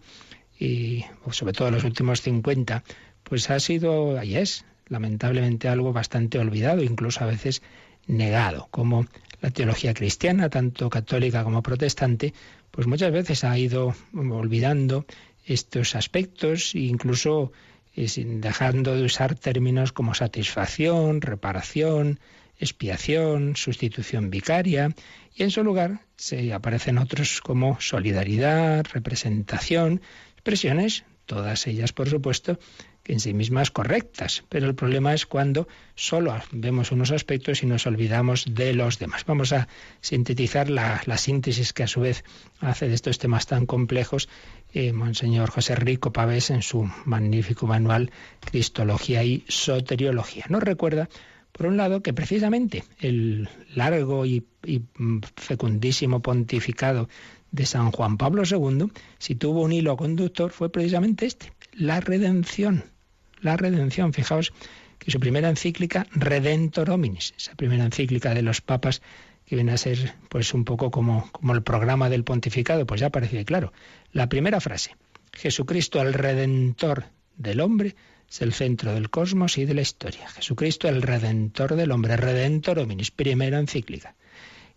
y 0.63 1.05
sobre 1.31 1.53
todo 1.53 1.71
los 1.71 1.83
últimos 1.83 2.21
50, 2.21 2.83
pues 3.23 3.49
ha 3.49 3.59
sido, 3.59 4.17
ahí 4.17 4.37
es, 4.37 4.65
lamentablemente 4.87 5.67
algo 5.67 5.91
bastante 5.91 6.39
olvidado, 6.39 6.83
incluso 6.83 7.23
a 7.23 7.27
veces 7.27 7.61
negado, 8.07 8.67
como 8.71 9.05
la 9.41 9.51
teología 9.51 9.93
cristiana, 9.93 10.49
tanto 10.49 10.89
católica 10.89 11.43
como 11.43 11.61
protestante, 11.61 12.33
pues 12.71 12.87
muchas 12.87 13.11
veces 13.11 13.43
ha 13.43 13.57
ido 13.57 13.93
olvidando 14.13 15.05
estos 15.45 15.95
aspectos, 15.95 16.75
incluso 16.75 17.51
eh, 17.95 18.07
dejando 18.15 18.95
de 18.95 19.03
usar 19.03 19.35
términos 19.35 19.91
como 19.91 20.13
satisfacción, 20.13 21.21
reparación, 21.21 22.19
expiación, 22.57 23.57
sustitución 23.57 24.29
vicaria, 24.29 24.95
y 25.35 25.43
en 25.43 25.51
su 25.51 25.63
lugar 25.63 26.01
se 26.15 26.53
aparecen 26.53 26.97
otros 26.97 27.41
como 27.41 27.79
solidaridad, 27.81 28.85
representación, 28.93 30.01
expresiones, 30.43 31.05
todas 31.25 31.67
ellas 31.67 31.93
por 31.93 32.09
supuesto, 32.09 32.59
que 33.01 33.13
en 33.13 33.21
sí 33.21 33.33
mismas 33.33 33.71
correctas, 33.71 34.43
pero 34.49 34.67
el 34.67 34.75
problema 34.75 35.13
es 35.13 35.25
cuando 35.25 35.69
solo 35.95 36.35
vemos 36.51 36.91
unos 36.91 37.11
aspectos 37.11 37.63
y 37.63 37.65
nos 37.65 37.87
olvidamos 37.87 38.43
de 38.49 38.73
los 38.73 38.99
demás. 38.99 39.23
Vamos 39.25 39.53
a 39.53 39.69
sintetizar 40.01 40.69
la, 40.69 41.01
síntesis 41.17 41.71
que 41.71 41.83
a 41.83 41.87
su 41.87 42.01
vez 42.01 42.25
hace 42.59 42.89
de 42.89 42.95
estos 42.95 43.19
temas 43.19 43.45
tan 43.45 43.65
complejos 43.65 44.27
eh, 44.73 44.91
Monseñor 44.91 45.49
José 45.49 45.75
Rico 45.75 46.11
Pavés 46.11 46.49
en 46.49 46.61
su 46.61 46.91
magnífico 47.05 47.65
manual 47.65 48.11
Cristología 48.41 49.23
y 49.23 49.45
Soteriología. 49.47 50.43
Nos 50.49 50.61
recuerda, 50.61 51.07
por 51.53 51.67
un 51.67 51.77
lado, 51.77 52.01
que 52.01 52.11
precisamente 52.11 52.83
el 52.99 53.47
largo 53.73 54.25
y 54.25 54.43
fecundísimo 55.37 56.21
pontificado 56.21 57.07
de 57.53 57.65
San 57.65 57.91
Juan 57.91 58.17
Pablo 58.17 58.43
II, 58.45 58.91
si 59.17 59.35
tuvo 59.35 59.61
un 59.61 59.71
hilo 59.71 59.95
conductor, 59.95 60.51
fue 60.51 60.69
precisamente 60.69 61.25
este, 61.25 61.53
la 61.71 62.01
redención 62.01 62.83
la 63.43 63.57
redención. 63.57 64.13
Fijaos 64.13 64.53
que 64.97 65.11
su 65.11 65.19
primera 65.19 65.49
encíclica, 65.49 66.07
Redentor 66.11 66.89
Hominis, 66.89 67.33
esa 67.37 67.55
primera 67.55 67.83
encíclica 67.83 68.33
de 68.33 68.41
los 68.41 68.61
papas, 68.61 69.01
que 69.45 69.55
viene 69.55 69.73
a 69.73 69.77
ser 69.77 70.15
pues 70.29 70.53
un 70.53 70.63
poco 70.63 70.89
como, 70.89 71.29
como 71.31 71.53
el 71.53 71.61
programa 71.61 72.09
del 72.09 72.23
pontificado, 72.23 72.87
pues 72.87 73.01
ya 73.01 73.07
aparece 73.07 73.43
claro. 73.43 73.73
La 74.13 74.29
primera 74.29 74.61
frase, 74.61 74.95
Jesucristo 75.33 76.01
el 76.01 76.13
Redentor 76.13 77.05
del 77.35 77.59
hombre, 77.59 77.95
es 78.29 78.41
el 78.41 78.53
centro 78.53 78.93
del 78.93 79.09
cosmos 79.09 79.57
y 79.57 79.65
de 79.65 79.73
la 79.73 79.81
historia. 79.81 80.29
Jesucristo 80.29 80.87
el 80.87 81.01
Redentor 81.01 81.75
del 81.75 81.91
hombre, 81.91 82.15
Redentor 82.15 82.79
Hominis, 82.79 83.11
primera 83.11 83.59
encíclica. 83.59 84.15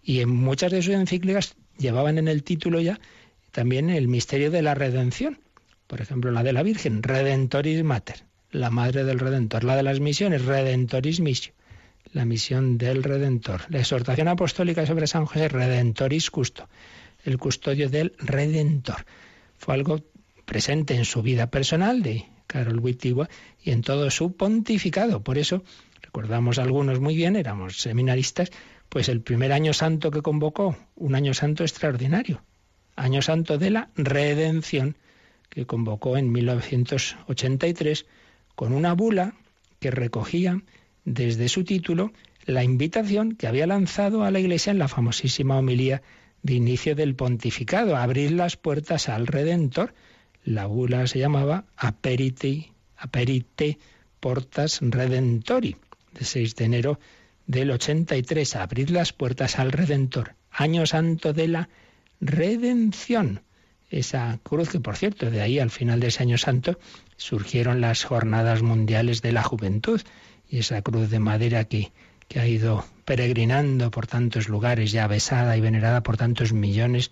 Y 0.03 0.21
en 0.21 0.31
muchas 0.31 0.73
de 0.73 0.83
sus 0.83 0.95
encíclicas 0.95 1.57
llevaban 1.79 2.19
en 2.19 2.29
el 2.29 2.43
título 2.43 2.81
ya 2.81 2.99
también 3.53 3.91
el 3.91 4.09
misterio 4.09 4.51
de 4.51 4.63
la 4.63 4.75
redención. 4.75 5.39
Por 5.87 6.01
ejemplo, 6.01 6.31
la 6.31 6.43
de 6.43 6.53
la 6.53 6.63
Virgen, 6.63 7.03
Redentoris 7.03 7.83
Mater 7.85 8.27
la 8.51 8.71
Madre 8.71 9.05
del 9.05 9.19
Redentor. 9.19 9.65
La 9.65 9.77
de 9.77 9.83
las 9.83 10.01
misiones, 10.01 10.45
Redentoris 10.45 11.21
Missio, 11.21 11.53
la 12.13 12.25
misión 12.25 12.79
del 12.79 13.03
Redentor. 13.03 13.63
La 13.69 13.81
exhortación 13.81 14.29
apostólica 14.29 14.87
sobre 14.87 15.07
San 15.07 15.27
José, 15.27 15.49
Redentoris 15.49 16.31
Custo, 16.31 16.69
el 17.25 17.39
custodio 17.39 17.89
del 17.89 18.15
Redentor. 18.19 19.05
Fue 19.59 19.75
algo 19.75 20.03
presente 20.45 20.95
en 20.95 21.05
su 21.05 21.23
vida 21.23 21.51
personal 21.51 22.03
de 22.03 22.27
Carol 22.47 22.79
Wittigua 22.79 23.29
y 23.63 23.71
en 23.71 23.83
todo 23.83 24.11
su 24.11 24.37
pontificado. 24.37 25.23
Por 25.23 25.39
eso, 25.39 25.65
recordamos 26.03 26.59
algunos 26.59 27.01
muy 27.01 27.17
bien, 27.17 27.37
éramos 27.37 27.81
seminaristas, 27.81 28.51
pues 28.89 29.09
el 29.09 29.21
primer 29.21 29.53
año 29.53 29.73
santo 29.73 30.11
que 30.11 30.23
convocó, 30.23 30.77
un 30.95 31.15
año 31.15 31.35
santo 31.35 31.65
extraordinario, 31.65 32.43
año 32.97 33.23
santo 33.23 33.59
de 33.59 33.71
la 33.71 33.91
redención, 33.97 34.97
que 35.49 35.67
convocó 35.67 36.17
en 36.17 36.33
1983 36.33 38.07
con 38.55 38.73
una 38.73 38.95
bula 38.95 39.35
que 39.81 39.91
recogía 39.91 40.63
desde 41.05 41.49
su 41.49 41.65
título 41.65 42.13
la 42.45 42.63
invitación 42.63 43.37
que 43.37 43.47
había 43.47 43.67
lanzado 43.67 44.25
a 44.25 44.31
la 44.31 44.39
Iglesia 44.39 44.71
en 44.71 44.79
la 44.79 44.89
famosísima 44.89 45.59
homilía 45.59 46.03
de 46.43 46.55
inicio 46.55 46.95
del 46.95 47.17
pontificado, 47.17 47.97
abrir 47.97 48.33
las 48.33 48.57
puertas 48.57 49.09
al 49.09 49.27
Redentor. 49.27 49.95
La 50.45 50.67
bula 50.67 51.07
se 51.07 51.19
llamaba 51.19 51.65
Aperite, 51.77 52.73
Aperite 52.97 53.79
Portas 54.21 54.79
Redentori, 54.81 55.77
de 56.13 56.25
6 56.25 56.55
de 56.55 56.65
enero 56.65 57.01
del 57.47 57.71
83, 57.71 58.57
abrir 58.57 58.91
las 58.91 59.13
puertas 59.13 59.59
al 59.59 59.73
Redentor, 59.73 60.35
año 60.51 60.87
santo 60.87 61.33
de 61.33 61.49
la 61.49 61.69
redención 62.21 63.43
esa 63.91 64.39
cruz, 64.43 64.71
que 64.71 64.81
por 64.81 64.97
cierto, 64.97 65.31
de 65.31 65.41
ahí 65.41 65.59
al 65.59 65.71
final 65.71 66.01
de 66.01 66.09
ese 66.09 66.23
año 66.23 66.39
santo 66.39 66.79
surgieron 67.17 67.81
las 67.81 68.05
jornadas 68.05 68.63
mundiales 68.63 69.23
de 69.23 69.33
la 69.33 69.43
juventud 69.43 70.01
y 70.49 70.59
esa 70.59 70.83
cruz 70.83 71.11
de 71.11 71.19
madera 71.19 71.65
que, 71.65 71.93
que 72.29 72.41
ha 72.41 72.49
ido 72.49 72.85
peregrinando 73.05 73.91
por 73.91 74.07
tantos 74.07 74.49
lugares, 74.49 74.93
ya 74.93 75.07
besada 75.07 75.57
y 75.57 75.61
venerada 75.61 76.03
por 76.03 76.17
tantos 76.17 76.53
millones 76.53 77.11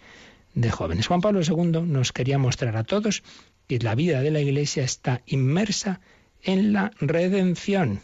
de 0.55 0.71
jóvenes. 0.71 1.07
Juan 1.07 1.21
Pablo 1.21 1.41
II 1.43 1.83
nos 1.83 2.13
quería 2.13 2.39
mostrar 2.39 2.77
a 2.77 2.85
todos 2.85 3.23
que 3.69 3.79
la 3.79 3.95
vida 3.95 4.21
de 4.21 4.31
la 4.31 4.41
Iglesia 4.41 4.85
está 4.85 5.23
inmersa 5.27 6.01
en 6.43 6.73
la 6.73 6.93
redención. 7.01 8.01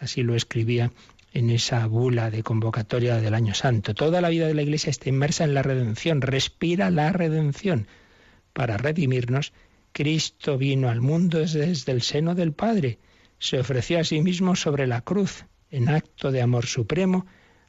Así 0.00 0.22
lo 0.22 0.34
escribía 0.34 0.90
en 1.34 1.50
esa 1.50 1.86
bula 1.86 2.30
de 2.30 2.44
convocatoria 2.44 3.20
del 3.20 3.34
año 3.34 3.54
santo. 3.54 3.92
Toda 3.92 4.20
la 4.20 4.28
vida 4.28 4.46
de 4.46 4.54
la 4.54 4.62
Iglesia 4.62 4.90
está 4.90 5.08
inmersa 5.08 5.44
en 5.44 5.52
la 5.52 5.62
redención, 5.62 6.22
respira 6.22 6.90
la 6.90 7.12
redención 7.12 7.88
para 8.52 8.76
redimirnos, 8.76 9.52
Cristo 9.92 10.56
vino 10.56 10.88
al 10.88 11.00
mundo 11.00 11.40
desde 11.40 11.92
el 11.92 12.02
seno 12.02 12.34
del 12.34 12.52
Padre, 12.52 12.98
se 13.38 13.58
ofreció 13.58 13.98
a 13.98 14.04
sí 14.04 14.20
mismo 14.22 14.54
sobre 14.54 14.86
la 14.86 15.02
cruz, 15.02 15.44
en 15.70 15.88
acto 15.88 16.30
de 16.30 16.40
amor 16.40 16.66
supremo, 16.66 17.26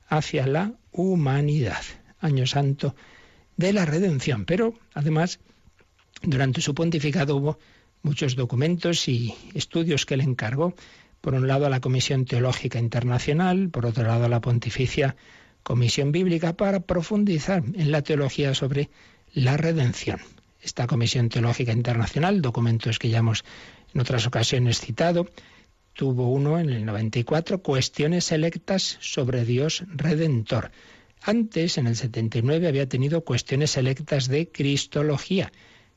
hacia 0.08 0.46
la 0.46 0.74
humanidad. 0.92 1.82
Año 2.20 2.46
santo 2.46 2.96
de 3.58 3.74
la 3.74 3.86
redención. 3.86 4.46
Pero, 4.46 4.76
además, 4.94 5.40
durante 6.22 6.62
su 6.62 6.76
pontificado 6.76 7.36
hubo 7.36 7.60
muchos 8.04 8.36
documentos 8.36 9.08
y 9.08 9.34
estudios 9.56 10.06
que 10.06 10.18
le 10.18 10.24
encargó, 10.24 10.76
por 11.26 11.34
un 11.34 11.48
lado 11.48 11.66
a 11.66 11.72
la 11.72 11.80
Comisión 11.80 12.26
Teológica 12.26 12.78
Internacional, 12.78 13.70
por 13.72 13.88
otro 13.88 14.04
lado 14.04 14.26
a 14.26 14.30
la 14.30 14.42
Pontificia 14.42 15.16
Comisión 15.64 16.12
Bíblica, 16.12 16.56
para 16.56 16.82
profundizar 16.82 17.64
en 17.74 17.90
la 17.92 18.04
teología 18.04 18.54
sobre 18.54 18.92
la 19.34 19.58
redención 19.58 20.20
esta 20.62 20.86
Comisión 20.86 21.30
Teológica 21.30 21.72
Internacional, 21.72 22.44
documentos 22.44 23.00
que 23.00 23.10
ya 23.10 23.18
hemos 23.18 23.44
en 23.92 24.02
otras 24.02 24.28
ocasiones 24.28 24.80
citado, 24.80 25.28
tuvo 25.94 26.32
uno 26.32 26.60
en 26.60 26.70
el 26.70 26.86
94, 26.86 27.64
Cuestiones 27.64 28.26
selectas 28.26 29.00
sobre 29.02 29.46
Dios 29.46 29.84
Redentor. 29.88 30.70
Antes, 31.24 31.80
en 31.80 31.88
el 31.88 31.96
79, 31.96 32.68
había 32.68 32.88
tenido 32.88 33.22
cuestiones 33.22 33.72
selectas 33.72 34.28
de 34.28 34.52
Cristología. 34.52 35.52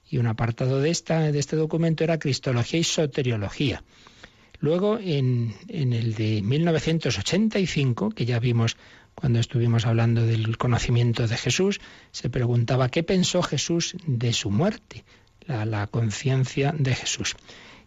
Y 0.08 0.16
un 0.16 0.26
apartado 0.26 0.80
de, 0.80 0.88
esta, 0.88 1.30
de 1.30 1.38
este 1.38 1.56
documento 1.56 2.02
era 2.02 2.18
Cristología 2.18 2.80
y 2.80 2.84
Soteriología. 2.84 3.84
Luego, 4.60 4.98
en, 4.98 5.54
el 5.68 6.14
de 6.14 6.42
1985, 6.42 8.10
que 8.10 8.26
ya 8.26 8.40
vimos 8.40 8.76
cuando 9.14 9.38
estuvimos 9.38 9.86
hablando 9.86 10.26
del 10.26 10.58
conocimiento 10.58 11.26
de 11.26 11.36
Jesús, 11.36 11.80
se 12.10 12.28
preguntaba 12.30 12.88
qué 12.88 13.02
pensó 13.02 13.42
Jesús 13.42 13.96
de 14.06 14.32
su 14.32 14.50
muerte, 14.50 15.04
la, 15.46 15.86
conciencia 15.86 16.74
de 16.76 16.94
Jesús. 16.94 17.36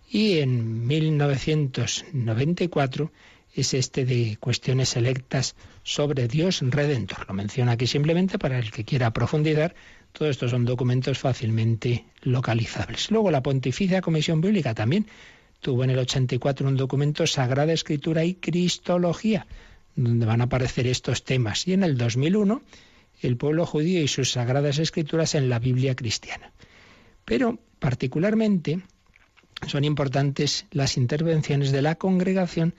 Y 0.09 0.39
en 0.39 0.88
1994 0.88 3.11
es 3.53 3.74
este 3.74 4.05
de 4.05 4.38
cuestiones 4.39 4.89
selectas 4.89 5.55
sobre 5.84 6.28
Dios 6.28 6.61
Redentor. 6.61 7.28
Lo 7.28 7.34
menciono 7.34 7.72
aquí 7.72 7.88
simplemente 7.88 8.39
para 8.39 8.59
el 8.59 8.72
que 8.72 8.86
quiera 8.86 9.11
profundizar. 9.11 9.76
Todos 10.13 10.32
estos 10.32 10.51
son 10.51 10.63
documentos 10.65 11.17
fácilmente 11.17 12.05
localizables. 12.22 13.11
Luego 13.11 13.32
la 13.32 13.43
Pontificia 13.43 14.01
Comisión 14.01 14.41
Bíblica 14.41 14.74
también 14.74 15.07
tuvo 15.62 15.84
en 15.84 15.91
el 15.91 15.99
84 15.99 16.68
un 16.68 16.76
documento 16.76 17.26
Sagrada 17.26 17.72
Escritura 17.72 18.26
y 18.26 18.36
Cristología 18.36 19.47
donde 19.95 20.26
van 20.26 20.41
a 20.41 20.45
aparecer 20.45 20.88
estos 20.88 21.24
temas. 21.24 21.68
Y 21.68 21.74
en 21.74 21.84
el 21.84 21.97
2001, 21.97 22.62
el 23.22 23.38
pueblo 23.38 23.66
judío 23.66 24.01
y 24.01 24.07
sus 24.07 24.32
sagradas 24.32 24.80
escrituras 24.80 25.36
en 25.36 25.49
la 25.49 25.59
Biblia 25.59 25.95
cristiana. 25.95 26.51
Pero 27.26 27.59
particularmente 27.80 28.82
son 29.68 29.84
importantes 29.84 30.66
las 30.72 30.97
intervenciones 30.97 31.72
de 31.72 31.82
la 31.82 31.95
congregación 31.95 32.74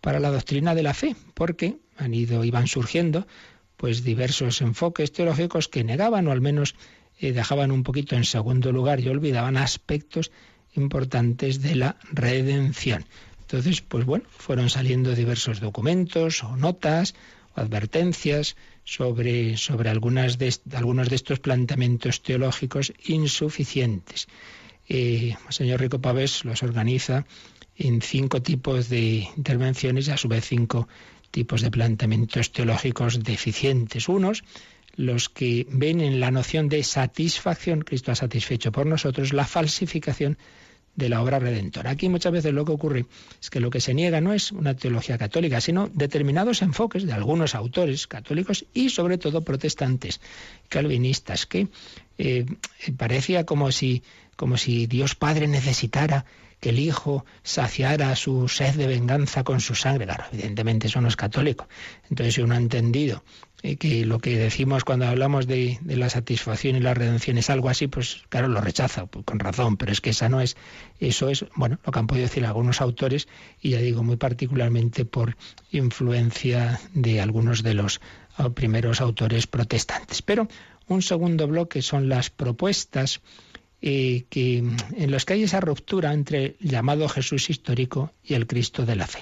para 0.00 0.20
la 0.20 0.30
doctrina 0.30 0.74
de 0.74 0.82
la 0.82 0.94
fe, 0.94 1.16
porque 1.34 1.78
han 1.96 2.12
ido 2.12 2.44
y 2.44 2.50
van 2.50 2.66
surgiendo 2.66 3.26
pues 3.76 4.04
diversos 4.04 4.60
enfoques 4.60 5.12
teológicos 5.12 5.68
que 5.68 5.84
negaban 5.84 6.28
o 6.28 6.32
al 6.32 6.40
menos 6.40 6.74
eh, 7.18 7.32
dejaban 7.32 7.70
un 7.70 7.82
poquito 7.82 8.16
en 8.16 8.24
segundo 8.24 8.72
lugar 8.72 9.00
y 9.00 9.08
olvidaban 9.08 9.56
aspectos 9.56 10.30
importantes 10.74 11.62
de 11.62 11.74
la 11.76 11.96
redención. 12.12 13.04
Entonces, 13.42 13.82
pues 13.82 14.04
bueno, 14.04 14.24
fueron 14.30 14.70
saliendo 14.70 15.14
diversos 15.14 15.60
documentos 15.60 16.42
o 16.42 16.56
notas 16.56 17.14
o 17.54 17.60
advertencias 17.60 18.56
sobre, 18.84 19.56
sobre 19.56 19.90
algunas 19.90 20.38
de, 20.38 20.54
algunos 20.72 21.08
de 21.08 21.16
estos 21.16 21.40
planteamientos 21.40 22.22
teológicos 22.22 22.92
insuficientes. 23.04 24.28
Eh, 24.88 25.36
el 25.46 25.52
señor 25.52 25.80
Rico 25.80 26.00
Pavés 26.00 26.44
los 26.44 26.62
organiza 26.62 27.26
en 27.76 28.02
cinco 28.02 28.42
tipos 28.42 28.88
de 28.88 29.28
intervenciones 29.36 30.08
y 30.08 30.10
a 30.10 30.16
su 30.16 30.28
vez 30.28 30.44
cinco 30.46 30.88
tipos 31.30 31.62
de 31.62 31.70
planteamientos 31.70 32.52
teológicos 32.52 33.22
deficientes. 33.22 34.08
Unos, 34.08 34.44
los 34.96 35.28
que 35.28 35.66
ven 35.70 36.00
en 36.00 36.20
la 36.20 36.30
noción 36.30 36.68
de 36.68 36.82
satisfacción, 36.84 37.80
Cristo 37.80 38.12
ha 38.12 38.14
satisfecho 38.14 38.70
por 38.70 38.86
nosotros, 38.86 39.32
la 39.32 39.44
falsificación 39.44 40.38
de 40.96 41.08
la 41.08 41.22
obra 41.22 41.38
redentora. 41.38 41.90
Aquí 41.90 42.08
muchas 42.08 42.32
veces 42.32 42.52
lo 42.52 42.64
que 42.64 42.72
ocurre 42.72 43.06
es 43.40 43.50
que 43.50 43.60
lo 43.60 43.70
que 43.70 43.80
se 43.80 43.94
niega 43.94 44.20
no 44.20 44.32
es 44.32 44.52
una 44.52 44.74
teología 44.74 45.18
católica, 45.18 45.60
sino 45.60 45.88
determinados 45.92 46.62
enfoques 46.62 47.04
de 47.06 47.12
algunos 47.12 47.54
autores 47.54 48.06
católicos 48.06 48.64
y 48.74 48.90
sobre 48.90 49.18
todo 49.18 49.42
protestantes, 49.42 50.20
calvinistas, 50.68 51.46
que 51.46 51.68
eh, 52.18 52.46
parecía 52.96 53.44
como 53.44 53.72
si, 53.72 54.02
como 54.36 54.56
si 54.56 54.86
Dios 54.86 55.14
Padre 55.14 55.48
necesitara 55.48 56.24
que 56.60 56.70
el 56.70 56.78
Hijo 56.78 57.26
saciara 57.42 58.14
su 58.16 58.48
sed 58.48 58.74
de 58.74 58.86
venganza 58.86 59.44
con 59.44 59.60
su 59.60 59.74
sangre. 59.74 60.06
Claro, 60.06 60.24
evidentemente 60.32 60.86
eso 60.86 61.00
no 61.00 61.08
es 61.08 61.16
católico. 61.16 61.68
Entonces, 62.08 62.34
si 62.34 62.40
uno 62.40 62.54
ha 62.54 62.58
entendido 62.58 63.22
eh, 63.66 63.76
que 63.76 64.04
lo 64.04 64.18
que 64.18 64.36
decimos 64.36 64.84
cuando 64.84 65.06
hablamos 65.06 65.46
de, 65.46 65.78
la 65.86 66.10
satisfacción 66.10 66.76
y 66.76 66.80
la 66.80 66.92
redención 66.92 67.38
es 67.38 67.48
algo 67.48 67.70
así, 67.70 67.86
pues 67.86 68.20
claro, 68.28 68.46
lo 68.46 68.60
rechaza, 68.60 69.06
pues, 69.06 69.24
con 69.24 69.38
razón, 69.38 69.78
pero 69.78 69.90
es 69.90 70.02
que 70.02 70.10
esa 70.10 70.28
no 70.28 70.42
es, 70.42 70.54
eso 71.00 71.30
es, 71.30 71.46
bueno, 71.56 71.78
lo 71.82 71.90
que 71.90 71.98
han 71.98 72.06
podido 72.06 72.26
decir 72.26 72.44
algunos 72.44 72.82
autores, 72.82 73.26
y 73.62 73.70
ya 73.70 73.78
digo, 73.78 74.02
muy 74.02 74.16
particularmente 74.16 75.06
por 75.06 75.38
influencia 75.72 76.78
de 76.92 77.22
algunos 77.22 77.62
de 77.62 77.72
los 77.72 78.02
primeros 78.52 79.00
autores 79.00 79.46
protestantes. 79.46 80.20
Pero 80.20 80.46
un 80.86 81.00
segundo 81.00 81.48
bloque 81.48 81.80
son 81.80 82.10
las 82.10 82.28
propuestas 82.28 83.22
eh, 83.80 84.26
que, 84.28 84.58
en 84.58 85.10
los 85.10 85.24
que 85.24 85.32
hay 85.32 85.44
esa 85.44 85.60
ruptura 85.60 86.12
entre 86.12 86.56
el 86.60 86.68
llamado 86.68 87.08
Jesús 87.08 87.48
histórico 87.48 88.12
y 88.22 88.34
el 88.34 88.46
Cristo 88.46 88.84
de 88.84 88.96
la 88.96 89.06
fe. 89.06 89.20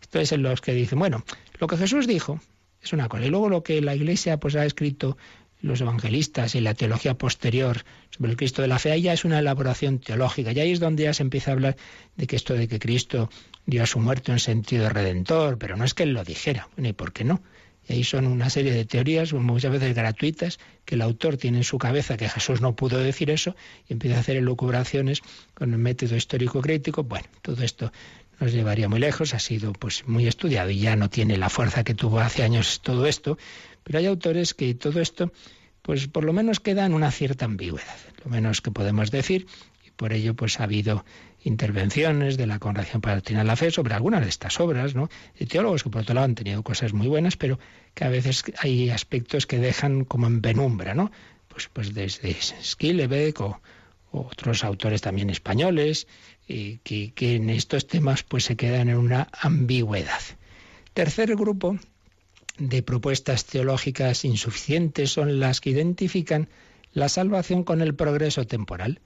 Esto 0.00 0.18
es 0.18 0.32
en 0.32 0.42
los 0.42 0.62
que 0.62 0.72
dicen, 0.72 0.98
bueno, 0.98 1.26
lo 1.58 1.66
que 1.66 1.76
Jesús 1.76 2.06
dijo 2.06 2.40
es 2.86 2.92
una 2.92 3.08
cosa. 3.08 3.26
Y 3.26 3.28
luego 3.28 3.48
lo 3.48 3.62
que 3.62 3.80
la 3.80 3.94
Iglesia 3.94 4.38
pues 4.38 4.56
ha 4.56 4.64
escrito 4.64 5.16
los 5.60 5.80
evangelistas 5.80 6.54
y 6.54 6.60
la 6.60 6.74
teología 6.74 7.14
posterior 7.14 7.84
sobre 8.10 8.30
el 8.30 8.36
Cristo 8.36 8.62
de 8.62 8.68
la 8.68 8.78
fe, 8.78 8.92
ahí 8.92 9.02
ya 9.02 9.12
es 9.12 9.24
una 9.24 9.38
elaboración 9.38 9.98
teológica. 9.98 10.52
Y 10.52 10.60
ahí 10.60 10.72
es 10.72 10.80
donde 10.80 11.04
ya 11.04 11.14
se 11.14 11.22
empieza 11.22 11.50
a 11.50 11.54
hablar 11.54 11.76
de 12.16 12.26
que 12.26 12.36
esto 12.36 12.54
de 12.54 12.68
que 12.68 12.78
Cristo 12.78 13.30
dio 13.66 13.82
a 13.82 13.86
su 13.86 13.98
muerte 13.98 14.32
en 14.32 14.38
sentido 14.38 14.88
redentor, 14.88 15.58
pero 15.58 15.76
no 15.76 15.84
es 15.84 15.94
que 15.94 16.04
él 16.04 16.12
lo 16.12 16.24
dijera, 16.24 16.68
ni 16.76 16.92
por 16.92 17.12
qué 17.12 17.24
no. 17.24 17.42
Y 17.88 17.94
ahí 17.94 18.04
son 18.04 18.26
una 18.26 18.50
serie 18.50 18.72
de 18.72 18.84
teorías, 18.84 19.32
muchas 19.32 19.70
veces 19.70 19.94
gratuitas, 19.94 20.58
que 20.84 20.96
el 20.96 21.02
autor 21.02 21.36
tiene 21.36 21.58
en 21.58 21.64
su 21.64 21.78
cabeza 21.78 22.16
que 22.16 22.28
Jesús 22.28 22.60
no 22.60 22.74
pudo 22.74 22.98
decir 22.98 23.30
eso 23.30 23.54
y 23.88 23.92
empieza 23.92 24.16
a 24.16 24.20
hacer 24.20 24.36
elucubraciones 24.36 25.22
con 25.54 25.72
el 25.72 25.78
método 25.78 26.16
histórico 26.16 26.60
crítico. 26.60 27.04
Bueno, 27.04 27.26
todo 27.42 27.62
esto 27.62 27.92
nos 28.40 28.52
llevaría 28.52 28.88
muy 28.88 29.00
lejos, 29.00 29.34
ha 29.34 29.38
sido 29.38 29.72
pues 29.72 30.06
muy 30.06 30.26
estudiado 30.26 30.70
y 30.70 30.80
ya 30.80 30.96
no 30.96 31.10
tiene 31.10 31.36
la 31.36 31.48
fuerza 31.48 31.84
que 31.84 31.94
tuvo 31.94 32.20
hace 32.20 32.42
años 32.42 32.80
todo 32.82 33.06
esto, 33.06 33.38
pero 33.82 33.98
hay 33.98 34.06
autores 34.06 34.54
que 34.54 34.74
todo 34.74 35.00
esto 35.00 35.32
pues 35.86 36.08
por 36.08 36.24
lo 36.24 36.32
menos 36.32 36.58
queda 36.58 36.84
en 36.84 36.94
una 36.94 37.12
cierta 37.12 37.44
ambigüedad, 37.44 37.96
lo 38.24 38.30
menos 38.30 38.60
que 38.60 38.72
podemos 38.72 39.12
decir, 39.12 39.46
y 39.86 39.92
por 39.92 40.12
ello 40.12 40.34
pues 40.34 40.58
ha 40.58 40.64
habido 40.64 41.04
intervenciones 41.44 42.36
de 42.36 42.48
la 42.48 42.58
Congregación 42.58 43.00
para 43.00 43.22
la 43.24 43.44
la 43.44 43.54
Fe 43.54 43.70
sobre 43.70 43.94
algunas 43.94 44.22
de 44.22 44.28
estas 44.28 44.58
obras, 44.58 44.96
¿no? 44.96 45.08
De 45.38 45.46
teólogos 45.46 45.84
que 45.84 45.90
por 45.90 46.02
otro 46.02 46.16
lado 46.16 46.24
han 46.24 46.34
tenido 46.34 46.64
cosas 46.64 46.92
muy 46.92 47.06
buenas, 47.06 47.36
pero 47.36 47.60
que 47.94 48.04
a 48.04 48.08
veces 48.08 48.42
hay 48.58 48.90
aspectos 48.90 49.46
que 49.46 49.58
dejan 49.58 50.04
como 50.04 50.26
en 50.26 50.40
penumbra, 50.40 50.94
¿no? 50.94 51.12
Pues, 51.46 51.68
pues 51.72 51.94
desde 51.94 52.34
Skillebeck 52.34 53.40
o 53.40 53.60
otros 54.10 54.64
autores 54.64 55.02
también 55.02 55.30
españoles, 55.30 56.08
que, 56.46 57.12
en 57.18 57.50
estos 57.50 57.86
temas 57.86 58.22
pues 58.22 58.44
se 58.44 58.56
quedan 58.56 58.88
en 58.88 58.96
una 58.96 59.28
ambigüedad. 59.32 60.20
Tercer 60.94 61.34
grupo 61.36 61.78
de 62.58 62.82
propuestas 62.82 63.44
teológicas 63.44 64.24
insuficientes 64.24 65.10
son 65.10 65.40
las 65.40 65.60
que 65.60 65.70
identifican 65.70 66.48
la 66.92 67.08
salvación 67.08 67.64
con 67.64 67.82
el 67.82 67.94
progreso 67.94 68.46
temporal, 68.46 69.00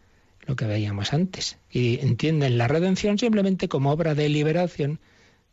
lo 0.47 0.55
que 0.55 0.67
veíamos 0.67 1.13
antes, 1.13 1.59
y 1.71 1.99
entienden 2.01 2.59
la 2.59 2.69
redención 2.69 3.19
simplemente 3.19 3.69
como 3.69 3.91
obra 3.91 4.15
de 4.15 4.29
liberación 4.29 5.01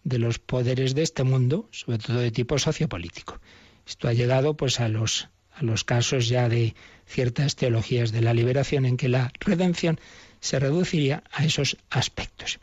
de 0.03 0.19
los 0.19 0.39
poderes 0.39 0.93
de 0.93 1.03
este 1.03 1.23
mundo, 1.23 1.67
sobre 1.71 1.97
todo 1.97 2.19
de 2.19 2.31
tipo 2.31 2.59
sociopolítico. 2.59 3.39
Esto 3.87 4.07
ha 4.07 4.13
llegado 4.13 4.55
pues 4.55 4.79
a 4.79 4.87
los 4.89 5.29
a 5.57 5.63
los 5.63 5.83
casos 5.83 6.27
ya 6.29 6.49
de 6.49 6.75
ciertas 7.07 7.55
teologías 7.55 8.11
de 8.11 8.21
la 8.21 8.33
liberación 8.35 8.85
en 8.85 8.95
que 8.95 9.09
la 9.09 9.31
redención 9.39 9.99
se 10.39 10.59
reduciría 10.59 11.23
a 11.31 11.45
esos 11.45 11.77
aspectos. 11.89 12.59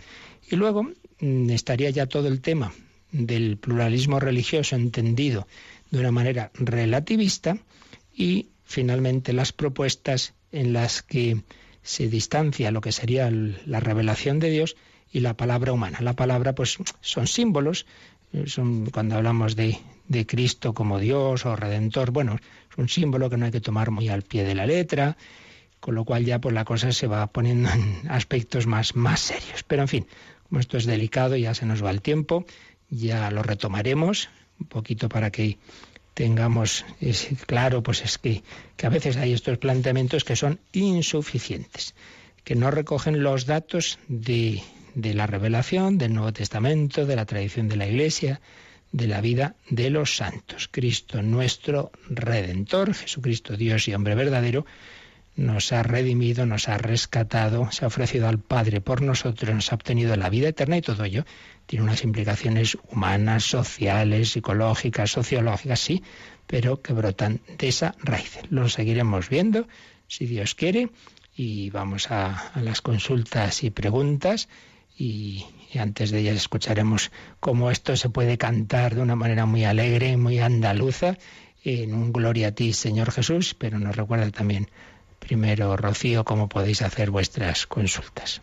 Y 0.51 0.57
luego 0.57 0.91
mm, 1.21 1.51
estaría 1.51 1.91
ya 1.91 2.07
todo 2.07 2.29
el 2.29 2.41
tema 2.41 2.73
del 3.13 3.57
pluralismo 3.57 4.19
religioso 4.19 4.75
entendido 4.77 5.47
de 5.91 6.01
una 6.01 6.11
manera 6.11 6.51
relativista 6.55 7.57
y 8.15 8.49
finalmente 8.65 9.33
las 9.33 9.53
propuestas 9.53 10.35
en 10.51 10.73
las 10.73 11.03
que 11.03 11.43
se 11.83 12.09
distancia 12.09 12.71
lo 12.71 12.81
que 12.81 12.93
sería 12.93 13.31
la 13.31 13.81
revelación 13.81 14.41
de 14.41 14.51
Dios 14.51 14.77
y 15.13 15.21
la 15.21 15.37
palabra 15.37 15.73
humana. 15.73 15.99
La 16.01 16.15
palabra 16.15 16.55
pues 16.55 16.79
son 17.01 17.27
símbolos, 17.27 17.87
eh, 18.33 18.45
son 18.47 18.87
cuando 18.91 19.17
hablamos 19.17 19.55
de, 19.55 19.79
de 20.09 20.27
Cristo 20.27 20.75
como 20.75 20.99
Dios 20.99 21.47
o 21.47 21.55
Redentor, 21.55 22.11
bueno, 22.11 22.35
es 22.35 22.79
un 22.79 22.89
símbolo 22.89 23.31
que 23.31 23.37
no 23.37 23.47
hay 23.47 23.53
que 23.53 23.61
tomar 23.61 23.91
muy 23.91 24.09
al 24.09 24.23
pie 24.23 24.45
de 24.45 24.55
la 24.55 24.67
letra, 24.67 25.17
con 25.85 25.97
lo 25.97 26.07
cual 26.07 26.25
ya 26.25 26.41
pues 26.41 26.55
la 26.55 26.65
cosa 26.65 26.93
se 26.93 27.07
va 27.07 27.27
poniendo 27.27 27.69
en 27.71 28.09
aspectos 28.09 28.67
más, 28.67 28.97
más 28.97 29.21
serios. 29.21 29.65
Pero 29.65 29.83
en 29.83 29.89
fin, 29.89 30.07
como 30.49 30.59
esto 30.59 30.79
es 30.79 30.87
delicado, 30.87 31.37
ya 31.37 31.53
se 31.53 31.67
nos 31.67 31.85
va 31.85 31.91
el 31.91 32.01
tiempo, 32.01 32.47
ya 32.89 33.31
lo 33.31 33.43
retomaremos 33.43 34.31
un 34.59 34.67
poquito 34.69 35.11
para 35.11 35.31
que 35.31 35.59
tengamos 36.15 36.87
claro, 37.45 37.83
pues 37.83 38.01
es 38.01 38.17
que, 38.17 38.43
que 38.79 38.87
a 38.87 38.89
veces 38.89 39.19
hay 39.19 39.35
estos 39.35 39.59
planteamientos 39.59 40.25
que 40.25 40.37
son 40.37 40.59
insuficientes, 40.73 41.95
que 42.45 42.55
no 42.55 42.71
recogen 42.71 43.23
los 43.23 43.45
datos 43.45 43.99
de, 44.09 44.63
de 44.95 45.13
la 45.13 45.27
revelación, 45.27 45.99
del 45.99 46.15
Nuevo 46.15 46.33
Testamento, 46.33 47.05
de 47.05 47.17
la 47.17 47.27
tradición 47.27 47.69
de 47.69 47.77
la 47.77 47.87
Iglesia, 47.87 48.41
de 48.91 49.07
la 49.07 49.21
vida 49.21 49.55
de 49.69 49.91
los 49.91 50.17
santos. 50.17 50.67
Cristo 50.71 51.21
nuestro 51.21 51.93
Redentor, 52.09 52.95
Jesucristo 52.95 53.55
Dios 53.55 53.87
y 53.87 53.95
hombre 53.95 54.15
verdadero, 54.15 54.65
nos 55.37 55.73
ha 55.73 55.83
redimido, 55.83 56.47
nos 56.47 56.69
ha 56.69 56.79
rescatado, 56.79 57.71
se 57.73 57.85
ha 57.85 57.89
ofrecido 57.89 58.29
al 58.29 58.39
Padre 58.39 58.81
por 58.81 59.03
nosotros, 59.03 59.55
nos 59.55 59.73
ha 59.73 59.75
obtenido 59.75 60.17
la 60.17 60.31
vida 60.31 60.49
eterna 60.49 60.77
y 60.77 60.83
todo 60.83 61.05
ello 61.05 61.25
tiene 61.67 61.85
unas 61.85 62.05
implicaciones 62.05 62.77
humanas, 62.91 63.45
sociales, 63.45 64.31
psicológicas, 64.31 65.11
sociológicas, 65.11 65.81
sí, 65.81 66.03
pero 66.47 66.83
que 66.83 66.93
brotan 66.93 67.41
de 67.59 67.69
esa 67.69 67.95
raíz. 68.01 68.39
Lo 68.51 68.69
seguiremos 68.69 69.29
viendo, 69.29 69.67
si 70.07 70.27
Dios 70.27 70.55
quiere, 70.55 70.91
y 71.37 71.71
vamos 71.71 72.11
a, 72.11 72.53
las 72.55 72.81
consultas 72.81 73.65
y 73.65 73.71
preguntas. 73.71 74.49
Y, 74.97 75.45
y, 75.73 75.79
antes 75.79 76.11
de 76.11 76.21
ellas 76.21 76.37
escucharemos 76.37 77.11
cómo 77.41 77.71
esto 77.71 77.97
se 77.97 78.11
puede 78.11 78.39
cantar 78.39 78.95
de 78.95 79.01
una 79.01 79.17
manera 79.17 79.47
muy 79.47 79.65
alegre, 79.65 80.17
muy 80.17 80.39
andaluza, 80.39 81.17
en 81.65 81.95
un 81.95 82.13
gloria 82.13 82.49
a 82.49 82.53
ti, 82.53 82.75
Señor 82.75 83.11
Jesús, 83.11 83.55
pero 83.55 83.79
nos 83.79 83.97
recuerda 83.97 84.31
también 84.31 84.69
Primero, 85.27 85.77
Rocío, 85.77 86.25
cómo 86.25 86.49
podéis 86.49 86.83
hacer 86.83 87.11
vuestras 87.11 87.67
consultas. 87.67 88.43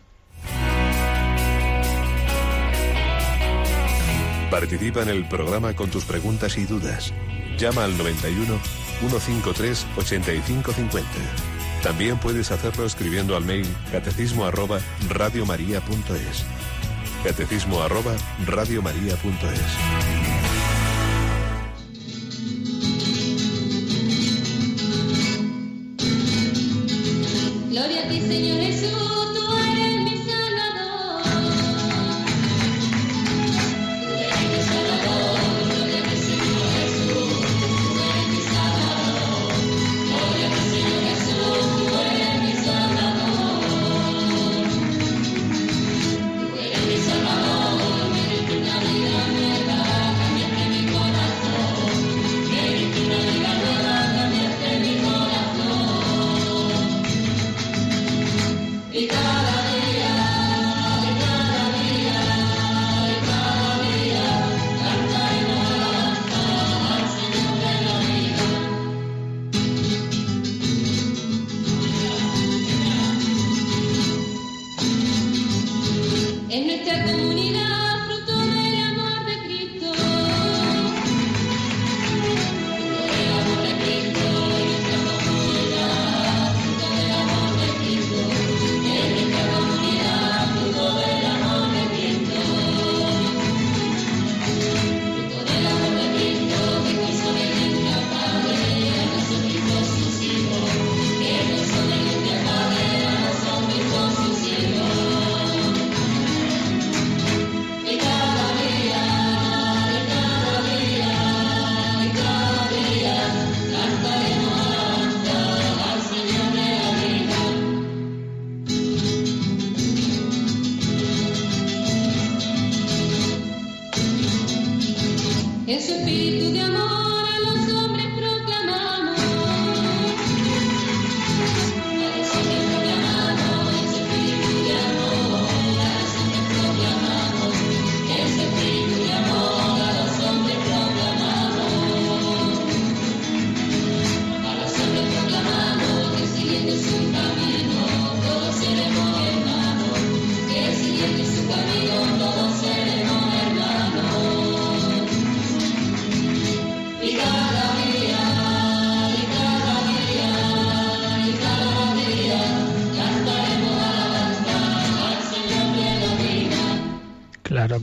Participa 4.50 5.02
en 5.02 5.08
el 5.08 5.28
programa 5.28 5.74
con 5.74 5.90
tus 5.90 6.04
preguntas 6.04 6.58
y 6.58 6.64
dudas. 6.64 7.14
Llama 7.56 7.84
al 7.84 7.96
91 7.96 8.58
153 9.00 9.86
8550. 9.96 11.08
También 11.82 12.18
puedes 12.18 12.50
hacerlo 12.50 12.84
escribiendo 12.84 13.36
al 13.36 13.44
mail 13.44 13.66
catecismo 13.90 14.44
arroba 14.44 14.80
radiomaria.es. 15.08 16.44
Catecismo 17.24 17.80
arroba 17.80 18.14
radiomaria.es. 18.44 20.41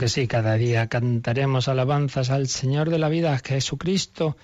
que 0.00 0.08
sí, 0.08 0.26
cada 0.26 0.54
día 0.54 0.86
cantaremos 0.86 1.68
alabanzas 1.68 2.30
al 2.30 2.48
Señor 2.48 2.88
de 2.88 2.98
la 2.98 3.10
vida, 3.10 3.38
Jesucristo, 3.38 4.34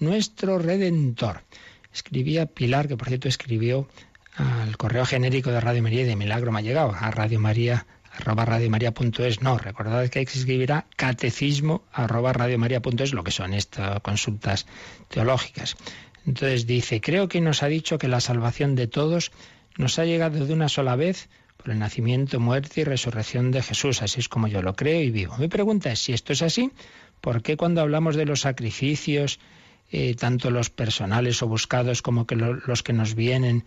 nuestro 0.00 0.58
Redentor. 0.58 1.44
Escribía 1.90 2.44
Pilar, 2.44 2.88
que 2.88 2.98
por 2.98 3.08
cierto 3.08 3.26
escribió 3.26 3.88
al 4.36 4.76
correo 4.76 5.06
genérico 5.06 5.50
de 5.50 5.62
Radio 5.62 5.82
María 5.82 6.02
y 6.02 6.04
de 6.04 6.14
Milagro 6.14 6.52
me 6.52 6.58
ha 6.58 6.62
llegado, 6.62 6.94
a 6.94 7.10
Radio 7.10 7.40
María 7.40 7.86
arroba 8.12 8.44
radiomaria.es. 8.44 9.40
No, 9.40 9.56
recordad 9.56 10.06
que 10.10 10.20
escribirá 10.20 10.84
catecismo 10.94 11.84
arroba 11.90 12.34
radiomaria.es, 12.34 13.14
lo 13.14 13.24
que 13.24 13.30
son 13.30 13.54
estas 13.54 14.00
consultas 14.00 14.66
teológicas. 15.08 15.76
Entonces 16.26 16.66
dice, 16.66 17.00
creo 17.00 17.28
que 17.28 17.40
nos 17.40 17.62
ha 17.62 17.68
dicho 17.68 17.96
que 17.96 18.08
la 18.08 18.20
salvación 18.20 18.74
de 18.74 18.88
todos 18.88 19.32
nos 19.78 19.98
ha 19.98 20.04
llegado 20.04 20.44
de 20.44 20.52
una 20.52 20.68
sola 20.68 20.96
vez 20.96 21.30
por 21.58 21.72
el 21.72 21.78
nacimiento, 21.78 22.40
muerte 22.40 22.80
y 22.80 22.84
resurrección 22.84 23.50
de 23.50 23.62
Jesús. 23.62 24.00
Así 24.02 24.20
es 24.20 24.28
como 24.28 24.48
yo 24.48 24.62
lo 24.62 24.74
creo 24.74 25.02
y 25.02 25.10
vivo. 25.10 25.36
Mi 25.36 25.48
pregunta 25.48 25.92
es, 25.92 25.98
si 25.98 26.12
esto 26.14 26.32
es 26.32 26.42
así, 26.42 26.70
¿por 27.20 27.42
qué 27.42 27.56
cuando 27.56 27.82
hablamos 27.82 28.16
de 28.16 28.24
los 28.24 28.40
sacrificios, 28.40 29.38
eh, 29.90 30.14
tanto 30.14 30.50
los 30.50 30.70
personales 30.70 31.42
o 31.42 31.48
buscados 31.48 32.00
como 32.00 32.26
los 32.66 32.82
que 32.82 32.92
nos 32.92 33.14
vienen, 33.14 33.64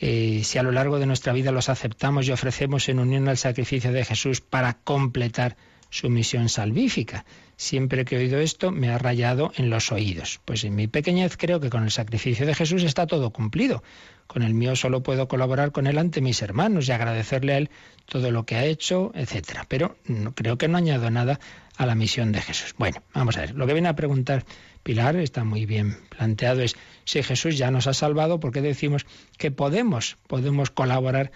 eh, 0.00 0.40
si 0.42 0.58
a 0.58 0.62
lo 0.62 0.72
largo 0.72 0.98
de 0.98 1.06
nuestra 1.06 1.32
vida 1.32 1.52
los 1.52 1.68
aceptamos 1.68 2.26
y 2.26 2.32
ofrecemos 2.32 2.88
en 2.88 2.98
unión 2.98 3.28
al 3.28 3.36
sacrificio 3.36 3.92
de 3.92 4.04
Jesús 4.04 4.40
para 4.40 4.74
completar 4.74 5.56
su 5.90 6.10
misión 6.10 6.48
salvífica. 6.48 7.24
Siempre 7.56 8.04
que 8.04 8.16
he 8.16 8.18
oído 8.18 8.40
esto 8.40 8.72
me 8.72 8.88
ha 8.88 8.98
rayado 8.98 9.52
en 9.56 9.70
los 9.70 9.92
oídos. 9.92 10.40
Pues 10.44 10.64
en 10.64 10.74
mi 10.74 10.88
pequeñez 10.88 11.36
creo 11.36 11.60
que 11.60 11.70
con 11.70 11.84
el 11.84 11.92
sacrificio 11.92 12.46
de 12.46 12.54
Jesús 12.54 12.82
está 12.82 13.06
todo 13.06 13.30
cumplido. 13.30 13.84
Con 14.26 14.42
el 14.42 14.54
mío 14.54 14.74
solo 14.74 15.02
puedo 15.02 15.28
colaborar 15.28 15.72
con 15.72 15.86
él 15.86 15.98
ante 15.98 16.20
mis 16.20 16.42
hermanos 16.42 16.88
y 16.88 16.92
agradecerle 16.92 17.52
a 17.52 17.58
él 17.58 17.70
todo 18.06 18.30
lo 18.30 18.44
que 18.44 18.56
ha 18.56 18.64
hecho, 18.64 19.12
etcétera. 19.14 19.66
Pero 19.68 19.96
no, 20.06 20.34
creo 20.34 20.58
que 20.58 20.68
no 20.68 20.78
añado 20.78 21.10
nada 21.10 21.38
a 21.76 21.86
la 21.86 21.94
misión 21.94 22.32
de 22.32 22.40
Jesús. 22.40 22.74
Bueno, 22.78 23.02
vamos 23.14 23.36
a 23.36 23.40
ver. 23.40 23.54
Lo 23.54 23.66
que 23.66 23.72
viene 23.72 23.88
a 23.88 23.96
preguntar 23.96 24.44
Pilar 24.82 25.16
está 25.16 25.44
muy 25.44 25.64
bien 25.66 25.96
planteado 26.10 26.60
es 26.60 26.76
si 27.04 27.22
Jesús 27.22 27.56
ya 27.56 27.70
nos 27.70 27.86
ha 27.86 27.94
salvado, 27.94 28.38
¿por 28.38 28.52
qué 28.52 28.60
decimos 28.60 29.06
que 29.38 29.50
podemos, 29.50 30.18
podemos 30.26 30.70
colaborar 30.70 31.32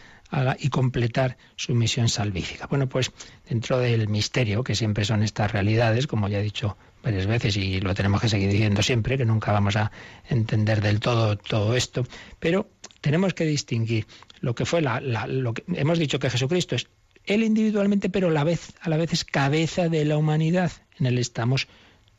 y 0.59 0.69
completar 0.69 1.39
su 1.57 1.75
misión 1.75 2.11
salvífica? 2.11 2.67
Bueno, 2.67 2.89
pues 2.91 3.11
dentro 3.49 3.79
del 3.79 4.09
misterio, 4.09 4.63
que 4.63 4.75
siempre 4.75 5.07
son 5.07 5.23
estas 5.23 5.51
realidades, 5.51 6.07
como 6.07 6.29
ya 6.29 6.41
he 6.41 6.43
dicho 6.43 6.77
varias 7.03 7.27
veces 7.27 7.57
y 7.57 7.81
lo 7.81 7.95
tenemos 7.95 8.21
que 8.21 8.29
seguir 8.29 8.51
diciendo 8.51 8.83
siempre, 8.83 9.17
que 9.17 9.25
nunca 9.25 9.51
vamos 9.53 9.77
a 9.77 9.91
entender 10.29 10.83
del 10.83 11.01
todo 11.01 11.37
todo 11.39 11.75
esto, 11.75 12.07
pero 12.39 12.71
tenemos 13.01 13.33
que 13.33 13.45
distinguir 13.47 14.07
lo 14.41 14.55
que 14.55 14.67
fue 14.67 14.83
la, 14.83 15.01
la- 15.01 15.27
lo 15.27 15.55
que 15.55 15.65
hemos 15.75 15.99
dicho 15.99 16.19
que 16.19 16.29
Jesucristo 16.29 16.77
es 16.77 16.89
él 17.29 17.45
individualmente, 17.45 18.09
pero 18.09 18.29
a 18.29 18.33
la 18.33 18.45
vez, 18.45 18.73
a 18.81 18.89
la 18.89 18.97
vez 18.97 19.13
es 19.13 19.25
cabeza 19.25 19.89
de 19.89 20.05
la 20.05 20.17
humanidad. 20.17 20.73
En 20.99 21.07
él 21.07 21.19
estamos 21.19 21.69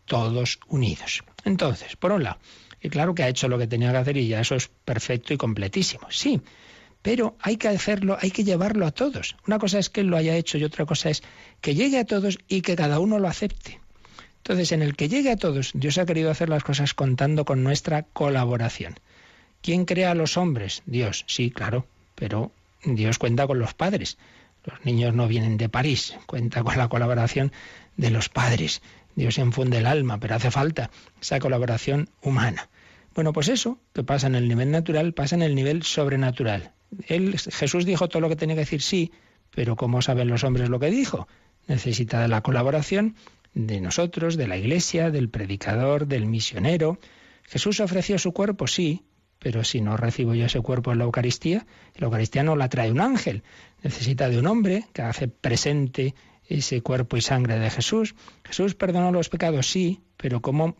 todos 0.05 0.60
unidos. 0.68 1.24
Entonces, 1.43 1.95
por 1.95 2.12
un 2.12 2.24
lado, 2.24 2.38
y 2.82 2.89
claro 2.89 3.14
que 3.14 3.24
ha 3.24 3.28
hecho 3.28 3.47
lo 3.47 3.57
que 3.57 3.68
tenía 3.68 3.91
que 3.91 3.97
hacer 3.97 4.18
y 4.18 4.28
ya 4.28 4.41
eso 4.41 4.55
es 4.55 4.68
perfecto 4.68 5.34
y 5.34 5.38
completísimo. 5.38 6.07
Sí, 6.10 6.41
pero 7.01 7.36
hay 7.41 7.57
que 7.57 7.68
hacerlo, 7.68 8.18
hay 8.20 8.32
que 8.32 8.43
llevarlo 8.43 8.86
a 8.86 8.91
todos. 8.91 9.36
Una 9.47 9.60
cosa 9.60 9.80
es 9.80 9.89
que 9.89 10.01
él 10.01 10.07
lo 10.07 10.18
haya 10.18 10.36
hecho 10.36 10.57
y 10.57 10.64
otra 10.64 10.86
cosa 10.86 11.10
es 11.10 11.24
que 11.62 11.76
llegue 11.76 11.99
a 11.99 12.05
todos 12.05 12.39
y 12.47 12.62
que 12.62 12.76
cada 12.76 12.99
uno 12.99 13.20
lo 13.20 13.28
acepte. 13.28 13.80
Entonces, 14.38 14.72
en 14.72 14.82
el 14.82 14.95
que 14.95 15.10
llegue 15.10 15.32
a 15.32 15.38
todos, 15.38 15.72
Dios 15.74 15.97
ha 15.97 16.05
querido 16.05 16.32
hacer 16.32 16.49
las 16.49 16.64
cosas 16.64 16.93
contando 16.93 17.45
con 17.45 17.64
nuestra 17.64 18.03
colaboración. 18.03 18.95
¿Quién 19.62 19.86
crea 19.86 20.12
a 20.12 20.16
los 20.16 20.38
hombres? 20.38 20.82
Dios, 20.86 21.26
sí, 21.28 21.51
claro, 21.51 21.86
pero 22.16 22.51
Dios 22.84 23.18
cuenta 23.18 23.45
con 23.45 23.60
los 23.60 23.74
padres. 23.74 24.18
Los 24.66 24.86
niños 24.86 25.14
no 25.14 25.28
vienen 25.28 25.57
de 25.57 25.70
París, 25.70 26.16
cuenta 26.26 26.64
con 26.64 26.78
la 26.78 26.89
colaboración 26.89 27.51
de 27.97 28.10
los 28.10 28.30
padres. 28.30 28.82
Dios 29.16 29.38
infunde 29.38 29.80
el 29.80 29.86
alma, 29.86 30.20
pero 30.20 30.36
hace 30.36 30.51
falta 30.51 30.91
esa 31.22 31.39
colaboración 31.39 32.10
humana. 32.22 32.70
Bueno, 33.16 33.34
pues 33.34 33.47
eso 33.49 33.80
que 33.93 34.03
pasa 34.03 34.28
en 34.28 34.36
el 34.36 34.47
nivel 34.47 34.72
natural 34.72 35.14
pasa 35.14 35.36
en 35.36 35.41
el 35.41 35.55
nivel 35.55 35.84
sobrenatural. 35.84 36.72
Él, 37.07 37.38
Jesús 37.38 37.86
dijo 37.86 38.07
todo 38.07 38.22
lo 38.22 38.30
que 38.30 38.36
tenía 38.36 38.55
que 38.55 38.62
decir, 38.62 38.82
sí, 38.82 39.12
pero 39.51 39.76
¿cómo 39.76 40.01
saben 40.01 40.28
los 40.28 40.43
hombres 40.43 40.70
lo 40.70 40.80
que 40.80 40.89
dijo? 40.89 41.28
Necesita 41.68 42.28
la 42.28 42.41
colaboración 42.41 43.16
de 43.53 43.82
nosotros, 43.82 44.38
de 44.38 44.47
la 44.47 44.57
iglesia, 44.57 45.12
del 45.12 45.30
predicador, 45.30 46.07
del 46.07 46.26
misionero. 46.26 46.99
Jesús 47.43 47.80
ofreció 47.80 48.20
su 48.20 48.32
cuerpo, 48.32 48.68
sí, 48.68 49.03
pero 49.39 49.63
si 49.63 49.81
no 49.81 49.97
recibo 49.97 50.35
yo 50.35 50.45
ese 50.45 50.61
cuerpo 50.61 50.91
en 50.91 50.99
la 50.99 51.05
Eucaristía, 51.05 51.65
la 51.95 52.05
Eucaristía 52.05 52.43
no 52.43 52.55
la 52.55 52.69
trae 52.69 52.91
un 52.91 53.01
ángel, 53.01 53.43
necesita 53.81 54.29
de 54.29 54.37
un 54.37 54.47
hombre 54.47 54.85
que 54.93 55.01
hace 55.01 55.27
presente 55.27 56.13
ese 56.49 56.81
cuerpo 56.81 57.15
y 57.15 57.21
sangre 57.21 57.59
de 57.59 57.69
Jesús. 57.69 58.15
Jesús 58.43 58.75
perdonó 58.75 59.11
los 59.11 59.29
pecados, 59.29 59.67
sí, 59.67 60.01
pero 60.17 60.41
como 60.41 60.75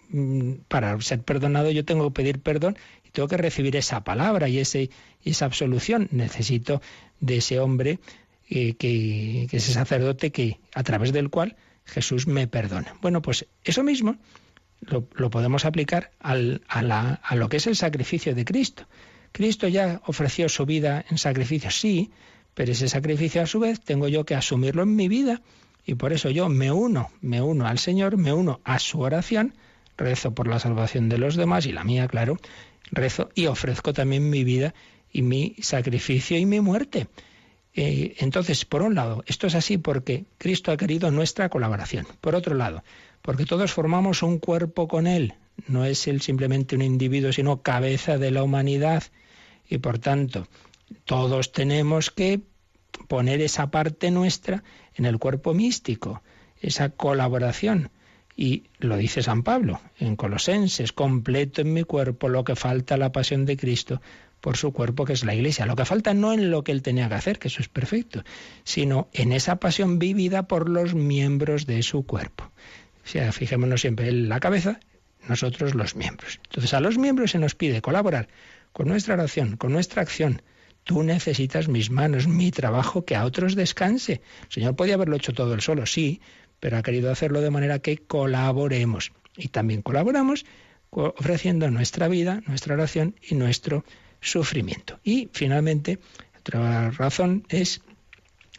para 0.68 1.00
ser 1.00 1.22
perdonado 1.22 1.72
yo 1.72 1.86
tengo 1.86 2.10
que 2.10 2.16
pedir 2.22 2.40
perdón 2.40 2.78
y 3.06 3.12
tengo 3.12 3.28
que 3.28 3.38
recibir 3.38 3.76
esa 3.76 4.04
palabra 4.04 4.50
y 4.50 4.60
ese, 4.60 4.90
esa 5.24 5.46
absolución. 5.46 6.10
Necesito 6.12 6.82
de 7.20 7.38
ese 7.38 7.60
hombre 7.60 8.00
eh, 8.50 8.74
que, 8.74 9.48
que 9.50 9.58
ese 9.58 9.72
sacerdote 9.72 10.32
que 10.32 10.60
a 10.74 10.84
través 10.84 11.14
del 11.14 11.30
cual 11.30 11.56
Jesús 11.86 12.28
me 12.28 12.48
perdona. 12.48 12.96
Bueno, 13.02 13.22
pues 13.22 13.46
eso 13.64 13.84
mismo 13.84 14.18
lo, 14.90 15.30
podemos 15.30 15.66
aplicar 15.66 16.12
al, 16.20 16.62
a, 16.68 16.82
la, 16.82 17.22
a 17.24 17.36
lo 17.36 17.50
que 17.50 17.58
es 17.58 17.68
el 17.68 17.76
sacrificio 17.76 18.36
de 18.36 18.46
Cristo. 18.46 18.86
Cristo 19.32 19.68
ya 19.68 20.02
ofreció 20.06 20.50
su 20.50 20.66
vida 20.66 21.06
en 21.10 21.18
sacrificio, 21.18 21.70
sí, 21.72 22.12
pero 22.54 22.72
ese 22.72 22.90
sacrificio 22.90 23.42
a 23.42 23.46
su 23.46 23.60
vez 23.60 23.80
tengo 23.80 24.08
yo 24.08 24.26
que 24.26 24.36
asumirlo 24.36 24.84
en 24.84 24.96
mi 24.96 25.08
vida 25.08 25.42
y 25.86 25.96
por 25.96 26.14
eso 26.14 26.30
yo 26.30 26.50
me 26.50 26.72
uno, 26.72 27.10
me 27.22 27.42
uno 27.42 27.68
al 27.68 27.80
Señor, 27.80 28.18
me 28.18 28.34
uno 28.34 28.60
a 28.64 28.80
su 28.80 29.00
oración, 29.00 29.56
rezo 29.98 30.34
por 30.34 30.48
la 30.48 30.60
salvación 30.60 31.10
de 31.10 31.18
los 31.18 31.36
demás 31.36 31.66
y 31.66 31.72
la 31.72 31.84
mía, 31.84 32.08
claro, 32.08 32.38
rezo 32.92 33.30
y 33.36 33.46
ofrezco 33.46 33.94
también 33.94 34.30
mi 34.30 34.44
vida 34.44 34.74
y 35.12 35.22
mi 35.22 35.56
sacrificio 35.62 36.38
y 36.38 36.46
mi 36.46 36.60
muerte. 36.60 37.08
Eh, 37.76 38.16
entonces, 38.20 38.66
por 38.66 38.82
un 38.82 38.96
lado, 38.96 39.24
esto 39.28 39.48
es 39.48 39.56
así 39.56 39.78
porque 39.78 40.26
Cristo 40.38 40.72
ha 40.72 40.78
querido 40.78 41.12
nuestra 41.12 41.50
colaboración. 41.50 42.08
Por 42.22 42.36
otro 42.36 42.56
lado, 42.56 42.84
porque 43.22 43.46
todos 43.46 43.72
formamos 43.72 44.24
un 44.24 44.40
cuerpo 44.40 44.88
con 44.88 45.08
Él. 45.08 45.36
No 45.68 45.86
es 45.86 46.08
Él 46.08 46.22
simplemente 46.22 46.76
un 46.76 46.82
individuo, 46.82 47.32
sino 47.32 47.62
cabeza 47.62 48.18
de 48.18 48.32
la 48.32 48.44
humanidad. 48.44 49.04
Y 49.68 49.78
por 49.78 50.00
tanto, 50.00 50.48
todos 51.06 51.52
tenemos 51.52 52.10
que 52.10 52.42
poner 53.08 53.42
esa 53.42 53.70
parte 53.70 54.12
nuestra 54.12 54.64
en 54.96 55.06
el 55.06 55.20
cuerpo 55.20 55.54
místico, 55.54 56.22
esa 56.62 56.90
colaboración. 56.90 57.92
Y 58.36 58.64
lo 58.80 58.96
dice 58.96 59.22
San 59.22 59.44
Pablo 59.44 59.82
en 60.00 60.16
Colosenses, 60.16 60.94
completo 60.94 61.62
en 61.62 61.74
mi 61.74 61.84
cuerpo 61.84 62.30
lo 62.30 62.44
que 62.44 62.56
falta 62.56 62.98
la 62.98 63.12
pasión 63.12 63.46
de 63.46 63.58
Cristo 63.58 64.02
por 64.42 64.58
su 64.58 64.72
cuerpo 64.72 65.06
que 65.06 65.14
es 65.14 65.24
la 65.24 65.36
iglesia. 65.36 65.66
Lo 65.66 65.76
que 65.76 65.86
falta 65.86 66.14
no 66.14 66.34
en 66.34 66.52
lo 66.52 66.64
que 66.64 66.72
él 66.72 66.82
tenía 66.82 67.10
que 67.10 67.16
hacer, 67.16 67.40
que 67.40 67.48
eso 67.48 67.62
es 67.62 67.70
perfecto, 67.70 68.24
sino 68.64 69.10
en 69.14 69.32
esa 69.32 69.58
pasión 69.58 70.00
vivida 70.00 70.48
por 70.48 70.70
los 70.70 70.94
miembros 70.94 71.66
de 71.66 71.84
su 71.84 72.06
cuerpo. 72.06 72.46
O 73.04 73.08
sea, 73.08 73.32
fijémonos 73.32 73.82
siempre 73.82 74.10
en 74.10 74.30
la 74.30 74.40
cabeza, 74.40 74.80
nosotros 75.28 75.76
los 75.76 75.96
miembros. 75.96 76.40
Entonces 76.46 76.74
a 76.74 76.80
los 76.80 76.98
miembros 76.98 77.32
se 77.32 77.40
nos 77.40 77.56
pide 77.56 77.82
colaborar 77.82 78.28
con 78.72 78.88
nuestra 78.88 79.16
oración, 79.16 79.58
con 79.58 79.72
nuestra 79.72 80.02
acción. 80.02 80.42
Tú 80.84 81.04
necesitas 81.04 81.68
mis 81.68 81.92
manos, 81.92 82.28
mi 82.28 82.52
trabajo, 82.52 83.06
que 83.06 83.16
a 83.16 83.26
otros 83.26 83.56
descanse. 83.56 84.22
El 84.44 84.52
Señor 84.52 84.76
podía 84.76 84.96
haberlo 84.96 85.16
hecho 85.16 85.34
todo 85.34 85.54
él 85.54 85.62
solo, 85.62 85.86
sí, 85.86 86.22
pero 86.60 86.78
ha 86.78 86.82
querido 86.82 87.12
hacerlo 87.12 87.42
de 87.42 87.52
manera 87.52 87.80
que 87.80 87.98
colaboremos. 87.98 89.12
Y 89.38 89.50
también 89.50 89.82
colaboramos 89.82 90.46
ofreciendo 90.92 91.70
nuestra 91.70 92.08
vida, 92.08 92.42
nuestra 92.48 92.74
oración 92.74 93.16
y 93.22 93.36
nuestro 93.36 93.84
sufrimiento. 94.22 95.00
Y 95.04 95.30
finalmente, 95.32 96.00
otra 96.40 96.92
razón 96.92 97.46
es 97.50 97.82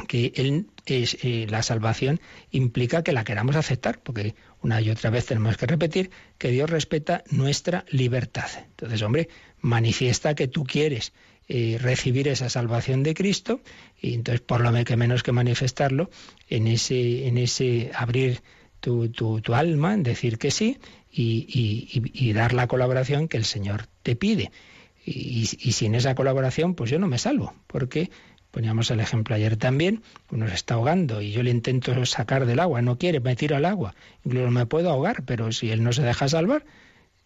que 0.08 0.32
él 0.36 0.66
es, 0.86 1.16
eh, 1.22 1.46
la 1.48 1.62
salvación 1.62 2.20
implica 2.50 3.02
que 3.02 3.12
la 3.12 3.24
queramos 3.24 3.56
aceptar, 3.56 4.00
porque 4.02 4.34
una 4.62 4.80
y 4.80 4.90
otra 4.90 5.10
vez 5.10 5.26
tenemos 5.26 5.56
que 5.56 5.66
repetir 5.66 6.10
que 6.38 6.50
Dios 6.50 6.70
respeta 6.70 7.22
nuestra 7.30 7.84
libertad. 7.90 8.48
Entonces, 8.70 9.02
hombre, 9.02 9.28
manifiesta 9.60 10.34
que 10.34 10.48
tú 10.48 10.64
quieres 10.64 11.12
eh, 11.48 11.78
recibir 11.80 12.28
esa 12.28 12.48
salvación 12.48 13.02
de 13.02 13.12
Cristo 13.12 13.60
y 14.00 14.14
entonces 14.14 14.40
por 14.40 14.60
lo 14.60 14.84
que 14.84 14.96
menos 14.96 15.24
que 15.24 15.32
manifestarlo 15.32 16.08
en 16.48 16.68
ese, 16.68 17.26
en 17.26 17.38
ese 17.38 17.90
abrir 17.92 18.40
tu, 18.78 19.08
tu, 19.08 19.54
alma, 19.54 19.94
en 19.94 20.04
decir 20.04 20.38
que 20.38 20.52
sí 20.52 20.78
y, 21.10 22.32
dar 22.34 22.52
la 22.52 22.68
colaboración 22.68 23.26
que 23.26 23.36
el 23.36 23.44
Señor 23.44 23.86
te 24.04 24.14
pide. 24.14 24.52
Y, 25.12 25.46
sin 25.46 25.96
esa 25.96 26.14
colaboración, 26.14 26.76
pues 26.76 26.88
yo 26.88 27.00
no 27.00 27.08
me 27.08 27.18
salvo, 27.18 27.52
porque 27.66 28.10
poníamos 28.52 28.92
el 28.92 29.00
ejemplo 29.00 29.34
ayer 29.34 29.56
también, 29.56 30.02
uno 30.30 30.46
se 30.46 30.54
está 30.54 30.74
ahogando 30.74 31.20
y 31.20 31.32
yo 31.32 31.42
le 31.42 31.50
intento 31.50 32.06
sacar 32.06 32.46
del 32.46 32.60
agua, 32.60 32.80
no 32.80 32.96
quiere, 32.96 33.18
me 33.18 33.34
tiro 33.34 33.56
al 33.56 33.64
agua, 33.64 33.96
incluso 34.24 34.50
me 34.52 34.66
puedo 34.66 34.88
ahogar, 34.88 35.24
pero 35.24 35.50
si 35.50 35.72
él 35.72 35.82
no 35.82 35.92
se 35.92 36.02
deja 36.02 36.28
salvar, 36.28 36.64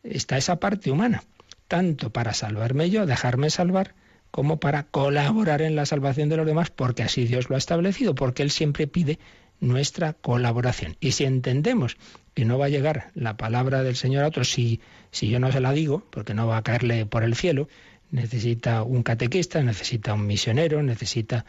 está 0.03 0.39
esa 0.39 0.61
parte 0.61 0.91
humana, 0.91 1.25
tanto 1.69 2.11
para 2.11 2.33
salvarme 2.33 2.89
yo, 2.89 3.05
dejarme 3.05 3.51
salvar, 3.51 3.95
como 4.31 4.59
para 4.61 4.85
colaborar 4.85 5.61
en 5.61 5.77
la 5.77 5.85
salvación 5.85 6.31
de 6.31 6.39
los 6.39 6.47
demás, 6.47 6.71
porque 6.71 7.03
así 7.03 7.27
Dios 7.27 7.51
lo 7.51 7.57
ha 7.57 7.59
establecido, 7.59 8.15
porque 8.15 8.43
Él 8.43 8.51
siempre 8.51 8.87
pide 8.87 9.19
nuestra 9.61 10.15
colaboración. 10.15 10.97
Y 11.01 11.13
si 11.13 11.25
entendemos 11.25 11.99
que 12.35 12.45
no 12.45 12.59
va 12.59 12.67
a 12.67 12.69
llegar 12.69 13.11
la 13.15 13.37
palabra 13.37 13.83
del 13.83 13.97
Señor 13.97 14.25
a 14.25 14.29
otros 14.29 14.51
si, 14.51 14.81
si 15.11 15.29
yo 15.29 15.39
no 15.39 15.53
se 15.53 15.61
la 15.61 15.73
digo, 15.73 16.07
porque 16.11 16.35
no 16.35 16.47
va 16.47 16.59
a 16.59 16.63
caerle 16.63 17.07
por 17.07 17.23
el 17.23 17.35
cielo, 17.35 17.69
necesita 18.11 18.83
un 18.83 19.03
catequista, 19.03 19.63
necesita 19.63 20.15
un 20.15 20.27
misionero, 20.27 20.83
necesita, 20.83 21.45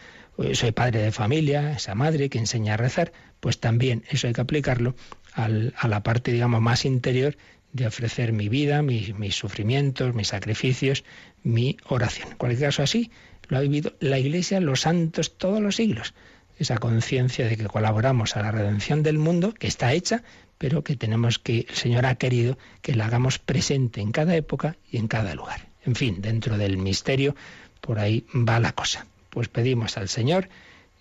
soy 0.54 0.72
padre 0.72 1.02
de 1.02 1.12
familia, 1.12 1.74
esa 1.74 1.96
madre 1.96 2.30
que 2.30 2.40
enseña 2.40 2.74
a 2.74 2.78
rezar, 2.78 3.12
pues 3.40 3.60
también 3.60 4.04
eso 4.10 4.28
hay 4.28 4.34
que 4.34 4.42
aplicarlo 4.42 4.96
al, 5.34 5.74
a 5.78 5.88
la 5.88 6.02
parte, 6.02 6.32
digamos, 6.32 6.62
más 6.62 6.86
interior 6.86 7.36
de 7.76 7.88
ofrecer 7.88 8.32
mi 8.32 8.48
vida, 8.48 8.82
mis, 8.82 9.36
sufrimientos, 9.36 10.16
mis 10.16 10.30
sacrificios, 10.30 11.04
mi 11.44 11.76
oración. 11.90 12.30
En 12.32 12.38
cualquier 12.38 12.70
caso, 12.70 12.84
así 12.84 13.12
lo 13.50 13.58
ha 13.58 13.60
vivido 13.60 13.94
la 14.00 14.18
Iglesia, 14.18 14.62
los 14.62 14.82
santos, 14.82 15.38
todos 15.38 15.62
los 15.62 15.76
siglos. 15.76 16.14
Esa 16.58 16.78
conciencia 16.78 17.46
de 17.46 17.58
que 17.58 17.66
colaboramos 17.66 18.38
a 18.38 18.42
la 18.42 18.52
redención 18.52 19.04
del 19.04 19.18
mundo, 19.18 19.54
que 19.54 19.68
está 19.68 19.92
hecha, 19.92 20.24
pero 20.58 20.84
que 20.84 20.96
tenemos 20.96 21.40
que, 21.40 21.66
el 21.70 21.76
Señor 21.76 22.06
ha 22.06 22.16
querido 22.16 22.58
que 22.82 22.96
la 22.96 23.06
hagamos 23.06 23.40
presente 23.40 24.02
en 24.02 24.12
cada 24.12 24.36
época 24.36 24.78
y 24.90 24.98
en 24.98 25.08
cada 25.08 25.36
lugar. 25.36 25.68
En 25.86 25.96
fin, 25.96 26.22
dentro 26.22 26.58
del 26.58 26.78
misterio, 26.78 27.36
por 27.82 28.00
ahí 28.00 28.26
va 28.34 28.60
la 28.60 28.72
cosa. 28.72 29.06
Pues 29.30 29.48
pedimos 29.48 29.98
al 29.98 30.10
Señor, 30.10 30.50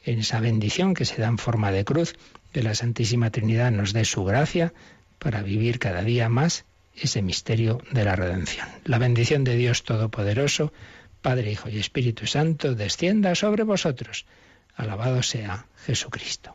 en 0.05 0.21
esa 0.21 0.41
bendición 0.41 0.95
que 0.95 1.05
se 1.05 1.21
da 1.21 1.29
en 1.29 1.39
forma 1.39 1.73
de 1.73 1.85
cruz, 1.85 2.15
que 2.53 2.63
la 2.63 2.75
Santísima 2.75 3.31
Trinidad 3.31 3.71
nos 3.71 3.93
dé 3.93 4.05
su 4.05 4.25
gracia, 4.25 4.75
para 5.19 5.43
vivir 5.43 5.79
cada 5.79 6.03
día 6.03 6.29
más 6.29 6.67
ese 6.95 7.23
misterio 7.23 7.81
de 7.91 8.05
la 8.05 8.15
redención. 8.15 8.69
La 8.85 8.99
bendición 8.99 9.43
de 9.45 9.57
Dios 9.57 9.83
Todopoderoso, 9.85 10.73
Padre, 11.23 11.51
Hijo 11.51 11.71
y 11.71 11.79
Espíritu 11.79 12.27
Santo, 12.27 12.75
descienda 12.75 13.35
sobre 13.35 13.63
vosotros. 13.63 14.27
Alabado 14.77 15.23
sea 15.23 15.67
Jesucristo. 15.87 16.55